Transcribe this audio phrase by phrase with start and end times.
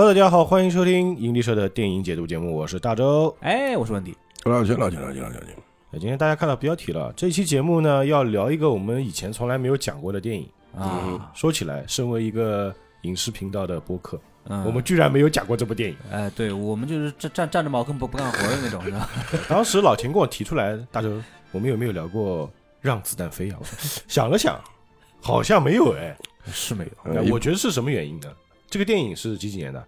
[0.00, 3.36] Hello，大家好，欢迎收听引力社的电影解读节目，我是大周。
[3.40, 4.16] 哎，我是文迪。
[4.44, 5.42] 老秦，老秦，老秦，老钱。
[5.90, 11.30] 那今天大家看到标题了，这期节目呢要聊一个我们以前从来没有讲过的电影啊。
[11.34, 15.96] 说起来，身为一个影视频道的播客，嗯我们居然没有讲过这部电影。
[16.10, 19.06] 哎，对我们就是站站站着茅坑不不干活的那种，是吧？
[19.50, 21.12] 当时老秦跟我提出来，大周，
[21.52, 22.48] 我们有没有聊过
[22.80, 23.58] 《让子弹飞》啊？
[23.60, 24.58] 我 说想了想，
[25.20, 26.16] 好像没有哎。
[26.46, 26.90] 是没有。
[27.04, 28.28] 那我觉得是什么原因呢？
[28.70, 29.84] 这个电影是几几年的？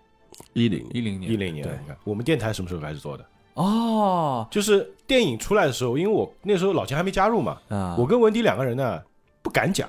[0.54, 1.64] 一零一零年，一零年。
[1.64, 3.24] 对你看，我们电台什么时候开始做的？
[3.54, 9.00] 哦，就是电影出来的时候，因为我那时候老钱还没加入嘛，啊，我跟文迪两个人呢
[9.40, 9.88] 不敢讲，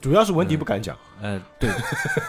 [0.00, 0.96] 主要是文迪不敢讲。
[1.22, 1.70] 呃，对，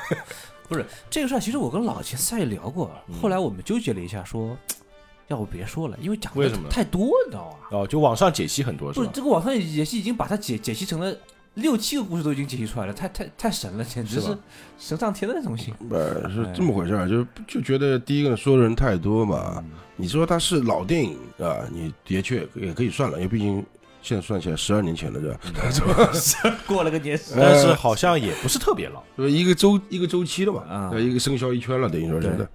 [0.70, 2.90] 不是这个事儿，其实我跟老钱赛聊过，
[3.22, 4.56] 后来我们纠结了一下，说
[5.28, 7.68] 要不别说了，因为讲的为什么太多，你知道吧？
[7.72, 9.06] 哦，就网上解析很多是吧？
[9.06, 11.14] 不是这个网上解析已经把它解解析成了
[11.62, 14.38] 六七个故事都已经解析出来了，太太太神了，简直是
[14.78, 15.74] 神上天的那种型。
[15.90, 19.64] 呃，是这么回事儿，就就觉得第一个说的人太多嘛。
[19.96, 23.64] 你说他是老电影啊，你的确也可以算了，因为毕竟
[24.02, 26.58] 现在算起来十二年前了，对吧？
[26.66, 29.04] 过了个年，但是好像也不是特别老。
[29.18, 32.48] 对吧，一个周一个周期了嘛，一个生肖一圈了，等于说是。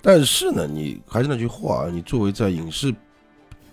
[0.00, 2.94] 但是呢，你还是那句话，你作为在影视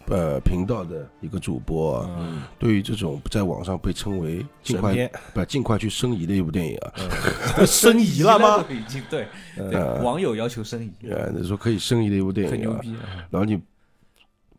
[0.08, 4.94] 呃频道的一个主播啊，嗯，对于这种在网上被称为尽快
[5.34, 6.92] 不尽快去申遗的一部电影啊，
[7.66, 8.66] 申遗了吗？？
[8.70, 12.96] 已经对嗯对，呃网友要求申遗，呃，你说可以申遗的一部电影啊，很牛逼。
[13.30, 13.60] 然后你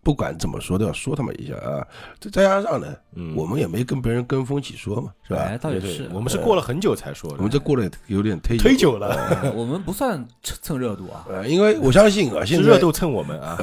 [0.02, 1.86] 不管怎么说都要说他们一下啊。
[2.20, 5.58] 这再加上呢，嗯我们也没跟别人跟风一起说嘛，是吧哎，？
[5.58, 9.08] 倒也对是，我们是过了很久才说的，我们这过了有点忒忒久了，
[9.42, 11.26] 呃 我们不算蹭蹭热度啊。
[11.28, 13.58] 呃，因为我相信啊，是现在热度蹭我们啊。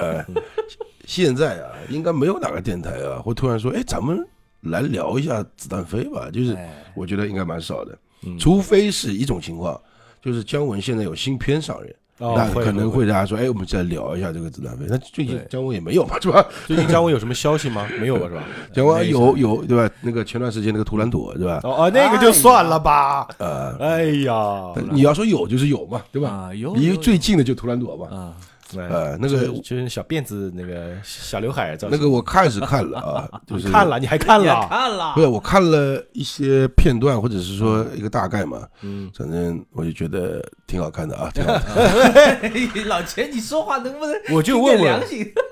[1.11, 4.25] 呃，现在啊，应该没有哪个电台啊会突然说，哎，咱们
[4.61, 9.79] 来聊一下子弹飞吧，就是哎我觉得应该蛮少的，嗯除非是一种情况，
[10.21, 11.93] 就是姜文现在有新片上映。
[12.17, 14.85] 哦那可能会会大家说，哎，我们再聊一下这个子弹飞。
[14.87, 16.45] 那最近姜文也没有嘛，是吧？
[16.67, 17.87] 最近姜文有什么消息吗？
[17.99, 18.43] 没有吧，是吧？
[18.71, 19.91] 姜文有有对吧？
[20.01, 21.59] 那个前段时间那个图兰朵对吧？
[21.63, 23.27] 哦哦，那个就算了吧。
[23.39, 26.29] 呃，哎呀，你要说有就是有嘛，对吧？
[26.29, 28.15] 啊，有离有最近的就图兰朵嘛。
[28.15, 28.37] 啊，
[28.77, 34.67] 呃，那个就就是小辫子那个小刘海，那个我看是看了啊， 就是看了，你还看了？
[34.69, 42.85] 看了不是我看了一些片段，或者是说一个大概嘛，嗯，反正我就觉得挺好看的啊， 挺好看。
[42.87, 45.01] 老钱，你说话能不能我就问问？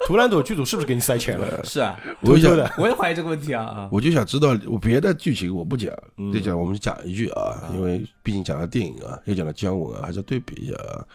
[0.08, 1.64] 图兰朵剧组是不是给你塞钱了？
[1.64, 3.90] 是啊，我就想，偷偷的，我也怀疑这个问题啊啊。
[3.92, 11.06] 我就想知道，我别的剧情我不讲，嗯就讲我们讲一句啊，因为毕竟讲到电影啊，又讲到姜文啊，还是要对比一下啊。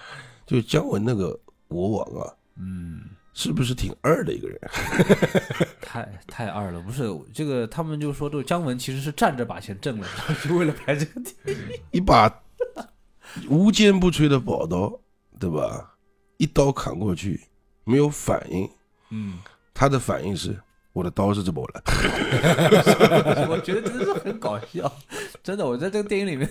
[0.46, 1.36] 就姜文那个
[1.68, 3.00] 国王啊，嗯，
[3.32, 4.60] 是不是挺二的一个人？
[5.80, 10.06] 太太二了，不是这个，他们就说这个姜文其实是站着把钱挣了，
[10.42, 11.80] 就为了拍这个电影。
[11.92, 12.42] 一把
[13.48, 15.00] 无坚不摧的宝刀，
[15.38, 15.94] 对吧？
[16.38, 17.40] 一刀砍过去，
[17.84, 18.68] 没有反应，
[19.10, 19.38] 嗯，
[19.72, 20.56] 他的反应是
[20.94, 21.82] 我的刀是怎么了？
[23.50, 24.90] 我觉得真的是很搞笑，
[25.42, 25.66] 真的。
[25.66, 26.48] 我在这个电影里面，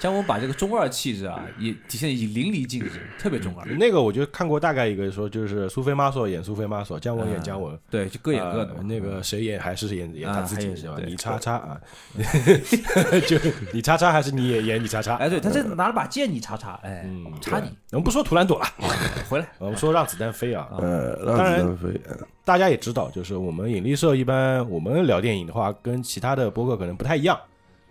[0.00, 3.64] 姜文把这个中二气质啊，也体现的已淋漓尽致，特别中二。
[3.76, 8.74] 那个我就看过大概一个说，就是苏菲玛索演苏菲玛索，姜文演姜文，对，就各演各的。
[8.82, 10.96] 那个谁演还是演演他自己啊是吧？
[11.06, 11.80] 你叉叉啊，
[13.28, 13.38] 就
[13.72, 15.14] 你叉叉还是你也演你叉叉？
[15.14, 18.66] 哎，对，他这拿了把剑，你叉叉，哎，嗯，插你，我们不说图兰朵了，
[19.30, 19.46] 回来。
[19.58, 20.66] 我们说让子弹飞啊。
[20.72, 22.00] 呃，让子弹飞。
[22.44, 27.38] 呃大家也知道，就是我们引力社一般我们聊电影的话，跟其他的播客可能不太一样，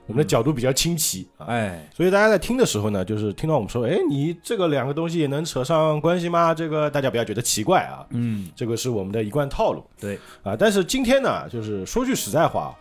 [0.06, 1.46] 我们的角度比较清奇啊。
[1.48, 6.54] 哎，所以大家在听的时候呢，就是听到我们说，哎，你这个两个东西也能扯上关系吗？
[6.54, 10.56] 这个大家不要觉得奇怪啊，嗯，这个是我们的一贯套路对，啊。
[10.58, 12.76] 但是今天呢，就是说句实在话，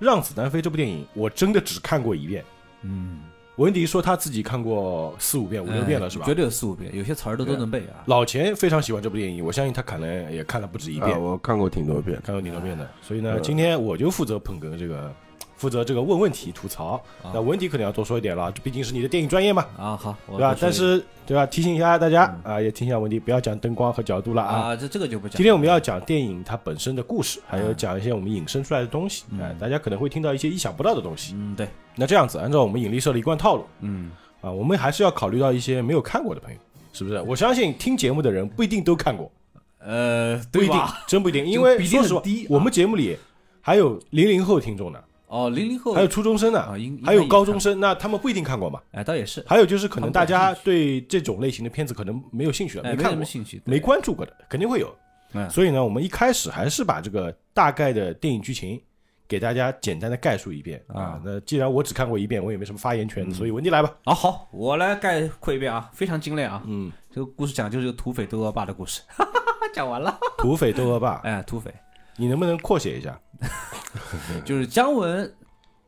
[0.04, 2.44] 《让子弹飞》这部电影，我真的只看过一遍。
[2.82, 3.20] 嗯，
[3.56, 6.34] 文迪说他自己看过四五遍、五六遍了，是吧哎绝？
[6.34, 8.02] 对有四五遍，有些词儿都都能背啊。
[8.06, 12.20] 老钱非常喜欢这部电影，我相信他可能也看了不止一遍啊，，我看过挺多遍。
[12.24, 12.88] 看过挺多遍的。
[13.00, 15.14] 所以呢，嗯今天我就负责捧哏这个，
[15.56, 17.02] 负责这个问问题、吐槽。
[17.22, 19.66] 啊那文迪可能要多说一点了，这毕竟是你的电影专业嘛。
[19.76, 21.46] 啊，好，对吧但是对吧？
[21.46, 24.54] 提醒一下大家啊，也提醒一下文迪，不要讲灯光和角度了啊。
[24.68, 25.36] 啊，这这个就不讲。
[25.36, 29.24] 今天我们要讲电影它本身的故事，还有啊讲一些我们引申出来的东西。
[29.30, 31.34] 嗯哎，大家可能会听到一些意想不到的东西。
[31.36, 34.10] 嗯，对，那这样子，按照我们引力社的一贯套路嗯，
[34.40, 36.58] 啊，我们还是要考虑到一些没有看过的朋友，
[36.92, 37.20] 是不是？
[37.22, 39.30] 我相信听节目的人不一定都看过，
[39.78, 41.44] 呃，不一定？，真不一定。
[41.46, 43.16] 因为比例说我们节目里
[43.60, 44.98] 还有零零后听众呢，
[45.34, 48.80] 哦，零零后还有初中生呢啊，还有高中，生，那他们不一定看过嘛。
[48.92, 54.94] 哎，倒也是，还有就是可能大家对这种类型的片子可能没有兴趣没看过，兴趣，没关注过的，肯定会有。
[55.32, 58.80] 嗯所以呢，我们一开始还是把这个大概的电影剧情
[59.26, 61.22] 给大家简单的概述一遍啊啊。
[61.24, 63.92] 那既然我只看过一遍，我也没什么发言嗯权，所以文迪来吧。
[64.04, 66.62] 啊，好，我来概括一遍啊，非常精炼啊。
[66.66, 69.02] 嗯，这个故事讲就是个土匪斗恶霸的故事，
[69.74, 70.16] 讲完了。
[70.38, 71.74] 土匪斗恶霸，哎，土匪
[72.16, 73.18] 你能不能扩写一下？
[74.44, 75.32] 就是姜文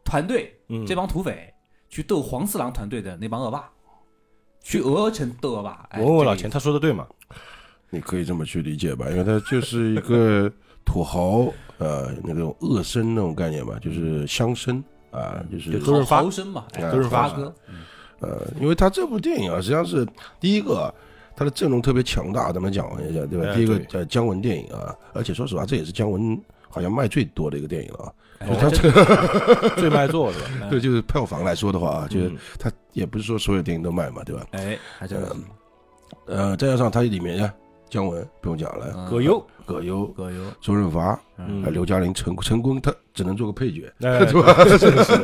[0.04, 1.52] 团队嗯，这帮土匪
[1.88, 3.68] 去斗黄四郎团队的那帮恶霸，
[4.62, 5.86] 去鹅城斗恶霸。
[5.90, 7.06] 哎我问问老钱，他说的对吗？
[7.90, 10.50] 你可以这么去理解吧，因为他就是一个
[10.84, 14.82] 土豪，呃，那种恶绅那种概念吧，就是乡绅
[15.12, 17.54] 啊，就是就周润发豪绅嘛，哎周润发哥，
[18.20, 20.06] 呃，因为他这部电影啊，实际上是
[20.40, 20.92] 第一个，
[21.36, 23.46] 他的阵容特别强大，咱们讲一下，对吧？
[23.46, 26.38] 哎第一个对呃姜文电影啊，而且说实话，这也是姜文
[26.76, 28.12] 好像卖最多的一个电影了啊。
[28.40, 30.46] 哎他这个 最卖座是吧？
[30.62, 30.68] 哎。
[30.68, 34.44] 对，就是票房来说的话啊，就是嗯他也不是说所有电影都卖嘛，对吧？
[34.52, 35.26] 哎，还真是。
[36.26, 37.50] 呃，再加上他里面呀，
[37.88, 39.08] 姜文不用讲了，嗯。
[39.10, 44.52] 葛优，葛优、葛优，周润发、嗯，啊刘嘉玲、陈陈坤，他只能做个配角，哎 对吧？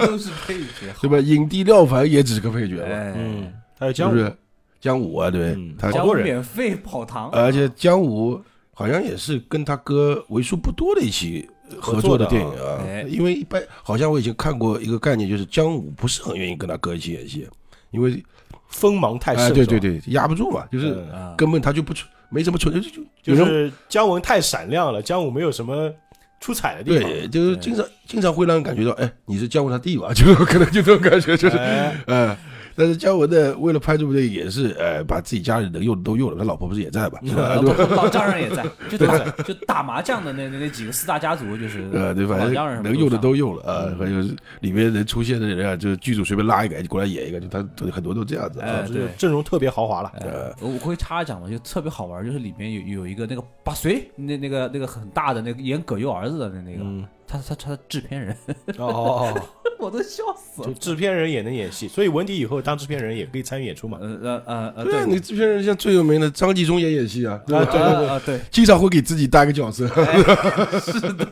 [0.06, 0.30] 都是。
[0.46, 1.18] 配角，对吧？
[1.18, 4.34] 影帝廖凡也只是个配角嘛，哎，嗯，还有姜武，是？
[4.80, 5.52] 姜武啊，对。
[5.54, 6.24] 嗯，他好多人。
[6.24, 8.40] 免费跑堂，而且姜武
[8.74, 11.48] 好像也是跟他哥为数不多的一起
[11.80, 12.82] 合作的电影啊。
[12.86, 17.48] 哎，因为一般好像我以前看过一个概念，就是姜武不是很愿意跟他哥一起演戏，
[17.90, 18.22] 因为
[18.68, 21.04] 锋芒太哎，盛，对对，对，压不住嘛，就是
[21.36, 25.92] 根本他就不出，没什么出，就就就是姜文太闪亮了，姜武没有什么
[26.40, 27.10] 出彩的地方。
[27.10, 30.12] 对，就是经常经常会让人感觉到，哎，你是姜文他弟吧？
[30.16, 31.94] 就可能就这种感觉，就是哎。
[32.06, 32.36] 呃，
[32.76, 37.18] 但是姜文呢，为了拍这部电影，也是呃，把自己家里能用的都用了，他老婆不是也在吧？
[37.96, 44.20] 老丈人也在，就打就打麻将的那那那几个四大家族，就是呃，对，反老丈人什么正能用的都用了啊，还有
[44.60, 47.58] 里面能出现的人啊，就是剧组随便拉一个就过来演一个，就他
[47.90, 48.88] 很多都这样子啊哎。
[48.88, 49.02] 对。
[49.18, 50.12] 阵容特别豪华了。
[50.20, 56.84] 呃，我我会插一讲嘛，就特别好玩，就是里面有有一个那个八岁，那那个那个很大的那个演葛优儿子的那那个，
[57.26, 58.36] 他，他他他制片人，
[58.78, 59.42] 哦 哦哦，
[59.82, 60.74] 我都笑死就了。
[60.74, 63.98] 制片人也能演戏，所以文迪以后当制片人也可以参与演出嘛。
[64.00, 67.64] 呃呃呃呃，对啊，你制片人像最有名的张纪中也演戏啊，对吧？
[67.64, 69.88] 对对对啊对，经常会给自己搭个角色。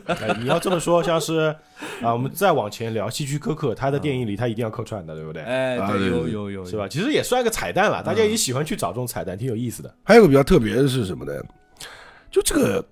[0.05, 1.55] 哎，你要这么说，像是
[2.01, 5.41] 啊，我们再往前聊希区柯克，他的电影里他一定要客串的，对不对？
[5.43, 6.87] 哎对，啊对对有有有是吧？？
[6.87, 9.93] 其实也算个彩蛋了，大家也喜欢去找这种彩蛋，挺有意思的。
[10.03, 11.31] 还有个比较特别的是什么呢？
[12.29, 12.85] 就这个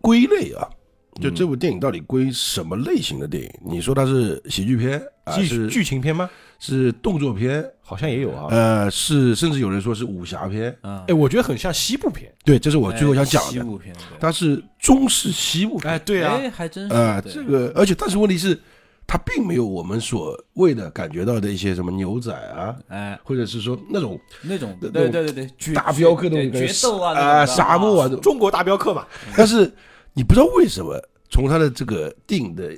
[0.00, 0.68] 归类啊，
[1.20, 3.50] 就这部电影到底归什么类型的电影？
[3.64, 6.28] 你说它是喜剧片啊，剧是剧情片吗？
[6.60, 8.48] 是动作片，好像也有啊。
[8.50, 10.76] 呃，是甚至有人说是武侠片。
[10.82, 12.32] 嗯哎，，我觉得很像西部片。
[12.44, 15.92] 对，这是我最后想讲的，西部片，它是中式西部片。
[15.92, 18.58] 哎，对啊，哎，还真是呃，这个，而且但是问题是，
[19.06, 29.06] 它并没有我们所谓的感觉到的一些什么牛仔啊，哎或者是说那种那种对对对对大镖客那种决斗啊啊、沙漠啊，中国大镖客嘛。
[29.36, 29.72] 但是
[30.18, 31.00] 你不知道为什么，
[31.30, 32.76] 从他的这个电影的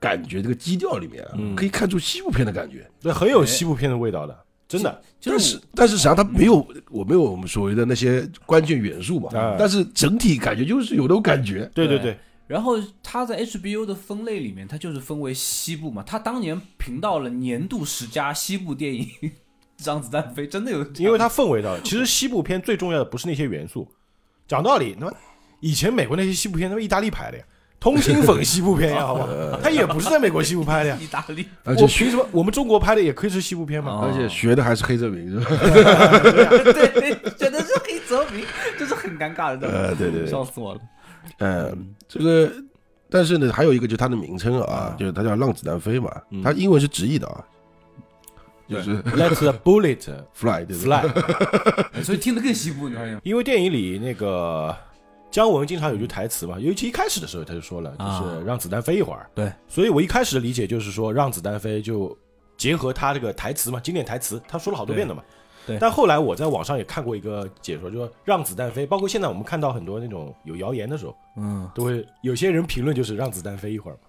[0.00, 2.90] 感觉这个基调里面啊，嗯可以看出西部片的感觉。
[3.02, 4.34] 对，很有西部片的味道的，
[4.66, 5.02] 真的。
[5.22, 11.70] 但是但是实际上它没有我没有我们所谓的那些关键元素嘛，哎但是整体感觉就是有那种感觉。
[11.74, 16.02] 对对对对，然后他在 HBO 的分类里面，它就是分为西部嘛。
[16.02, 19.06] 他当年评到了年度十佳西部电影，
[19.84, 21.80] 让子弹飞真的有这样，因为它氛围到了。
[21.82, 23.86] 其实西部片最重要的不是那些元素，
[24.48, 25.12] 讲道理，那么
[25.64, 27.44] 以前美国那些西部片都是意大利拍的呀，
[27.80, 29.26] 通心粉西部片呀， 好吧，
[29.62, 30.96] 他也不是在美国西部拍的呀。
[31.00, 33.92] 意大利而且学我凭什么我们中国拍的也可以是西部片吗？
[33.92, 35.46] 哦而且学的还是黑泽明，是吧？
[36.72, 38.44] 对，学的是黑泽明，
[38.78, 40.80] 这是很尴尬的，呃，对对对，笑死我了。
[41.38, 41.72] 呃，
[42.06, 42.52] 这个，
[43.08, 47.42] 但是呢，还有一个就是它的名称啊，就是它叫《浪子弹飞》嘛，嗯它英文是直译的啊，
[48.68, 50.04] 就是 Let the bullet
[50.34, 52.02] fly，对不对。
[52.02, 53.18] 所以听得更西部，你发现？
[53.22, 54.74] 因为电影里那个
[55.34, 59.28] 姜文经常有句台词嘛，尤其一开始的时候他就说了，就啊是让子弹飞一会儿。
[59.34, 62.16] 对，所以我一开始的理解就是说，让子弹飞就
[62.56, 65.24] 结合他这个台词嘛，经典台词，他说了好多遍的嘛。
[65.66, 74.00] 对对但后来我在网上也看过一个解说，就说让子弹飞，包括现在我们看到很多那种有谣言的时候，嗯，都会有些人评论就是让子弹飞一会儿嘛。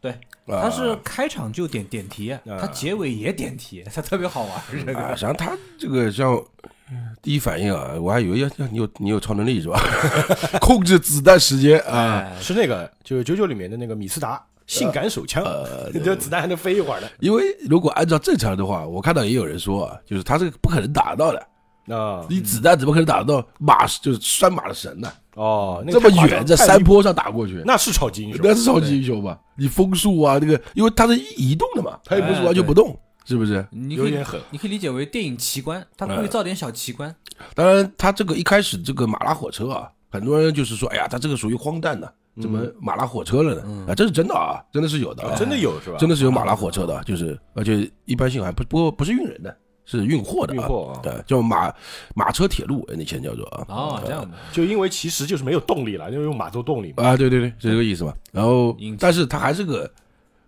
[0.00, 0.14] 对
[0.46, 4.62] 他是开场就点点题，他结尾也点题，他特别好玩。
[4.70, 6.70] 这啊，个实际上他这个像呃
[7.22, 9.80] 第一反应啊，我还以为要要你有你有超能力是吧？
[10.60, 17.10] 控制子弹时间啊，哎是那个就是九九里面的那个米斯达性感手枪，呃， 这子弹还能飞一会儿的。
[17.20, 22.24] 因为如果按照正常的话，我看到也有人说啊，就是他这个不可能打到的，啊。
[22.28, 23.46] 你子弹怎么可能打得到？
[23.58, 25.12] 马就是拴马的绳呢？
[25.34, 29.38] 哦，那这么远，在山坡上打过去，那是超级英雄，那是超级英雄吧？
[29.56, 32.98] 你风速啊，那个，因为它是移动的嘛，它也不是完全不动，
[33.30, 33.64] 是不是？
[33.70, 34.40] 你可以有点狠。
[34.50, 37.14] 你可以理解为电影奇观，他故意造点小奇观。
[37.54, 43.62] 当然，它这个一开始这个马拉火车啊，很多人就是说，哎呀，它这个属于荒诞的，怎么马拉火车了呢？
[43.64, 45.96] 嗯啊，这是真的啊，真的是有的啊，真的有是吧？
[45.96, 51.72] 真的是有马拉火车的，就是而且一般性还不不过不是运人的，是运货的啊，运货啊，对，叫马
[52.16, 53.64] 马车铁路，那前叫做啊。
[53.68, 57.04] 哦，这样的，就因为其实就是没有动力了，因为用马做动力嘛。
[57.04, 58.12] 啊，对对对，是这个意思嘛。
[58.32, 59.90] 然后，但是它还是个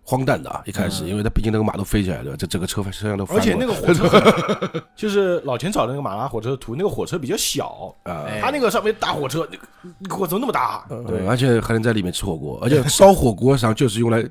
[0.03, 1.07] 荒诞的啊，一开始，嗯。
[1.07, 3.41] 因为它毕竟那个马都飞起来了，这整个车车厢都翻过来。
[3.41, 9.63] 而且那个火车， 就是老钱找的那个马拉火车图，那个火车比较小，啊，哎它那个上面大火车，那个
[9.99, 14.21] 那个火车那么大，对嗯，而且还能在里面吃火锅，而且 烧火锅实际上就是用来，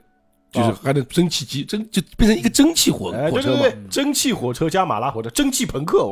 [0.50, 6.10] 就是哦还能蒸汽机蒸就变成一个蒸汽火哎，火车嘛，对对对，蒸汽火车加马拉火车，蒸汽朋克，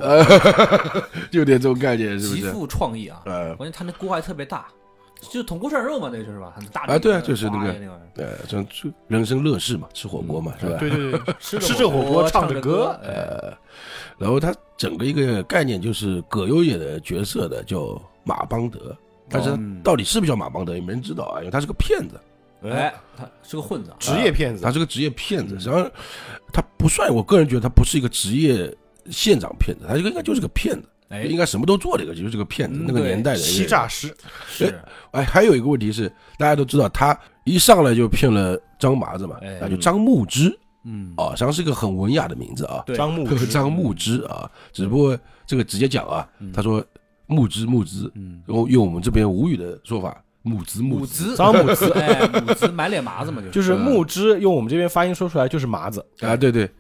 [1.31, 2.51] 就 有点这种概念，是不极是？
[2.51, 3.21] 富创意啊！
[3.27, 4.67] 呃，关键他那锅还特别大，
[5.21, 6.53] 就是铜锅涮肉嘛，那个就是吧？
[6.57, 7.75] 很大啊对啊就是那个
[8.15, 10.77] 对，就就人生乐事嘛，吃火锅嘛，是吧？
[10.79, 13.59] 对对对， 吃吃着火锅唱着着歌哎，呃，
[14.19, 18.97] 然后他整个一个概念就是葛优演的角色的叫马邦德，
[19.29, 22.21] 但是嗯到底是不是叫马邦德也没人知道啊，因为他是个骗子，
[22.63, 25.91] 哎，他是个混子啊，职业骗子他，是个职业骗子，实际上
[26.53, 28.75] 他不算，我个人觉得他不是一个职业
[29.11, 34.15] 县长骗子，他应该就是个骗子，哎，应该什么都做的一个，就是这个骗子嗯，那个年代的欺诈师，
[34.49, 34.75] 是。
[35.11, 41.13] 哎，还有一个问题是，大家都知道他一上来就骗了张麻子嘛，哎啊，就张牧之嗯。
[41.17, 42.97] 啊，实际上是一个很文雅的名字啊，对。
[42.97, 43.47] 张牧之。
[43.51, 46.51] 张牧之啊，只不过这个直接讲啊，嗯。
[46.53, 46.83] 他说
[47.27, 53.75] 牧之牧之，嗯，用用我们这边吴语的说法，母子母母子子张牧 之哎，母子满脸麻子嘛，就是。
[53.75, 56.71] 木之，用我们这边发音说出来就是麻子，啊，对对，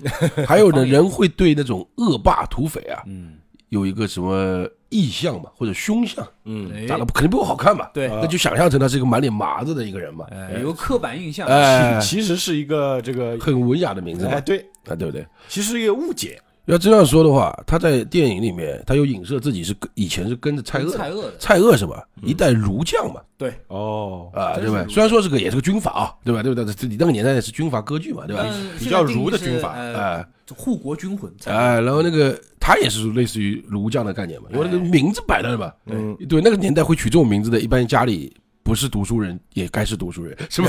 [0.46, 3.34] 还有呢，人会对那种恶霸土匪啊嗯，
[3.70, 6.86] 有一个什么意象嘛，或者凶相，嗯，哎。
[6.86, 15.26] 长得肯定不好看嘛，对，啊那就想象成他是一个满脸麻子的一个人嘛，哎，有个刻板印象，哎，其实是一个这个，很文雅的名字哎，，对，啊，对不对？
[15.48, 22.07] 其实是一个误解，要这样说的话，他在电影里面，他有影射自己是以前是跟着蔡锷，蔡锷的，蔡锷是吧？
[22.23, 24.85] 一代儒将嘛，对，哦，啊，对吧？
[24.88, 26.43] 虽然说是个也是个军阀啊，对吧？
[26.43, 26.73] 对不对？
[26.75, 28.45] 这你那个年代是军阀割据嘛，对吧？
[28.47, 30.26] 嗯比较儒的军阀呃哎。
[30.57, 40.69] 护国军魂，哎，然后那个他也是类似于儒将的概念嘛，因为那个名字摆在那嘛，嗯，对，那个年代会取这种名字的，一般家里不是读书人也该是读书人， 是吧？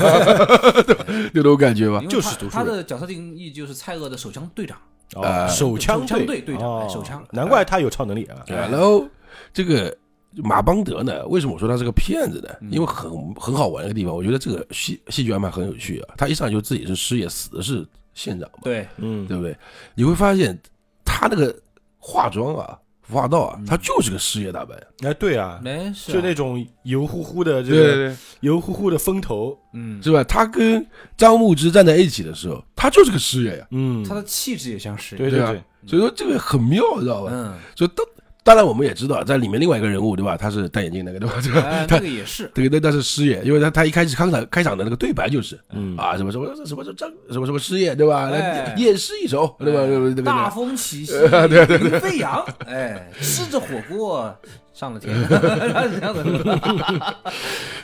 [1.34, 2.66] 有种感觉吧就是他他读书人。
[2.76, 4.80] 的角色定义就是蔡锷的手枪队长，哦
[5.14, 9.06] 呃手枪手枪队队长哦哎手枪难怪他有超能力啊，对，然后
[9.52, 9.94] 这个
[10.36, 12.48] 马邦德呢，为什么我说他是个骗子呢？
[12.62, 16.14] 嗯因为很很好玩的一个地方，我觉得这个戏戏剧安排很有趣啊。
[16.16, 19.54] 他一上来就自己是师爷，死的是县长嘛，对，嗯，对不对？
[19.94, 20.58] 你会发现
[21.04, 21.54] 他那个
[21.98, 24.74] 化妆啊、服化道啊，嗯他就是个事业大白。
[25.00, 26.14] 哎，对啊，没是啊。
[26.14, 30.22] 就那种油乎乎的这个对对，油乎乎的风头，嗯，是吧？
[30.24, 35.46] 他跟张牧之站在一起的时候，他就是个事业呀，嗯，他的气质也像是，对啊对对。
[35.48, 37.30] 对，所以说这个很妙，知道吧？
[37.32, 38.06] 嗯，所以当
[38.44, 40.36] 当然我们也知道，在里面另外一个人物，对吧？
[40.36, 41.34] 他是戴眼镜那个，对吧？
[41.42, 41.60] 对吧？
[41.60, 48.28] 哎， 他那个也是，对，那那是师爷，因为他他一开始开场开场的那个对白就是嗯啊什么什么什么什么张什么什么师爷，对吧？
[48.32, 49.80] 哎来演示一首，对吧？
[49.82, 50.32] 哎对吧？
[50.44, 50.50] 大？
[50.50, 51.12] 风起兮，
[52.02, 54.34] 飞扬，哎，吃着火锅
[54.72, 56.22] 上了天，他是这样的，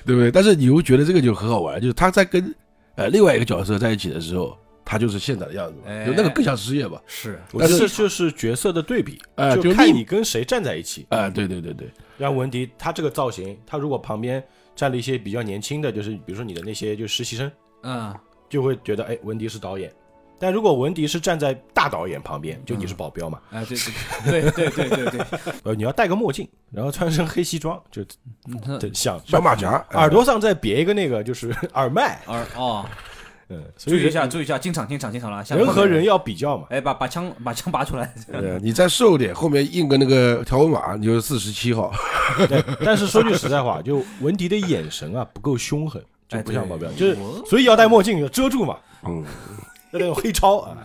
[0.05, 0.31] 对不对？
[0.33, 2.53] 但是你又觉得这个就很好玩，就是他在跟
[2.97, 4.57] 呃另外一个角色在一起的时候，
[4.91, 6.07] 他就是现在的样子嘛，哎。
[6.07, 6.99] 就那个更像职业吧？
[7.07, 11.07] 是，我觉得但是这就是角色的对比，哎就就看你跟谁站在一起。
[11.11, 14.43] 啊，对对对对，让文迪他这个造型，他如果旁边
[14.75, 17.53] 站了一些比较年轻的，就是比如说你的那些就实习生，
[17.83, 18.15] 嗯，
[18.49, 19.93] 就会觉得哎，文迪是导演。
[20.41, 23.77] 但如果文迪是站在大导演旁边，就你是保镖嘛，哎，对
[24.25, 25.21] 对对对对对对，
[25.65, 28.05] 呃，你要戴个墨镜，然后穿身黑西装，就
[28.95, 29.21] 像。
[29.27, 32.87] 小马甲，哎 耳朵上再别一个那个就是耳麦，耳哦，
[33.51, 36.67] 嗯，注意一下，注意一下，进场进场进场了，人和人，要比较嘛。
[36.71, 41.91] 哎，把把枪把枪拔出来， 对你再瘦点，后面印个那个条纹码，你就四十七号。
[42.49, 48.77] 对，但是说句实在话，就文迪的眼神啊不够凶狠，就哎不像保镖，就是所以要戴墨镜遮住嘛，
[49.07, 49.25] 嗯，
[49.91, 50.77] 就那种黑超啊。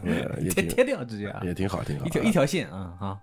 [0.52, 2.06] 贴贴掉直接啊，也挺好，挺好。
[2.06, 3.18] 一条一条线啊啊，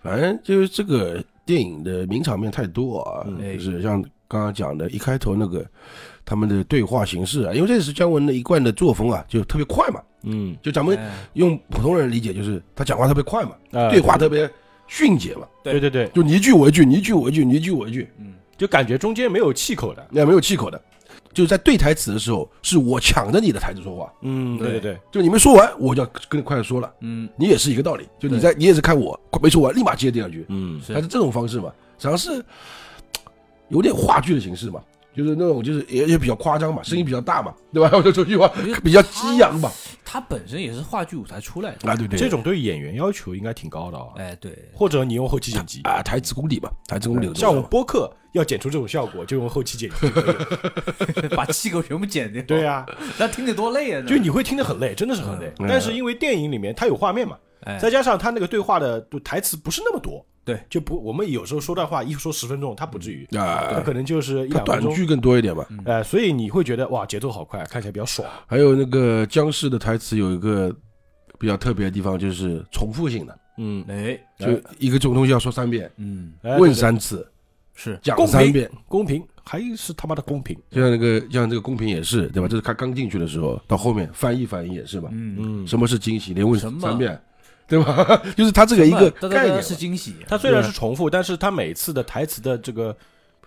[0.00, 5.66] 反正就是这个电影的名场面太多啊，嗯就是像刚刚讲的，一开头那个
[6.24, 11.10] 他们的对话形式啊，因为这是姜文的一贯的作风啊，就特别快嘛，嗯，就咱们哎。
[11.34, 13.90] 用普通人理解，就是他讲话特别快嘛，啊。
[13.90, 14.48] 对话特别
[14.86, 20.06] 迅捷嘛，对对对，就你一句我一句，你一句我一句，你一句我一句，嗯，就感觉中间没有气口的。
[20.10, 20.80] 那没有气口的。
[21.34, 26.92] 就是在对台词的时候，是我抢着你的台词说话，嗯，对对对，就你没说完，我就要跟你快点说了。
[27.00, 30.92] 嗯，你也是一个道理，就你在你也是看我没说完，立马接第二句，嗯，是。
[30.92, 32.44] 它是这种方式嘛，实际上是
[33.68, 34.82] 有点话剧的形式嘛。
[35.14, 37.90] 就是那种就是也也比较夸张嘛，声音比较大嘛，对吧？
[37.96, 38.48] 我就这句话
[38.82, 39.70] 比较激昂嘛，
[40.04, 44.06] 他本身也是话剧舞台出来的，啊，对对，这种对演员要求应该挺高的啊。
[44.16, 49.96] 哎，对，或者你用后期剪辑，啊台词功底嘛，台词功底像我们播客要剪出这种效果，就用后期剪辑。
[51.36, 52.42] 把气口全部剪掉。
[52.42, 52.86] 对啊，
[53.18, 54.02] 那听得多累啊！
[54.06, 55.52] 就你会听得很累，真的是很累。
[55.58, 64.84] 嗯但是因为电影里面它有画面嘛，哎，再加上它那个对话的就台词不是那么多，对，就不我们有时候说段话一说十分钟，他不至于，它啊，可能就是一它两分钟。
[64.86, 65.66] 短剧更多一点吧。
[65.84, 68.28] 哎，所以你会觉得哇，节奏好快，看起来比较爽。
[68.46, 70.74] 还有那个僵尸的台词有一个
[71.38, 77.24] 比较特别的地方，就是重复性的，嗯，哎，就一个这种东西要说三遍，嗯，问三次，
[77.74, 77.96] 是。
[78.02, 78.68] 讲公三遍。
[78.88, 80.56] 公平，还是他妈的公平。
[80.70, 82.48] 就像那个像这个公平也是对吧？
[82.48, 85.08] 这是他刚进去的时候，到后面翻译翻译也是嘛。
[85.12, 86.34] 嗯，嗯，什么是惊喜？
[86.34, 86.80] 连问什么？
[86.80, 87.20] 三遍，
[87.72, 88.22] 对吧？
[88.36, 89.62] 就是他这个一个概念。
[89.62, 92.94] 是惊喜，它虽然是重复，但是他每次的台词的这个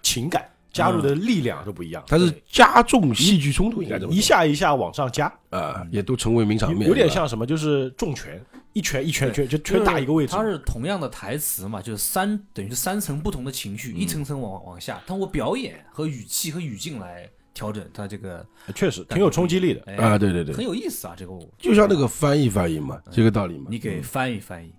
[0.02, 8.42] 情感加入的力量都不一样，它是加重戏剧冲突，应该这么一下一下往上加，啊，也都成为名场面，有点像什么，就是重拳，
[8.74, 10.34] 一拳一拳拳就拳打一个位置。
[10.36, 10.42] 它。
[10.44, 18.46] 是同样的台词嘛，就是三等于是三层不同的情绪，一层层往往下，通过表演和语气和语境来调整它这个，
[18.76, 19.82] 确实挺有冲击力的。
[19.88, 23.66] 哎，啊，对对对很，有意思啊，这个就像那个翻译翻译嘛，这个道理嘛。
[23.72, 24.72] 你给翻译翻译。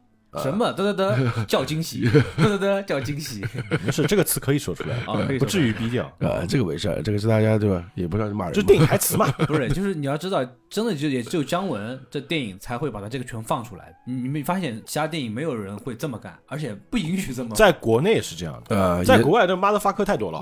[0.43, 3.43] 什么嘚嘚嘚叫惊喜，嘚嘚嘚叫惊喜
[3.85, 6.05] 没事，这个词可以说出来，啊，不至于逼掉。
[6.21, 7.85] 啊，这个没事，这个是大家对吧？
[7.95, 13.95] 也不知道骂人就，是电影台词嘛， 不是，就是你要知道，真的就也只有姜文这电影才会把它这个全放出来。
[14.07, 17.55] 你你没发现其他电影没有人会这么干，而且不允许这么。
[17.55, 20.41] 在国内是这样的，呃，在国外这妈的发科太多了。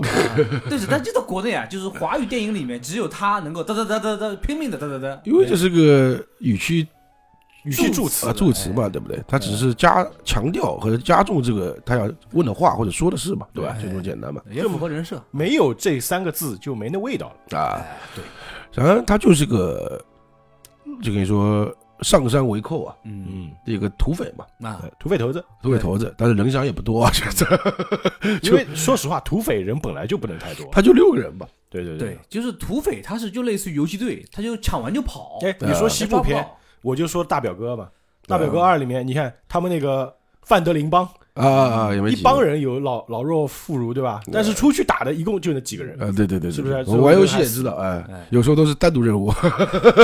[0.69, 5.19] 对是，但就在国内啊，就是华语电影里面只有他能够嘚嘚嘚嘚嘚拼命的嘚嘚嘚。
[5.25, 6.87] 因为这是个语气
[7.65, 9.23] 语气助词啊助词嘛，对不对？
[9.27, 13.77] 他只是加强调和加重这个他要问的话或者说的事嘛，对吧？
[13.83, 14.41] 就这么简单嘛。
[14.51, 15.23] 也符合人设。
[15.31, 17.59] 没有这三个字就没那味道了。
[17.59, 18.25] 啊，哎，对，
[18.73, 20.03] 然后他就是个，
[21.03, 30.67] 就跟你说上山为寇啊，嗯，嗯，这个土匪嘛，那呃土匪头子，土匪头子，但是人想也不多啊，这这 因为说实话，土匪人本来就不能太多。
[30.71, 35.39] 他就六个人吧，对对对，，就是土匪，他是就类似于游击队，他就抢完就跑。
[35.43, 36.47] 哎，你说西部片，
[36.85, 37.89] 我就说大表哥嘛，
[38.27, 44.21] 大表哥二里面，你看他们那个范德林帮，啊啊，一帮人有老老弱妇孺，对吧？
[44.31, 46.85] 但是出去打的一共就那几个人，啊，对对对，是不是？
[46.87, 49.33] 我玩游戏也知道，哎哎，有时候都是单独任务，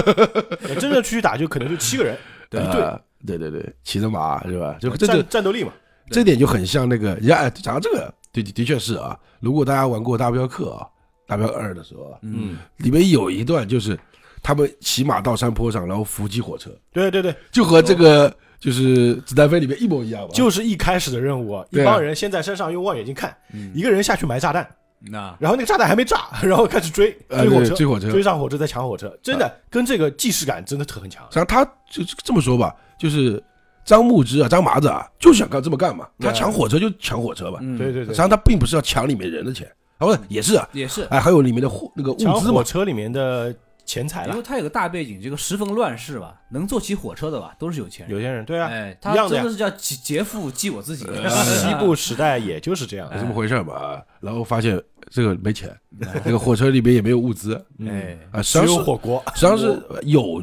[0.80, 2.16] 真正出去打就可能就七个人，
[2.48, 2.82] 对一队。
[2.82, 4.74] 啊对对对，骑着马是吧？
[4.80, 5.70] 就这就战战斗力嘛。
[6.10, 9.14] 这点就很像那个，呀，哎讲到这个，的的确是啊。
[9.40, 10.86] 如果大家玩过大镖客啊，
[11.26, 13.94] 大镖二的时候啊，嗯，里面有一段就是
[14.42, 20.30] 他们骑马到山坡上，然后伏击火车，对对对，就和这个就是子弹飞里面一模一样吧。
[20.32, 23.70] 就是一开始的任务啊，一帮人先在山上用望远镜看，嗯。
[23.74, 24.66] 一个人下去埋炸弹，
[25.10, 25.36] 那。
[25.38, 28.10] 然后那个炸弹还没炸， 然后开始追呃追火车，对追火车。
[28.10, 31.26] 追上火车再抢火车，真的跟这个既视感真的特很强。
[31.32, 33.42] 然后他就就这么说吧，就是
[33.84, 36.06] 张牧之啊，张麻子啊，就想干这么干嘛。
[36.18, 38.04] 他抢火车就抢火车吧，嗯，对对对。
[38.04, 39.66] 实际，上他并不是要抢里面人的钱，
[39.98, 43.54] 啊，不是也是啊，也是，哎，还有里面的货那个抢物资嘛，火车里面的
[43.90, 48.16] 钱财了因为，他有个大背景，这个十分乱世吧，能坐起火车的吧，都是有钱人。
[48.16, 51.04] 有钱人对啊，哎，他真的是叫劫劫富济我自己。
[51.58, 53.74] 西部时代也就是这样有这么回事嘛。
[53.74, 55.76] 啊然后发现这个没钱，
[56.24, 60.40] 那个火车里面也没有物资哎，啊，实只际上是有火锅，实际上是有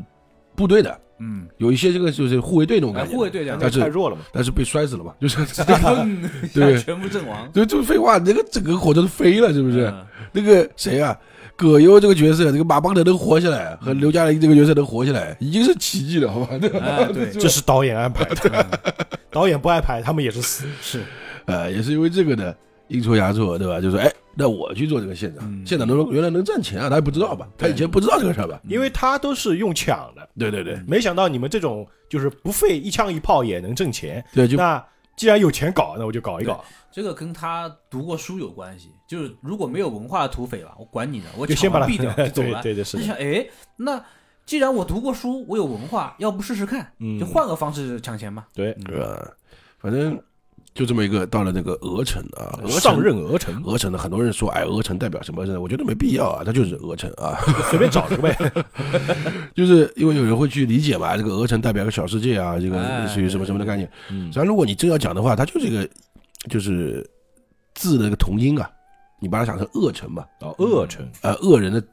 [0.53, 4.23] 部队的，嗯，有一些这个就是护卫队那种哎，感觉，护卫队这样，但是太弱了嘛。
[4.33, 5.37] 但是被摔死了嘛，就是
[6.53, 9.85] 对全部阵亡，就就废话，那个整个火车都飞了，是不是？
[9.85, 11.17] 嗯那个谁啊，
[11.57, 16.57] 葛优这个角色，这个马邦德能活下来，和刘嘉玲这个角色能活下来，已经是奇迹了，好吧？
[16.59, 16.79] 对吧？
[16.85, 18.65] 哎， 对，这是导演安排的，
[19.31, 20.65] 导演不安排，他们也是死。
[20.81, 21.01] 是
[21.45, 22.53] 呃，也是因为这个呢，
[22.89, 23.81] 阴错阳错，对吧？
[23.81, 27.47] 就说，哎，那我去做这个县长，嗯县长能原来能赚钱啊，他也不知道吧？
[27.57, 28.59] 他以前不知道这个事儿吧？
[28.67, 34.23] 因为他都是用抢的，对对对没想到你们这种就是不费一枪一炮也能挣钱。
[34.33, 34.83] 对，就那
[35.15, 36.63] 既然有钱搞，那我就搞一搞，
[36.97, 38.89] 这个跟他读过书有关系。
[39.07, 42.59] 就是如果没有文化的土匪吧，我管你呢，我就先把他毙掉就走了。
[42.63, 44.03] 对对对，是的，他就想，哎，那
[44.47, 46.91] 既然我读过书，我有文化，要不试试看？
[46.97, 48.45] 嗯就换个方式抢钱嘛。
[48.51, 49.31] 对，呃，
[49.77, 50.19] 反正
[50.73, 52.99] 就这么一个到了那个鹅城啊，鹅上。
[52.99, 55.45] 任鹅城，鹅城的很多人说，哎，鹅城代表什么？
[55.61, 57.37] 我觉得没必要啊，他就是鹅城啊，
[57.69, 58.35] 随便找一个呗。
[59.55, 63.89] 就是因为有人会去理解嘛，这个鹅城代表个小世界啊，这个哎类似于什么什么的概念。
[64.09, 65.87] 嗯然后，如果你真要讲的话，它就是一个
[66.47, 67.07] 就是
[67.75, 68.69] 字的那个同音啊，
[69.19, 71.83] 你把它想成恶城嘛，哦，恶城，呃，恶人的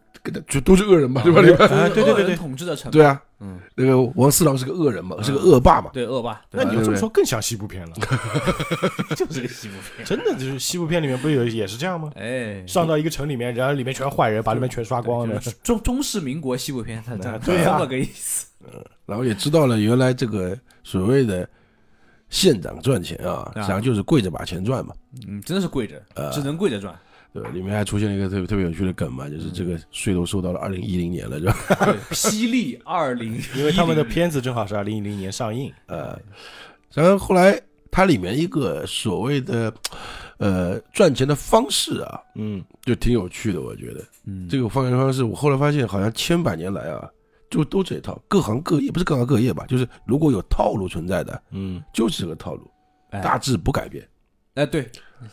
[0.49, 1.43] 就都是恶人嘛，对吧？
[1.43, 1.67] 对吧？
[1.67, 2.37] 哎对对对对。
[2.37, 7.93] 统治的城，对啊，嗯，那个王四郎是个恶人嘛，是个恶霸嘛，对恶霸，那你要这么说更像西部片了，
[9.15, 12.11] 就是个西部片，真的就是西部片里面不有也是这样吗？
[12.15, 15.35] 哎，上到一个城里面，然后里面全坏人，把里面全刷光了。
[15.37, 15.51] 就。
[15.51, 21.47] 是中中式民国西部片，它这么个意思，嗯然后也知道了原来这个所谓的
[22.35, 24.93] 县长赚钱啊，实际上就是跪着把钱赚嘛。
[25.29, 26.33] 嗯，真的是跪着，呃。
[26.33, 26.93] 只能跪着赚，
[27.33, 27.41] 对？
[27.53, 31.57] 里面还出现了一个特别特别有趣的梗嘛，就是这个税都收到了二零一零年了，是吧？
[31.85, 36.19] 对 霹雳二零，因为他们的片子正好是二零一零年上映，呃，
[36.93, 37.57] 然后后来
[37.93, 39.73] 它里面一个所谓的
[40.39, 44.05] 呃赚钱的方式啊，嗯，就挺有趣的，我觉得。
[44.27, 47.09] 嗯，这个赚钱方式，我后来发现好像千百年来啊，
[47.55, 52.69] 就都这一套，各行各业不是各行各业吧，就是如果有套路存在的，嗯，就是这个套路，
[53.11, 54.05] 哎大致不改变。
[54.55, 54.91] 哎对，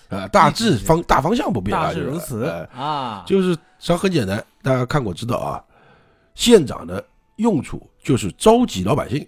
[0.09, 5.63] 啊，大致方大方向不变啊，大致就是如此哎啊，就是实际上很简单，大家看过知道啊，
[6.35, 7.03] 县长的
[7.37, 9.27] 用处就是召集老百姓，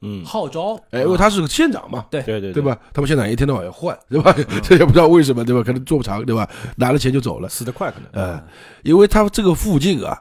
[0.00, 2.60] 嗯，号召，哎，因为他是个县长嘛，对对对对？
[2.60, 2.76] 吧？
[2.92, 4.34] 他们县长一天到晚要换，对吧？
[4.64, 5.62] 这也不知道为什么，对吧？
[5.62, 6.48] 可能做不长，对吧？
[6.76, 8.08] 拿了钱就走了，死得快可能。
[8.12, 8.42] 呃，
[8.82, 10.20] 因为他这个附近啊，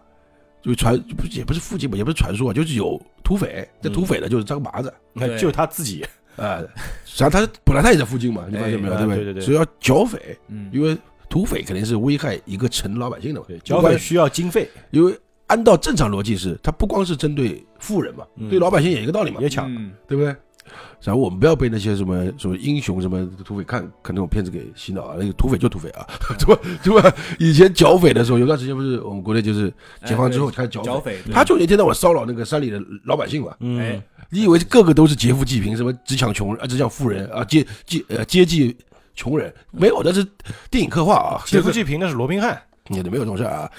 [0.61, 3.93] 就传不也不是附近吧，也不是传说啊，就是有土匪，这嗯。
[3.93, 5.37] 土匪呢就是张麻子，你看，对。
[5.37, 6.05] 就他自己，
[6.37, 6.59] 啊，
[7.05, 8.95] 实际上他本来他也在附近嘛，你发现没有？
[8.95, 9.43] 对不哎对对对。
[9.43, 10.97] 所以要剿匪，嗯，因为
[11.29, 18.49] 土匪肯定是危害一个城老百姓的嘛对，，剿匪需要经费，因为按照正常逻辑是，他不光是针对富人嘛，嗯。
[18.49, 19.73] 对老百姓也一个道理嘛，也抢。
[19.73, 19.91] 嗯。
[20.07, 20.35] 对不对？
[21.03, 26.05] 然后我们不要被那些什么什么英雄什么土匪看看那种片子给洗脑啊，那个土匪就土匪啊，
[26.37, 26.61] 对 吧？
[26.83, 27.15] 对吧？
[27.39, 29.73] 以前剿匪的时候，有段时间不是我们国内就是
[30.05, 33.55] 解放之后开始剿匪，剿匪，他就一天到晚骚扰那个山里的老百姓嘛。
[33.61, 38.77] 嗯哎，你以为个个都是劫富济贫，什么只抢穷人啊，只抢富人啊，接接呃接济
[39.15, 39.53] 穷人？
[39.71, 40.25] 没有，那是
[40.69, 43.71] 电影刻画啊，劫富济贫那是罗宾汉，也没有这种事儿啊。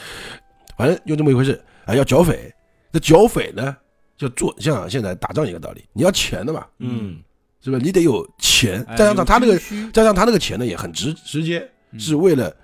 [0.76, 2.52] 反正就这么一回事啊，要剿匪。
[2.90, 3.74] 那剿匪呢，
[4.22, 7.18] 就做像现在打仗一个道理，你要钱的嘛，嗯，
[7.60, 7.78] 是吧？
[7.82, 12.54] 你得有钱，再加上他那个再，加上他那个钱呢也很直直接，嗯是为了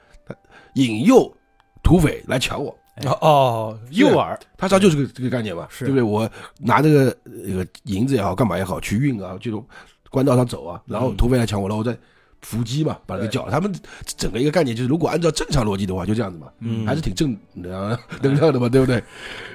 [0.74, 1.34] 引诱
[1.82, 2.72] 土匪来抢我。
[2.94, 6.02] 哎哦，诱饵，他上就是个这个概念嘛，是对不对？
[6.02, 7.16] 我拿这个
[7.46, 9.64] 这个银子也好，干嘛也好，去运啊，这种
[10.10, 11.96] 官道上走啊，然后嗯土匪来抢我，然后我再
[12.42, 13.50] 伏击嘛，把他给对剿了。
[13.50, 13.72] 他们
[14.16, 16.86] 整个一个概念就是，如果按照正常逻辑的话，就这样子嘛，嗯。
[16.86, 19.02] 还是挺正能量能量的嘛，对不对？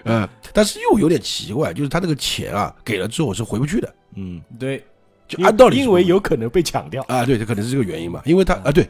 [0.04, 4.84] 呃，但是又有点奇怪，就是他那个钱啊，给了之后是回不去的，嗯，对，
[5.28, 8.88] 就按道理因为有可能被抢掉，啊，对，这可能是这个原因嘛，因为他啊，对，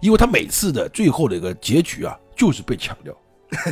[0.00, 3.14] 因为他每次的最后的一个结局啊，就是被抢掉，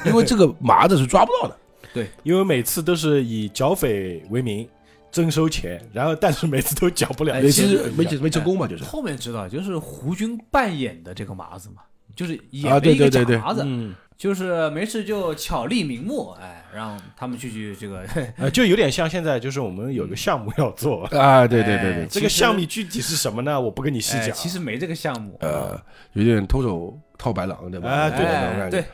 [0.05, 1.57] 因为这个麻子是抓不到的。
[1.95, 4.69] 对因为每次都是以剿匪为名
[5.17, 8.85] 征收钱，然后但是每次都缴不了，其实次没没成功嘛，就是。
[8.85, 11.83] 后面知道就是胡军扮演的这个麻子嘛，
[12.15, 18.05] 就是演啊了一个对对对对假麻子，嗯，就是没事就巧立名目，哎，让他们去去这个，
[18.37, 22.03] 呃，就有点像现在就是我们有个项目要做， 啊，对对对对。
[22.03, 23.59] 哎，这个项目具体是什么呢？
[23.59, 25.81] 我不跟你细哎讲，其实没这个项目，呃，
[26.13, 27.89] 有点偷手套白狼，对吧？
[27.91, 28.71] 啊对那种感觉。
[28.71, 28.85] 对，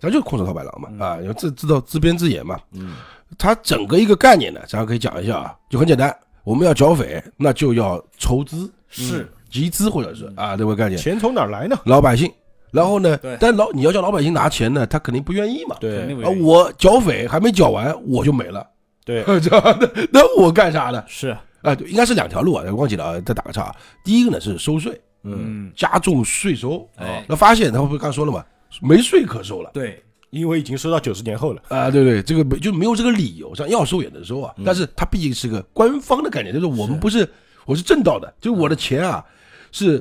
[0.00, 0.98] 咱就是空手套白狼嘛，嗯。
[1.00, 2.58] 啊，有自知道自编自演嘛。
[2.72, 2.94] 嗯，
[3.36, 6.14] 它整个一个概念呢，咱可以讲一下啊，就很简单，
[6.44, 11.76] 我们要剿匪，那就要筹资、是集资或者是啊这个概念，钱从哪儿来呢？
[11.84, 12.32] 老百姓。
[12.70, 15.74] 然后呢，但老你要叫老百姓拿钱呢，他肯定不愿意嘛。
[15.80, 18.66] 对啊，我剿匪还没剿完，我就没了，
[19.06, 19.24] 对？
[19.26, 21.02] 那 那我干啥呢？
[21.06, 23.76] 是，啊，对，应该是两条路啊，忘记了啊，再打个岔啊。
[24.04, 28.44] 第一个呢是收税，嗯，嗯，加重税收，哎那发现他不是刚说了嘛，
[28.82, 34.64] 没税可收了对，因为已经收到九十年后了，啊，对对，这个没就没有这个理由，像要收也能收啊，嗯。
[34.64, 37.28] 但是它毕竟是个官方的概念，就是我们不是
[37.66, 39.24] 我是挣到的，就是我的钱啊
[39.72, 39.98] 是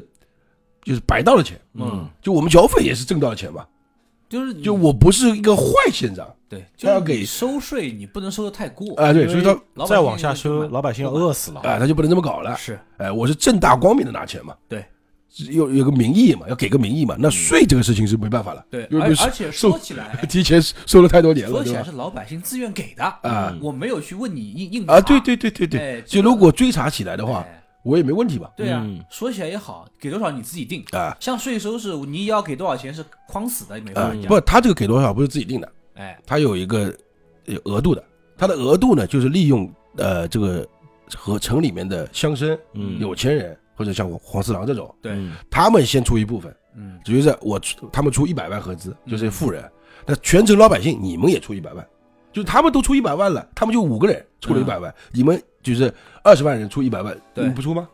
[0.84, 3.66] 就是白到的钱，嗯，就我们剿匪也是挣到的钱嘛，
[4.30, 6.28] 就是就我不是一个坏县长。
[6.50, 11.60] 对，就要给收税，你不能收的太过，啊，对，所以他老百姓再往下收，老百姓要饿死了。
[11.60, 14.86] 啊他就不能这么搞了，是，哎，我是正大光明的拿钱嘛，对，
[15.50, 21.74] 有有个名义嘛，要给个名义嘛，那税这个事情是没办法了，对，而而且收说起来， 提前收了太多年了，说起？
[21.74, 23.56] 来是老百姓自愿给的，啊。
[23.62, 27.64] 我没有去问你硬硬啊，对，对对对对，哎，就如果追查起来的话，哎。
[27.84, 28.52] 我也没问题吧？
[28.58, 30.84] 对啊嗯，说起来也好，给多少你自己定。
[30.92, 34.14] 啊，像税收是你要给多少钱是框死的，没法啊。
[34.22, 36.94] 讲。，不，他这个给多少不是自己定的，哎，他有一个
[37.46, 38.04] 有额度的，
[38.38, 40.68] 他的额度呢就是利用呃这个
[41.16, 43.00] 和城里面的乡绅、嗯。
[43.00, 45.14] 有钱人或者像黄四郎这种，对。
[45.14, 45.34] 嗯。
[45.50, 49.64] 他们先出一部分，嗯，比如说我出他们出一百万合资，就是富人，
[50.06, 51.88] 那全城老百姓你们也出一百万，
[52.34, 57.88] 就是他们都出一百万了，他们就五个人出了一百万，你们就是二十万人出一百万，你对们不出吗？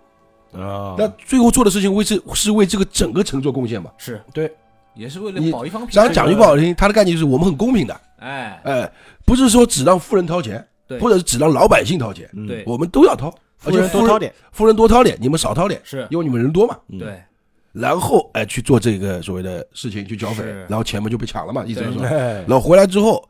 [0.54, 3.92] 啊，那最后做的事情为是是为这个整个城做贡献嘛？
[3.98, 4.22] 是。
[4.34, 4.52] 对，
[4.94, 6.08] 也是为了你保一方平安。
[6.08, 8.92] 咱讲句不好听，他的概念就是我们很公平的，哎，哎，
[9.26, 11.00] 不是说只让富人掏钱，对。
[11.00, 12.64] 或者是只让老百姓掏钱，嗯对。
[12.68, 13.34] 我们都要掏，
[13.66, 16.78] 而且多掏点，富人多掏点，你们少掏点，是因为你们人多嘛。
[16.90, 17.24] 嗯，对，
[17.72, 21.98] 然后哎去做这个所谓的事情去剿匪，然后钱不就被抢了嘛，意思是对。
[21.98, 23.28] 说，哎然后回来之后，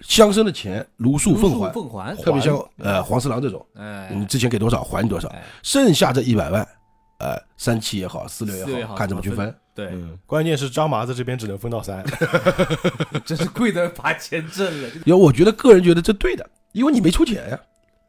[0.00, 6.66] 乡绅的钱如数奉还，奉还，特别像呃黄四郎这种，哎，你之前给多少还你多少，哎，剩下这一百万，
[7.18, 9.54] 呃三七也好，四六也好，看怎么去分。
[9.74, 12.04] 对，嗯，关键是张麻子这边只能分到三，
[13.24, 17.60] 真是贵的把钱挣了，因为我觉得个人觉得这对的，因为你没出钱呀。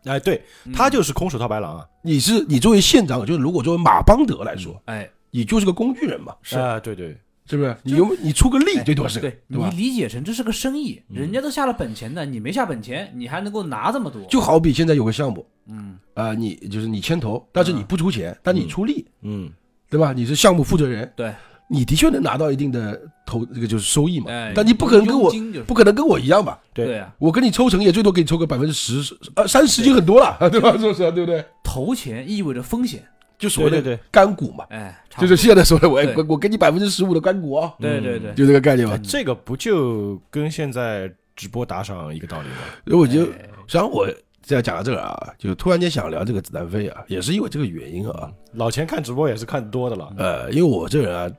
[0.05, 0.73] 哎，对嗯。
[0.73, 6.57] 他就是空手套白狼啊，你是你作为县长，就是如果作为马邦德来说，哎，你就是个工具人嘛，是。
[6.57, 7.75] 啊，对对，是不是？
[7.83, 9.39] 你有你出个力哎最多是个，对？
[9.47, 19.51] 你理解成这是个生意，人家都下了本钱的，你没下本钱，你还能够拿这么多，就好比现在有个项目嗯，啊，你就是你牵头，但是你不出钱，但你出力，嗯，
[19.89, 20.13] 对吧？
[20.13, 21.33] 你是项目负责人，对，
[21.71, 26.59] 你的确能拿到一定的投这个就是收益嘛哎，，但你不可能跟我佣金就是不可能跟我一样吧？
[26.73, 30.73] 对我跟你抽成也最多给你抽个百分之十，呃，三十已经很多了， 对吧？
[30.73, 31.09] 是不是？
[31.13, 31.45] 对不对？
[31.63, 33.01] 投钱意味着风险，
[33.39, 38.99] 就所谓的对对对，干股嘛，哎，差就是多现在说的，我对我我给你百分之十五的干股啊，对对对，就这个概念嘛哎。
[39.01, 42.55] 这个不就跟现在直播打赏一个道理吗？
[42.85, 44.05] 所以我就哎实际上我
[44.43, 48.29] 这样讲到这个啊，就突然间想聊这个子弹飞啊，也是因为这个原因啊。
[48.53, 51.31] 老钱看直播也是看多的了，呃，因为我这人啊，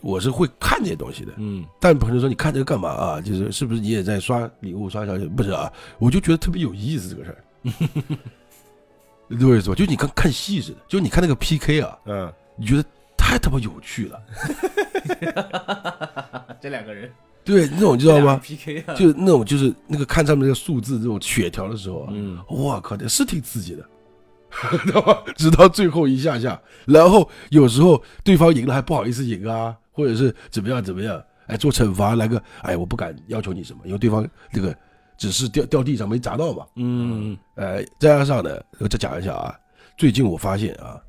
[0.00, 1.32] 我是会看这些东西的。
[1.36, 3.20] 嗯，但朋友说你看这个干嘛啊？
[3.20, 5.26] 就是是不是你也在刷礼物刷小姐？
[5.26, 7.38] 不是啊，我就觉得特别有意思这个事儿。
[9.28, 9.60] 对不对？
[9.74, 12.84] 就你跟看戏似的，就你看那个 PK 啊，嗯，你觉得
[13.16, 14.22] 太他妈有趣了。
[16.60, 17.12] 这两个人
[17.44, 23.84] 对，那种你知道吗？？PK 啊，就那种就是那个看上面那个数字这种血条的时候啊，嗯，我靠，这是挺刺激的，
[24.84, 25.22] 知道吧？
[25.36, 34.72] 直到最后一下下，然后有时候对方赢了还不好意思赢啊，或者是怎么样怎么样，哎，做惩罚来个，哎，我不敢要求你什么，因为对方这个
[35.16, 39.52] 只是掉掉地上没砸到嘛，嗯，呃，再加上呢，我再讲一下啊，
[39.96, 41.00] 最近我发现啊，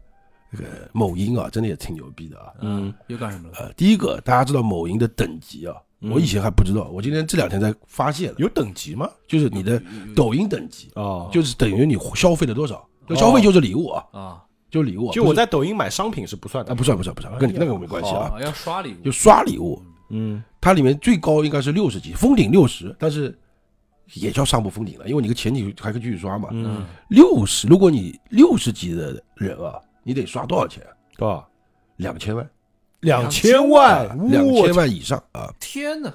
[0.52, 2.52] 这个某音啊，真的也挺牛逼的啊。
[2.62, 3.54] 嗯，又干什么了？
[3.60, 6.10] 呃，第一个大家知道某音的等级啊，嗯。
[6.12, 9.08] 我以前还不知道，我今天这两天才发现了，有等级吗？
[9.28, 9.80] 就是你的
[10.15, 16.72] 抖音等级，哦，就是等于你消费了多少，就消费就是礼物啊，啊，就礼物啊，就我在抖音买商品是不算的。
[16.72, 23.38] 啊，不算不算不算，跟你那个没关系啊，哦要刷礼物，就刷礼物，嗯，它里面最高应该是六十级，封顶六十，但是
[24.14, 26.50] 也叫上不封顶了，因为你个钱你还可以继续刷嘛。
[26.52, 30.84] 嗯，六十，如果你六十级的人啊，你得刷多少钱？
[31.18, 31.48] 多少？
[31.98, 32.50] 两千万，
[33.02, 36.14] 两千万，两千万，万以上啊，天哪，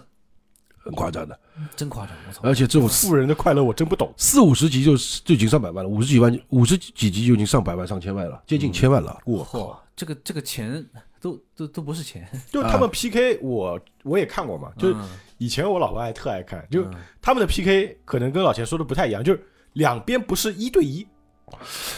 [0.85, 1.39] 很夸张的。
[1.75, 2.15] 真夸张！
[2.29, 4.13] 我操，而且这种富人的快乐我真不懂。
[4.17, 9.19] 四五十集就就已经上百万了，五十几万五十几集就已经上百万上千万了，接近千万了。
[9.25, 10.85] 我靠，这个这个钱
[11.21, 14.95] 都都都不是钱，就他们 PK，我我也看过嘛，就
[15.39, 21.07] 以前我老婆还特爱看，就嗯他们的 PK 可能跟老钱说的不太一样，就是两边不是一对一，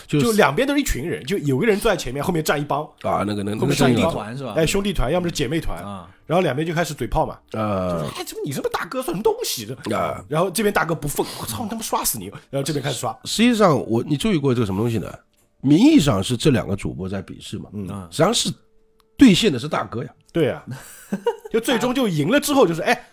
[0.07, 4.55] 就就两边都是一群人，就有个人坐在前面，后面站一帮，啊，那个那个那后面上一个声音啊，团是吧？
[4.57, 9.75] 哎，兄弟团，要么是姐妹团，啊，然后两边就开始嘴炮嘛，呃哎，怎么你这么大哥算什么东西？
[9.93, 12.27] 啊，然后这边大哥不忿，我操，你他妈刷死你！
[12.51, 15.13] 然后这边开始刷，实际上我你注意过这个什么东西呢？
[15.63, 18.53] 名义上是这两个主播在比试嘛，嗯，嗯实际上是
[19.17, 20.11] 兑现的是大哥呀。
[20.33, 20.63] 对呀，
[21.51, 23.07] 就最终就赢了之后就是，哎，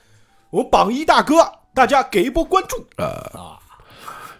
[0.49, 1.35] 我们榜一大哥，
[1.73, 3.57] 大家给一波关注，啊，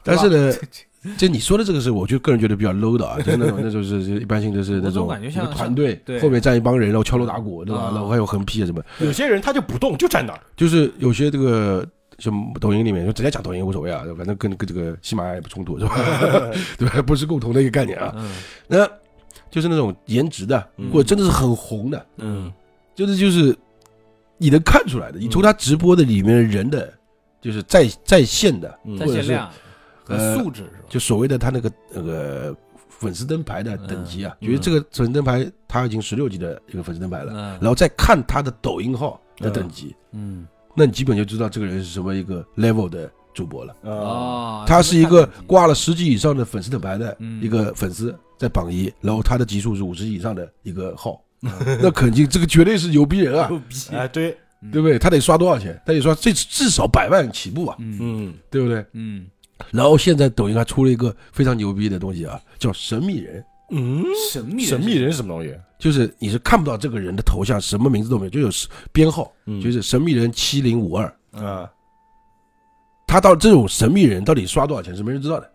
[0.03, 0.53] 但是呢，
[1.17, 7.81] 就你说的这个是，我就个人觉得比较 low 的啊，就是那种那就是就一般性就是那种感觉像一个团队对后面站一帮人，然后敲锣打鼓，对吧？
[7.83, 11.85] 啊然后还有横批啊什么，有些人他就不动，就站那儿，就是有些这个
[12.19, 15.95] 像抖音里面，就直接讲抖音无所谓啊，反正跟跟这个喜马拉雅也不冲突是吧？
[16.77, 17.01] 对吧？
[17.01, 18.13] 不是共同的一个概念啊。
[18.17, 18.31] 嗯
[18.67, 18.87] 那
[19.51, 22.51] 就是那种颜值的，嗯或者真的是很红的，嗯，
[22.95, 23.55] 就是就是
[24.39, 26.91] 你能看出来的，你从他直播的里面人的，
[27.39, 29.53] 就是在在线的，嗯在或者是线量和
[30.07, 30.85] 呃素质是吧？
[30.89, 32.55] 就所谓的他那个那个
[32.89, 34.47] 粉丝灯牌的等级啊，嗯。
[34.47, 37.59] 觉得这个粉丝灯牌他已经十六级的一个粉丝灯牌了，嗯。
[37.61, 40.47] 然后再看他的抖音号的等级，嗯。
[40.75, 43.73] 那你基本就知道这个人是什么一个 level 的主播了。
[43.83, 47.43] 啊，哦，他是一个挂了十级以上的粉丝灯牌的嗯。
[47.43, 51.21] 一个粉丝，在榜一，然后他的级数是五十以上的一个号，
[51.79, 54.35] 那肯定这个绝对是牛逼人啊，牛逼，哎，对，
[54.71, 54.97] 对不对？
[54.97, 55.79] 他得刷多少钱？
[55.85, 57.97] 他得刷最至少百万起步啊，嗯。
[58.01, 58.83] 嗯，对不对？
[58.93, 59.27] 嗯，
[59.71, 65.55] 然后现在抖音还出了一个非常牛逼的东西啊，叫神秘人，嗯，神秘神秘人是什么东西？
[65.79, 68.49] 就是你是看不到这个人的头像，什么名字都没有，就有
[68.91, 69.61] 编号，嗯。
[69.61, 71.13] 就是神秘人七零五二。
[71.31, 71.69] 啊，
[73.07, 75.51] 他到这种神秘人到底刷多少钱是没人知道的，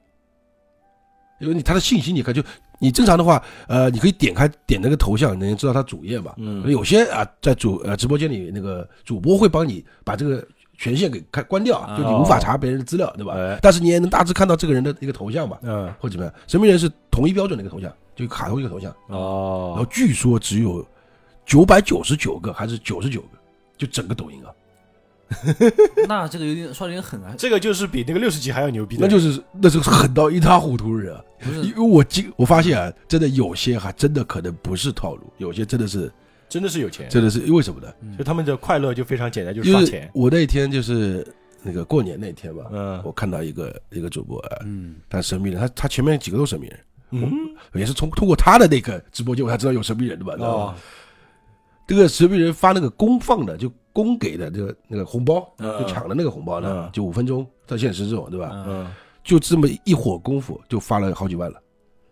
[1.40, 2.42] 因为你他的信息你看就
[2.80, 6.34] 你正常的话，呃，你可以点开点那个头像，能知道他主页吧。
[6.36, 6.68] 嗯。
[6.70, 10.46] 有些啊，在主呃直播间里那个主播会帮你把这个
[10.78, 13.34] 权限给开关掉，啊就你无法查别人的资料，对吧？
[13.36, 16.32] 哎但是你也能大致看到这个人的一个头像吧，嗯或者怎么样？
[16.46, 20.86] 神秘人是同一标准的一个头像，就卡通一个头像哦，然后哦，据说只有
[21.44, 23.28] 九百九十九个还是九十九个，
[23.76, 24.48] 就整个抖音啊，
[26.08, 31.20] 那这个有点说的有点狠啊，这个就是比那个六十级还要牛逼的，那就是那就是狠到一塌糊涂的人啊。
[31.40, 36.10] 不是因为我今我发现啊，真的有些还真的可能不是套路，有些真的是
[36.48, 37.92] 真的是有钱，真的是为什么呢？
[38.16, 40.10] 就他们的快乐就非常简单，就是就是刷钱。
[40.14, 41.26] 我那天就是
[41.62, 46.80] 那个过年那天吧，嗯我看到一个一个主播啊，嗯，他神秘人，他他前面几个都神秘人，
[47.10, 47.30] 嗯
[47.74, 50.62] 也是从通过他的那个直播间我才知道有神秘人的嘛，知道吧？
[50.62, 50.74] 哦，
[51.86, 58.50] 这个神秘人发那个公放的，就公给的这个那个红包，嗯就抢的那个红包呢嗯，就五分钟到现实这种，对吧？
[58.52, 58.92] 嗯嗯，
[59.24, 61.60] 就这么一会儿功夫就发了好几万了。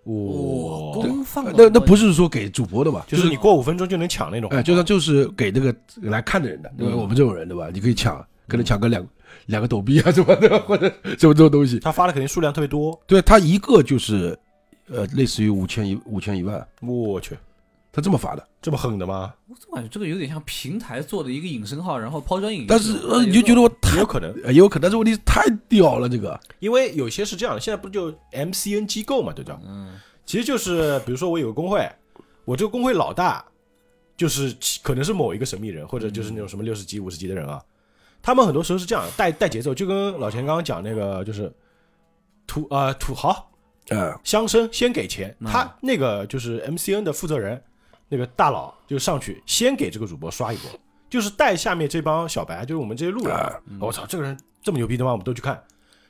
[0.06, 3.04] 哇，哇，公放了那那不是说给主播的吧？
[3.08, 6.92] 就是你过五分钟就能抢那种，哎，就算就是给那个来看的人的，对吧？
[6.94, 7.68] 嗯我们这种人对吧？
[7.72, 9.06] 你可以抢，可能抢个两
[9.46, 10.88] 两个抖币啊，什么的，或者
[11.18, 11.78] 什么这种东西。
[11.80, 12.98] 他发的肯定数量特别多。
[13.06, 14.38] 对他一个就是，
[14.88, 17.36] 呃，类似于五千一五千一万，我去，
[17.96, 18.46] 他这么发的。
[18.61, 19.32] 这么狠的吗？
[19.48, 22.66] 我怎么感觉这个有点像平台做的一个隐身号，然后抛砖引玉。
[22.66, 29.59] 但是呃，你就觉得我太有可能，呃也有可能，但是问题是太屌了，这个因为有些是这样的，现在不就 MCN 机构嘛，对吧？
[29.66, 31.90] 嗯其实就是比如说我有个工会，
[32.44, 33.42] 我这个工会老大
[34.16, 37.62] 就是可能是某一个神秘人，或者就是那种什么六十级、五十级的人啊，
[38.20, 41.50] 他们很多时候是这样带带节奏，就跟老钱刚刚讲那个就是
[42.46, 43.48] 土呃土豪
[43.90, 47.62] 啊，乡绅先给钱，嗯他那个就是 MCN 的负责人
[48.08, 50.70] 那个大佬就上去先给这个主播刷一波，
[51.10, 55.12] 就是带下面这帮小白，就是我们这些路人啊，我操，这个人这么牛逼的吗？
[55.12, 55.60] 我们都去看，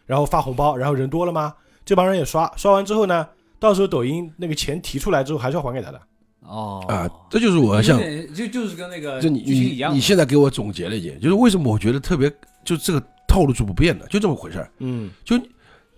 [0.05, 1.55] 然后发红包，然后人多了吗？
[1.85, 3.27] 这帮人也刷，刷完之后呢，
[3.59, 6.01] 到时候抖音那个钱提出来之后还是要还给他的。
[6.41, 7.99] 哦啊，这就是我有想，
[8.35, 9.95] 就就是跟那个就你你剧情一样嘛。
[9.95, 12.33] 你现在给我总结了一点，就是为什么我觉得特别，
[12.65, 14.71] 就这个套路是不变的，就这么回事儿。
[14.79, 15.37] 嗯就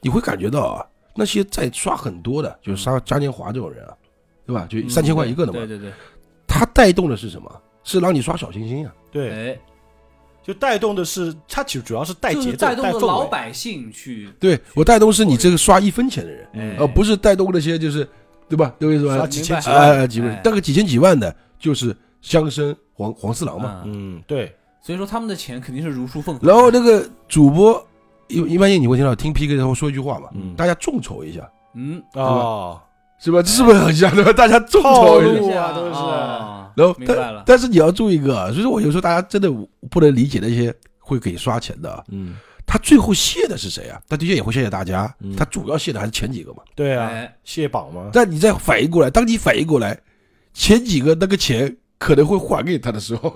[0.01, 3.97] 你会感觉到啊，那些在刷很多的，就是刷嘉年华这种人啊，
[4.49, 4.67] 对吧？
[4.69, 5.93] 就嗯三千块一个的嘛对，对对，
[6.47, 7.49] 他带动的是什么？
[7.85, 8.93] 是让你刷小心心啊。
[9.13, 9.59] 对，哎，
[10.43, 13.27] 就带动的是他其实主要是带就是节奏、带动的老。
[13.27, 18.09] 百姓去，对我带动是你这个刷一分钱的人，哎而不是带动那些就是
[18.49, 18.75] 对吧？
[18.79, 19.29] 对不对？
[19.29, 23.83] 几千几万哎，几万哎，那个几千几万的，就是乡绅黄黄四郎嘛。
[23.85, 26.47] 嗯，嗯，对，所以说他们的钱肯定是如数奉还。
[26.49, 27.87] 然后那个主播
[28.29, 32.81] 一一般性你会听到听 PK 的时候说一句话嘛，嗯大家众筹一下，嗯，哦，
[33.19, 33.43] 是吧？
[33.43, 34.33] 这是不是很像对吧？
[34.33, 35.41] 大家众套筹一下。
[35.41, 37.43] 路啊都是哦然后明白但了。
[37.45, 39.51] 但是你要注意一个啊，所以说我有时候大家真的
[39.91, 44.01] 不能理解那些会给刷钱的啊，嗯，他最后谢的是谁啊？
[44.09, 46.63] 他的确也会谢谢大家嗯，他主要谢的还是前几个嘛。
[46.77, 48.11] 对啊哎，卸榜嘛。
[48.13, 49.99] 但你再反应过来，当你反应过来，
[50.55, 53.35] 前几个那个钱可能会还给他的时候，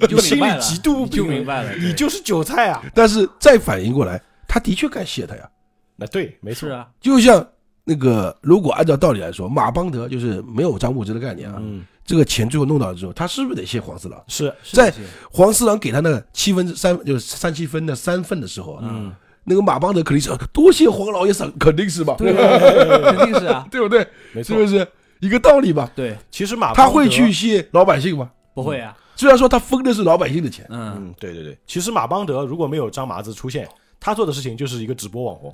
[0.00, 2.82] 你就心里明白了，极度你就不平明白了，你就是韭菜啊！
[2.92, 5.48] 但是再反应过来，他的确该谢他呀。
[5.94, 7.46] 那对，没错，啊，就像
[7.84, 14.22] 那个，如果按照道理来说，马邦德就是没有张牧之的概念啊，嗯，这个钱最后弄到之后，他是不是得谢黄四郎？
[14.28, 14.92] 是，在
[15.30, 19.12] 黄四郎给他那个七分之三，就是三七分的三份的时候啊，嗯，
[19.44, 22.14] 那个马邦德肯定是多谢黄老爷赏，肯定是吧？
[22.18, 24.06] 对啊，肯定是啊， 对不对？
[24.32, 24.62] 没错是。
[24.62, 24.88] 不是
[25.20, 25.90] 一个道理吧？
[25.94, 28.30] 对，其实马他会去谢老百姓吗？
[28.54, 33.68] 不会啊，虽然说他分的是老百姓的钱，嗯，嗯，对对对，其实马邦德如果没有张麻子出现，
[34.00, 35.52] 他做的事情就是一个直播网红，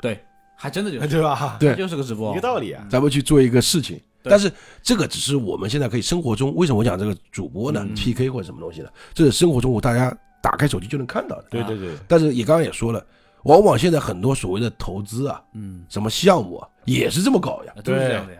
[0.00, 0.18] 对，
[0.60, 1.56] 还真的就是， 对吧？
[1.58, 2.86] 对就是个直播，一个道理啊。
[2.90, 3.98] 咱们去做一个事情。
[4.22, 8.88] 但是这个只是我们现在可以生活中，为什么我讲这个主播呢、嗯 p k 或者什么东西呢？
[9.14, 11.46] 这是生活中我大家打开手机就能看到的。
[11.50, 13.02] 对对对，但是也刚刚也说了，
[13.44, 17.72] 往往现在很多所谓的投资啊，嗯，什么项目啊，也是这么搞呀。
[17.82, 18.39] 都是这样的呀。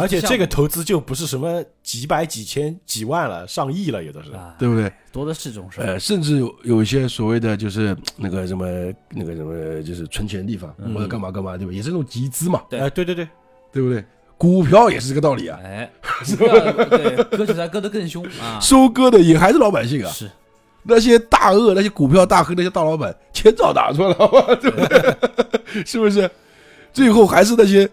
[0.00, 4.32] 而且这个投资就不是什么几百、几千、几万了，上亿了，有的是。
[4.32, 4.90] 啊，对不对？
[5.12, 5.80] 多的是这种事。
[5.80, 8.66] 呃，甚至有有一些所谓的就是 那个什么
[9.10, 11.72] 那个什么，就是存钱的地方、嗯或者干嘛干嘛，对吧？
[11.72, 13.28] 也是那种集资嘛，对哎，对对对，
[13.72, 14.04] 对不对？
[14.38, 15.90] 股票也是这个道理啊，哎，
[16.36, 18.60] 股票对，割韭菜割得更凶啊！
[18.60, 20.10] 收割的也还是老百姓啊。
[20.10, 20.30] 是，
[20.82, 24.56] 那些大鳄、那些股票大亨、那些大老板，钱早拿出来了？
[24.60, 25.16] 对不对？
[25.86, 26.30] 是不是？
[26.92, 27.88] 最后还是那些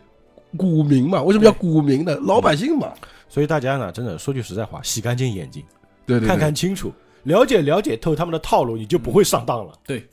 [0.58, 1.22] 股民嘛？
[1.24, 2.16] 为什么叫股民呢？
[2.24, 2.94] 老百姓嘛。
[3.30, 5.64] 所以大家呢，真的说句实在话，洗干净眼睛，
[6.06, 9.74] 对对对，看看清楚，了解了解透他们的套路，你就不会上当了。
[9.88, 10.08] 对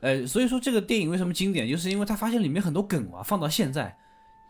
[0.00, 3.96] 呃，所以说这个电影为什么经典，就是因为他发现里面很多梗啊，放到现在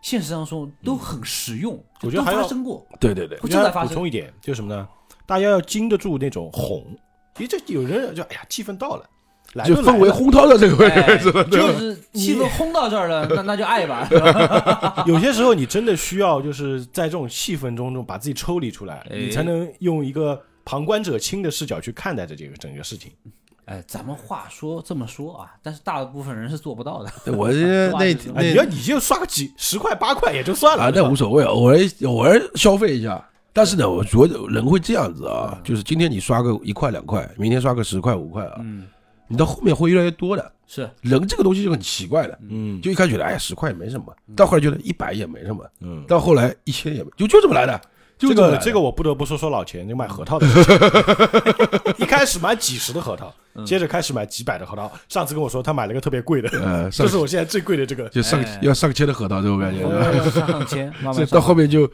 [0.03, 3.89] 现实当中都很实用，都我觉得还要发生过，对对对，会正在发生。
[3.89, 4.87] 补充一点，就是什么呢？
[5.25, 6.85] 大家要经得住那种哄，
[7.37, 9.09] 其实这有人就哎呀，气氛到了，
[9.55, 11.33] 来就氛围烘托到这个位哎置？
[11.51, 14.09] 就是气氛烘到这儿了，那那就爱吧，
[15.07, 23.11] 有些时候你真的需要就是在这种气氛中中把自己抽离出来，哎你才能用一个旁观者清的视角去看待这这个整个事情。
[23.67, 27.11] 哎，咱们话说这么说啊，但是大部分人是做不到的。
[27.25, 33.27] 对我这 那你要你就刷个几十块八块也就算了啊，那无所谓，偶尔偶尔消费一下。
[33.55, 38.85] 但是呢，我觉得人会这样子啊，就是今天你刷个一块两块，明天刷个十块五块啊，嗯，
[39.29, 40.53] 你到后面会越来越多的。
[40.66, 47.79] 是人这个东西就很奇怪的，嗯就一开始觉得哎呀十块也没什么，到后来觉得一百也没什么，嗯，到后来一千也没，就就这么来的，
[48.16, 50.75] 就这个这个我不得不说说老钱，就买核桃的事 情，
[51.99, 53.31] 一开始买几十的核桃，
[53.66, 54.91] 接着开始买几百的核桃。
[55.07, 58.09] 上次跟我说他买了个特别贵的，呃上这是我现在最贵的这个。
[58.09, 59.83] 就上哎要上千的核桃这种感觉，
[60.31, 61.87] 上上千，慢慢 这到后面就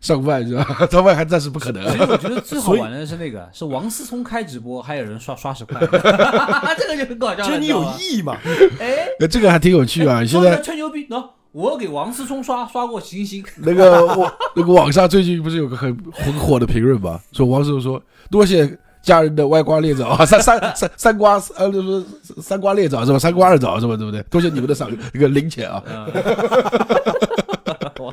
[0.00, 0.64] 上万是吧？
[0.90, 1.96] 上万还暂时不可能其。
[1.96, 5.78] 实我觉得最好玩的是那个，是王思聪开直播，还有人刷刷十块，
[6.78, 7.44] 这个就很搞笑了。
[7.44, 8.36] 其实你有意义嘛？
[8.80, 10.24] 哎，呃这个还挺有趣啊！
[10.24, 17.20] 现在吹牛逼，喏，我给王思聪刷刷过星星，那个网那个网上最近不是有个很很火的评论吗？
[17.32, 22.04] 说王思聪说多谢家人的歪瓜裂枣啊， 三三三三瓜呃，就是
[22.40, 23.18] 三瓜裂枣是吧？
[23.18, 23.96] 三瓜二枣是吧？
[23.96, 24.22] 对不对？
[24.30, 25.82] 多谢你们的赏那个零钱啊！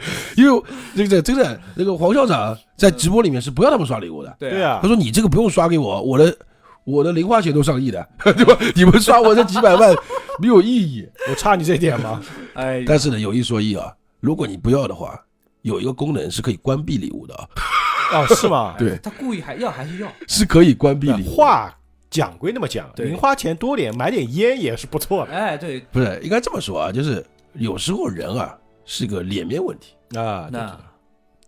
[0.37, 0.63] 因为
[0.95, 4.79] 这个真的那个黄校长在直播里面是不要他们刷礼物的，对，对啊。
[4.81, 6.37] 他，说你这个不用刷给我，我的
[6.83, 8.57] 我的零花钱都上亿的， 对吧？
[8.75, 9.95] 你们刷我这几百万
[10.39, 11.07] 没有意义。
[11.29, 12.21] 我差你这点吗？
[12.53, 15.19] 哎，但是呢，有一说一啊，如果你不要的话，
[15.61, 17.33] 有一个功能是可以关闭礼物的。
[17.33, 18.75] 啊，哦，是吗？
[18.77, 21.35] 对，他故意还要还是要，是可以关闭礼物。
[21.35, 21.75] 话
[22.11, 25.33] 讲归那么讲，零花钱多点买点烟也是不错的。
[25.33, 30.47] 哎，对，不是应该这么说啊，就是有时候人啊是个脸面问题，啊。
[30.51, 30.77] 对那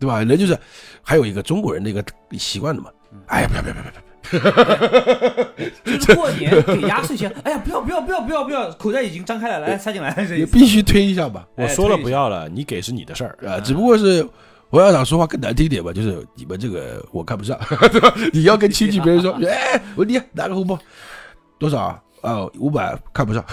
[0.00, 0.22] 对吧？
[0.22, 0.56] 人就是
[1.02, 2.90] 还有一个中国人的一个习惯的嘛。
[3.26, 4.02] 哎呀，不要不要不要不要！
[5.84, 11.46] 就是过年给压岁钱，哎呀，不要不要不要不要不要，口袋已经张开了，来塞进来，这你必须推一下吧。
[11.54, 13.38] 我说了不要了，你给是你的事儿。
[13.48, 14.26] 啊，只不过是
[14.68, 17.58] 我要想说话更难听一点吧，就是你们这个我看不上，
[17.90, 18.12] 对吧？
[18.32, 20.78] 你要跟亲戚别人说， 哎，我你拿个红包
[21.58, 22.00] 多少啊？
[22.22, 23.44] 啊，五百看不上，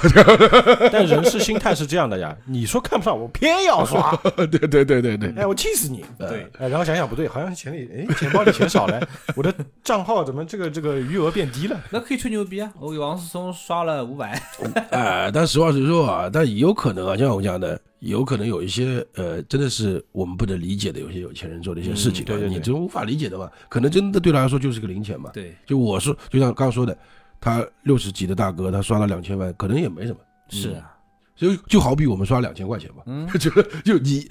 [0.91, 6.03] 但人是心态是这样的呀，你说看不上我，偏要刷，对对对对对，哎，我气死你！
[6.18, 9.53] 对，哎，然后想想不对，好像钱里哎钱包里钱少了，我的
[9.84, 11.80] 账号怎么这个这个余额变低了？
[11.91, 12.72] 那可以吹牛逼啊！
[12.80, 14.41] 我给王思聪刷了五百，
[14.91, 25.30] 哎，但实话实说啊，但也有可能啊，就像我讲的，有可能有一些呃，真的是我们不能理解的，有些有钱人做的一些事情、啊嗯对对对你真无法理解的嘛，可能真的对他来说就是个零钱嘛。
[25.34, 26.97] 对，就我说，就像刚刚说的，
[27.46, 30.18] 他六十几的大哥，他刷了两千万，可能也没什么，
[30.50, 30.91] 是啊，
[31.36, 33.52] 就就好比我们刷两千块钱吧，嗯， 就
[33.84, 34.28] 就你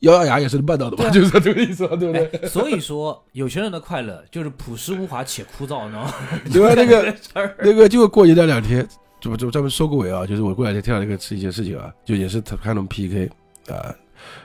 [0.00, 2.26] 咬咬牙也是能办到的吧， 就是这个意思嘛，对不对？
[2.42, 6.14] 哎，所以说有钱人的快乐就是朴实无华且枯燥，你知道吗？
[6.52, 7.14] 另外那个
[7.60, 8.84] 那个就过年那两天，
[9.20, 13.26] 就就专门收个尾啊，就是我过两天听到那个是一件事情啊，就也是他看他们 PK
[13.68, 13.94] 啊，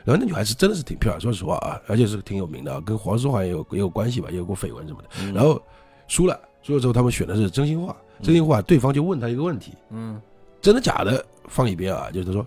[0.06, 5.32] 然后那女孩子真的是挺漂亮，说实话啊，而且是挺有名的啊，跟黄书豪也有也有关系吧，也有过绯闻什么的。
[5.34, 5.60] 然后
[6.08, 10.22] 输了，输了之后他们选的是真心话，真心话，对方就问他一个问题，嗯，
[10.60, 12.46] 真的假的放一边啊，就是他说，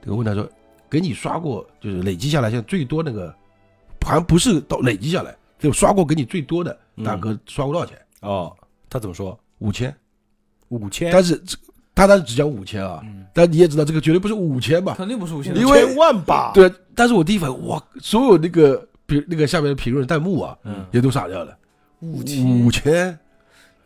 [0.00, 0.48] 这个问他说，
[0.88, 3.28] 给你刷过就是累积下来现在最多那个，
[4.06, 7.98] 好像不是到累积下来，就刷过给你最多的大哥刷过多少钱？
[8.22, 8.56] 哦，
[8.88, 9.38] 他怎么说？
[9.58, 9.94] 五千。
[10.68, 11.56] 五千，但是这
[11.94, 14.94] 他当时只讲五千啊，嗯但你也知道这个绝对不是五千吧？
[14.96, 16.52] 肯定不是无限的因为千万吧？
[16.54, 21.54] 对，但是我第一反应，哇，所有那个评那个下面的评论弹幕啊，嗯，也都傻掉了。
[22.00, 23.18] 五千五千，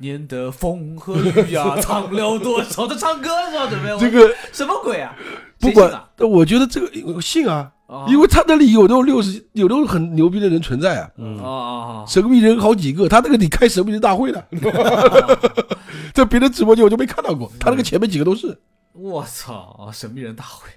[0.03, 2.87] 年的风和雨啊， 唱了多少？
[2.87, 3.71] 他唱歌是吧？
[3.71, 5.17] 准备这个什么鬼啊？
[5.59, 12.05] 不管啊，我觉得这个我信啊，啊因为他那里有那种六十，有那种很牛逼的人存在啊，嗯啊，啊啊！
[12.07, 14.45] 神秘人好几个，他那个你开神秘人大会的，
[16.13, 18.59] 在别的直播间我就没看到过，他那个前面几个都是
[18.93, 19.89] 我操！
[19.93, 20.69] 神秘人大会，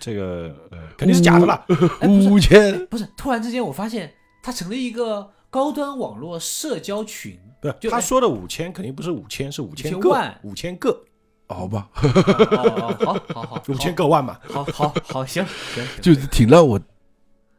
[0.00, 1.62] 这个呃肯定是假的啦。
[2.00, 4.12] 哎不是五千，不是，突然之间我发现
[4.42, 7.38] 他成了一个高端网络社交群，
[7.70, 11.00] 不他说的五千肯定不是五千，是五千个5000万，五千个，
[11.48, 14.38] 好吧，哦哦，好好好， 五千个万嘛。
[14.48, 16.80] 好，好好好，行行， 就是挺让我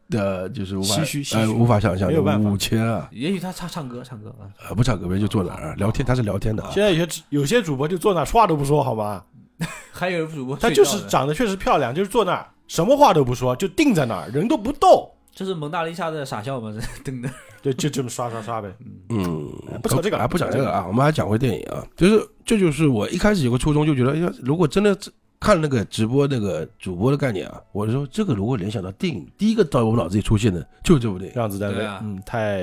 [0.10, 1.52] 的，就是无法唏嘘唏呃嘘。
[1.54, 2.50] 无法想象没有办法。
[2.50, 3.08] 五千啊。
[3.12, 6.70] 也许他唱唱歌唱歌啊，啊，不唱歌别就坐那儿啊聊天，他是聊天的啊。
[6.74, 9.24] 现在有些有些主播就坐那儿话都不说，好吗？
[9.92, 16.72] 还有主播他就是长得确实漂亮，就是坐那儿什么话都不说，就定在那儿，人都不动，这是蒙娜丽莎的傻笑吗？
[16.74, 17.32] 这 等等，
[17.62, 18.72] 对，就这么刷刷刷呗。
[19.10, 24.96] 嗯，不扯这个啊，不讲这个啊，我们还讲回电影啊，就是这就是我一开始有个初衷，就觉得，哎呀，如果真的
[25.40, 32.60] 看那个直播那个主播的概念啊，我就说这个如果联想到电影，第一个到我脑子里出现的就是这部电影，让子弹飞对啊，嗯，太，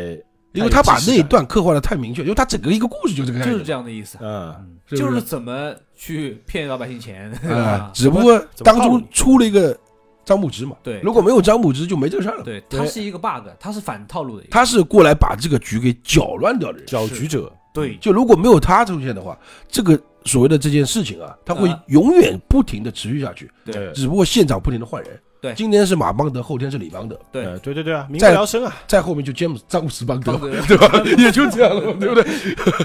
[0.53, 4.55] 因为他把那一段刻画的太明确，因为他整个一个故事就这个样子，就是这样的意思，嗯，
[4.87, 7.91] 就是是怎么去骗老百姓钱，对啊吧，？
[7.93, 9.77] 只不过当初出了一个
[10.25, 11.01] 张牧之嘛，对。
[11.01, 16.87] 如果没有张牧之就没这个事儿了，对，他是一个 bug，他是反套路的一个，他是过来把这个局给搅乱掉的人。
[16.87, 17.97] 搅局者，对。
[17.97, 23.93] 就如果没有他出现的话，这个所谓的这件事情啊，他会啊永远不停的持续下去，对。
[23.93, 25.19] 只不过现场不停的换人。
[25.41, 25.55] 对。
[25.55, 27.47] 今天是马邦德，后天是李邦德，对。
[27.47, 30.37] 呃对对对啊，民不聊生啊，再后面就詹姆斯詹姆斯邦德。
[30.37, 30.61] 邦，德。
[30.69, 31.03] 对吧？
[31.17, 32.25] 也就这样了，对不对？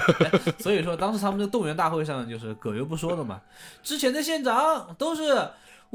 [0.58, 3.38] 所以说当时他们的动员大会上就是葛优不说的嘛，
[3.82, 5.22] 之前的县长都是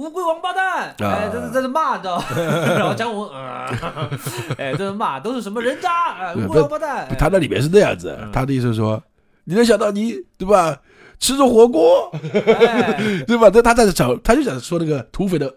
[0.01, 2.25] 乌龟王八蛋，啊哎，在这在这骂，你知道吗？
[2.77, 3.67] 然后姜文，呃，
[4.57, 9.01] 哎，在这骂都是什么人渣，哎，乌龟王八蛋，哎他那里面是那样子嗯，他的意思是说，
[9.43, 10.77] 你能想到你对吧？
[11.19, 12.97] 吃着火锅，哎，
[13.27, 13.47] 对吧？
[13.51, 15.53] 他他在讲，他就想说那个土匪的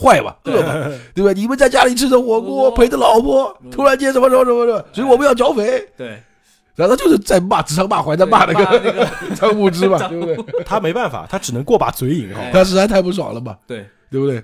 [0.00, 0.74] 坏吧、恶吧，
[1.12, 1.32] 对吧？
[1.32, 5.84] 你们在家里吃着火锅，陪着老婆，嗯突然间什么什么什么什么，所以我们要剿匪。
[5.96, 6.22] 对，
[6.78, 8.92] 然后他就是在骂，指桑骂槐，在骂那个那个。
[8.92, 10.62] 个 张无知嘛， 对不对？
[10.64, 12.40] 他没办法，他只能过把嘴瘾哈。
[12.40, 14.40] 哎他实在太不爽了嘛，对，对不对？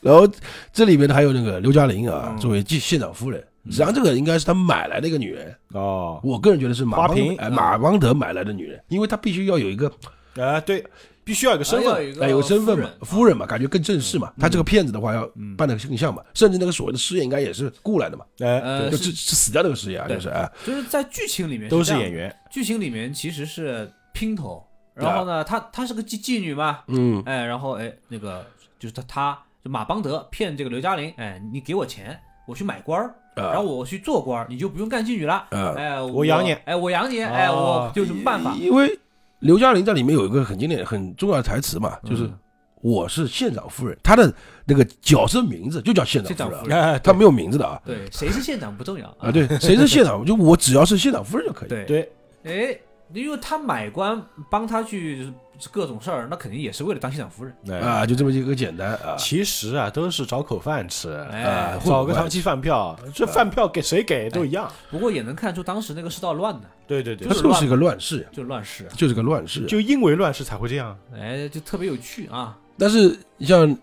[0.00, 0.26] 然后
[0.72, 2.38] 这里面呢还有那个刘嘉玲啊，嗯。
[2.38, 9.92] 作为县县长夫人，实际上这个应该是他买来的一个女人，哦，我个人觉得是马邦花瓶哎马邦德买来的女人，因为他必须要有一个
[10.36, 10.82] 啊对，
[11.24, 14.32] 必须要有个身份，哎有身份嘛，夫夫人嘛，感觉更正式嘛。
[14.38, 19.10] 他这个骗子的话要嗯办的更像嘛，甚至那个所谓的师爷应该也是雇来的嘛，哎，是。
[19.12, 24.64] 是死掉那个师爷啊，就是哎，就是在剧情里面都是演，员，剧情里面其实是姘头，
[24.94, 27.22] 然后呢，她她是个妓妓女嘛，嗯。
[27.26, 28.46] 哎，然后哎，那个
[28.78, 36.52] 就是他他就马邦德骗这个刘嘉玲，哎，你给我钱，我去买官儿，然后啊我去做官，你就不用干妓女了，啊，哎，我养你。
[36.64, 38.54] 哎，我养你，哎，哦我就有什么办法？
[38.58, 38.98] 因为
[39.40, 42.38] 刘嘉玲在里面有一个很经典、很重要的台词嘛，就是嗯
[42.82, 44.32] 我是县长夫人，她的
[44.64, 47.78] 那个角色名字就叫县长夫人哎，她没有名字的啊。
[47.84, 50.24] 对，谁是县长不重要啊，，对，谁是县长？
[50.24, 51.68] 就我只要是县长夫人就可以。
[51.68, 52.12] 对，对，
[52.44, 52.80] 哎，
[53.12, 55.30] 因为他买官帮他去
[55.70, 59.16] 各种事儿，那肯定也是为了当县长夫人，哎，啊，就这么一个简单啊。
[59.18, 64.70] 其实啊都是找口饭吃，哎啊，找个长期饭票，这饭票给谁给都一样。
[64.90, 69.66] 不过也能看出当时那个世道乱的，对对对它，就是一个乱世，就乱世，就是个乱世。
[69.66, 70.96] 就因为乱世才会这样。
[71.14, 73.76] 哎，就特别有趣啊，但是你像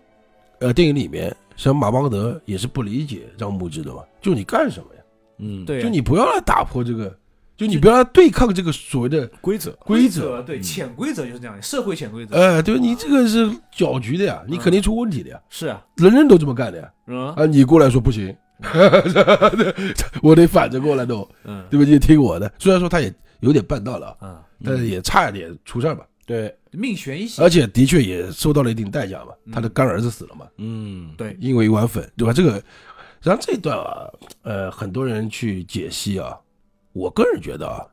[0.59, 5.01] 呃电影里面，像马邦德也是不理解张牧之的嘛，就你干什么呀？
[5.39, 7.15] 嗯，对，就你不要来打破这个，
[7.57, 10.41] 就你不要对抗这个所谓的规则，规则。
[10.43, 16.89] 对潜规则就是这样，社会潜规则，哎，对你这个是搅局的呀，你肯定出问题的呀，是啊，人人都这么干的呀。
[17.07, 17.33] 嗯。
[17.33, 18.35] 啊，你过来说不行，
[20.21, 21.65] 我得反着过来弄，嗯。
[21.69, 21.93] 对不对？
[21.93, 22.51] 你听我的。
[22.59, 26.05] 虽然说他也有点办到了啊，啊，但是也差一点出事儿吧。
[26.27, 32.33] 对，命悬一线，而且的确也受到了一定代价嘛，他的干儿子死了嘛，嗯，对，因为一碗粉，对吧？
[32.33, 32.61] 这个，
[33.21, 34.05] 然后这一段啊，
[34.43, 36.37] 呃，很多人去解析啊，
[36.97, 37.85] 我个人觉得啊，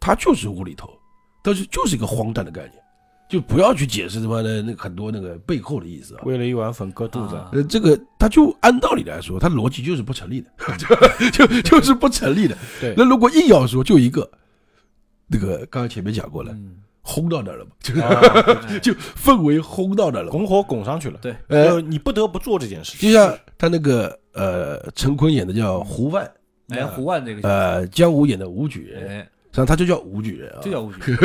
[0.00, 0.88] 他就是无厘头，
[1.42, 2.74] 但是就是一个荒诞的概念，
[3.28, 6.22] 就不要去解释他妈的那很多那个背后的意思啊。
[6.24, 10.50] 为了一碗粉割肚子，啊呃，这个他就按道理来说，他逻辑就是不成立的，
[11.32, 12.56] 就就就是不成立的。
[12.80, 14.30] 对那如果硬要说，就一个，
[15.26, 18.20] 那个刚刚前面讲过了，嗯，轰到那儿了嘛， 就是、啊
[18.68, 20.30] 哎就氛围轰到那儿了。
[20.30, 21.18] 拱火拱上去了。
[21.22, 23.10] 对，呃你不得不做这件事情。
[23.10, 26.30] 就像他那个呃，陈坤演的叫胡万，
[26.68, 31.12] 哎，胡万这个，呃，姜武演的武举人，实哎，际上他就叫武举人啊，就叫武举。
[31.12, 31.20] 人，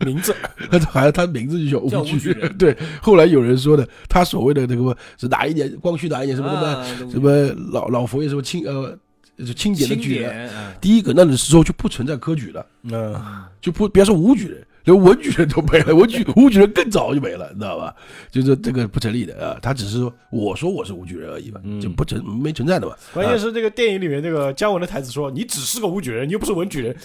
[0.06, 0.34] 名字，
[0.70, 2.14] 他好像他名字就叫叫武举。
[2.14, 2.52] 武举人。
[2.56, 8.96] 对，后来有人说的，他所谓的那个是哪一年光绪哪一年什么什么啊什么老老佛爷什么清呃
[9.38, 13.14] 是清点的清举人，第一个那时候就不存在科举了，嗯，
[13.60, 17.94] 就不别说武举人，连文举人都没了，文举武举人更早就没了，你知道吧？
[18.30, 22.94] 就是这个不成立的啊，他只是说我说我是武举人而已嘛，嗯就不存没存在的嘛。
[23.12, 26.96] 关键是这个电影里面这个姜文的台词说：“你只是个武举人，你又不是文举人。”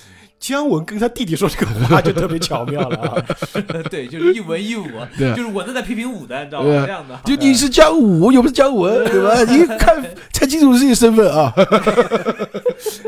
[0.44, 3.16] 姜文跟他弟弟说这个话 就特别巧妙了啊！
[3.90, 4.86] 对，就是一文一武，
[5.18, 6.84] 对啊就是文的在批评武的，你知道吗？
[6.86, 9.42] 这样的，就你是姜武，又不是姜文，对吧？
[9.50, 11.54] 你看才清楚自己身份啊！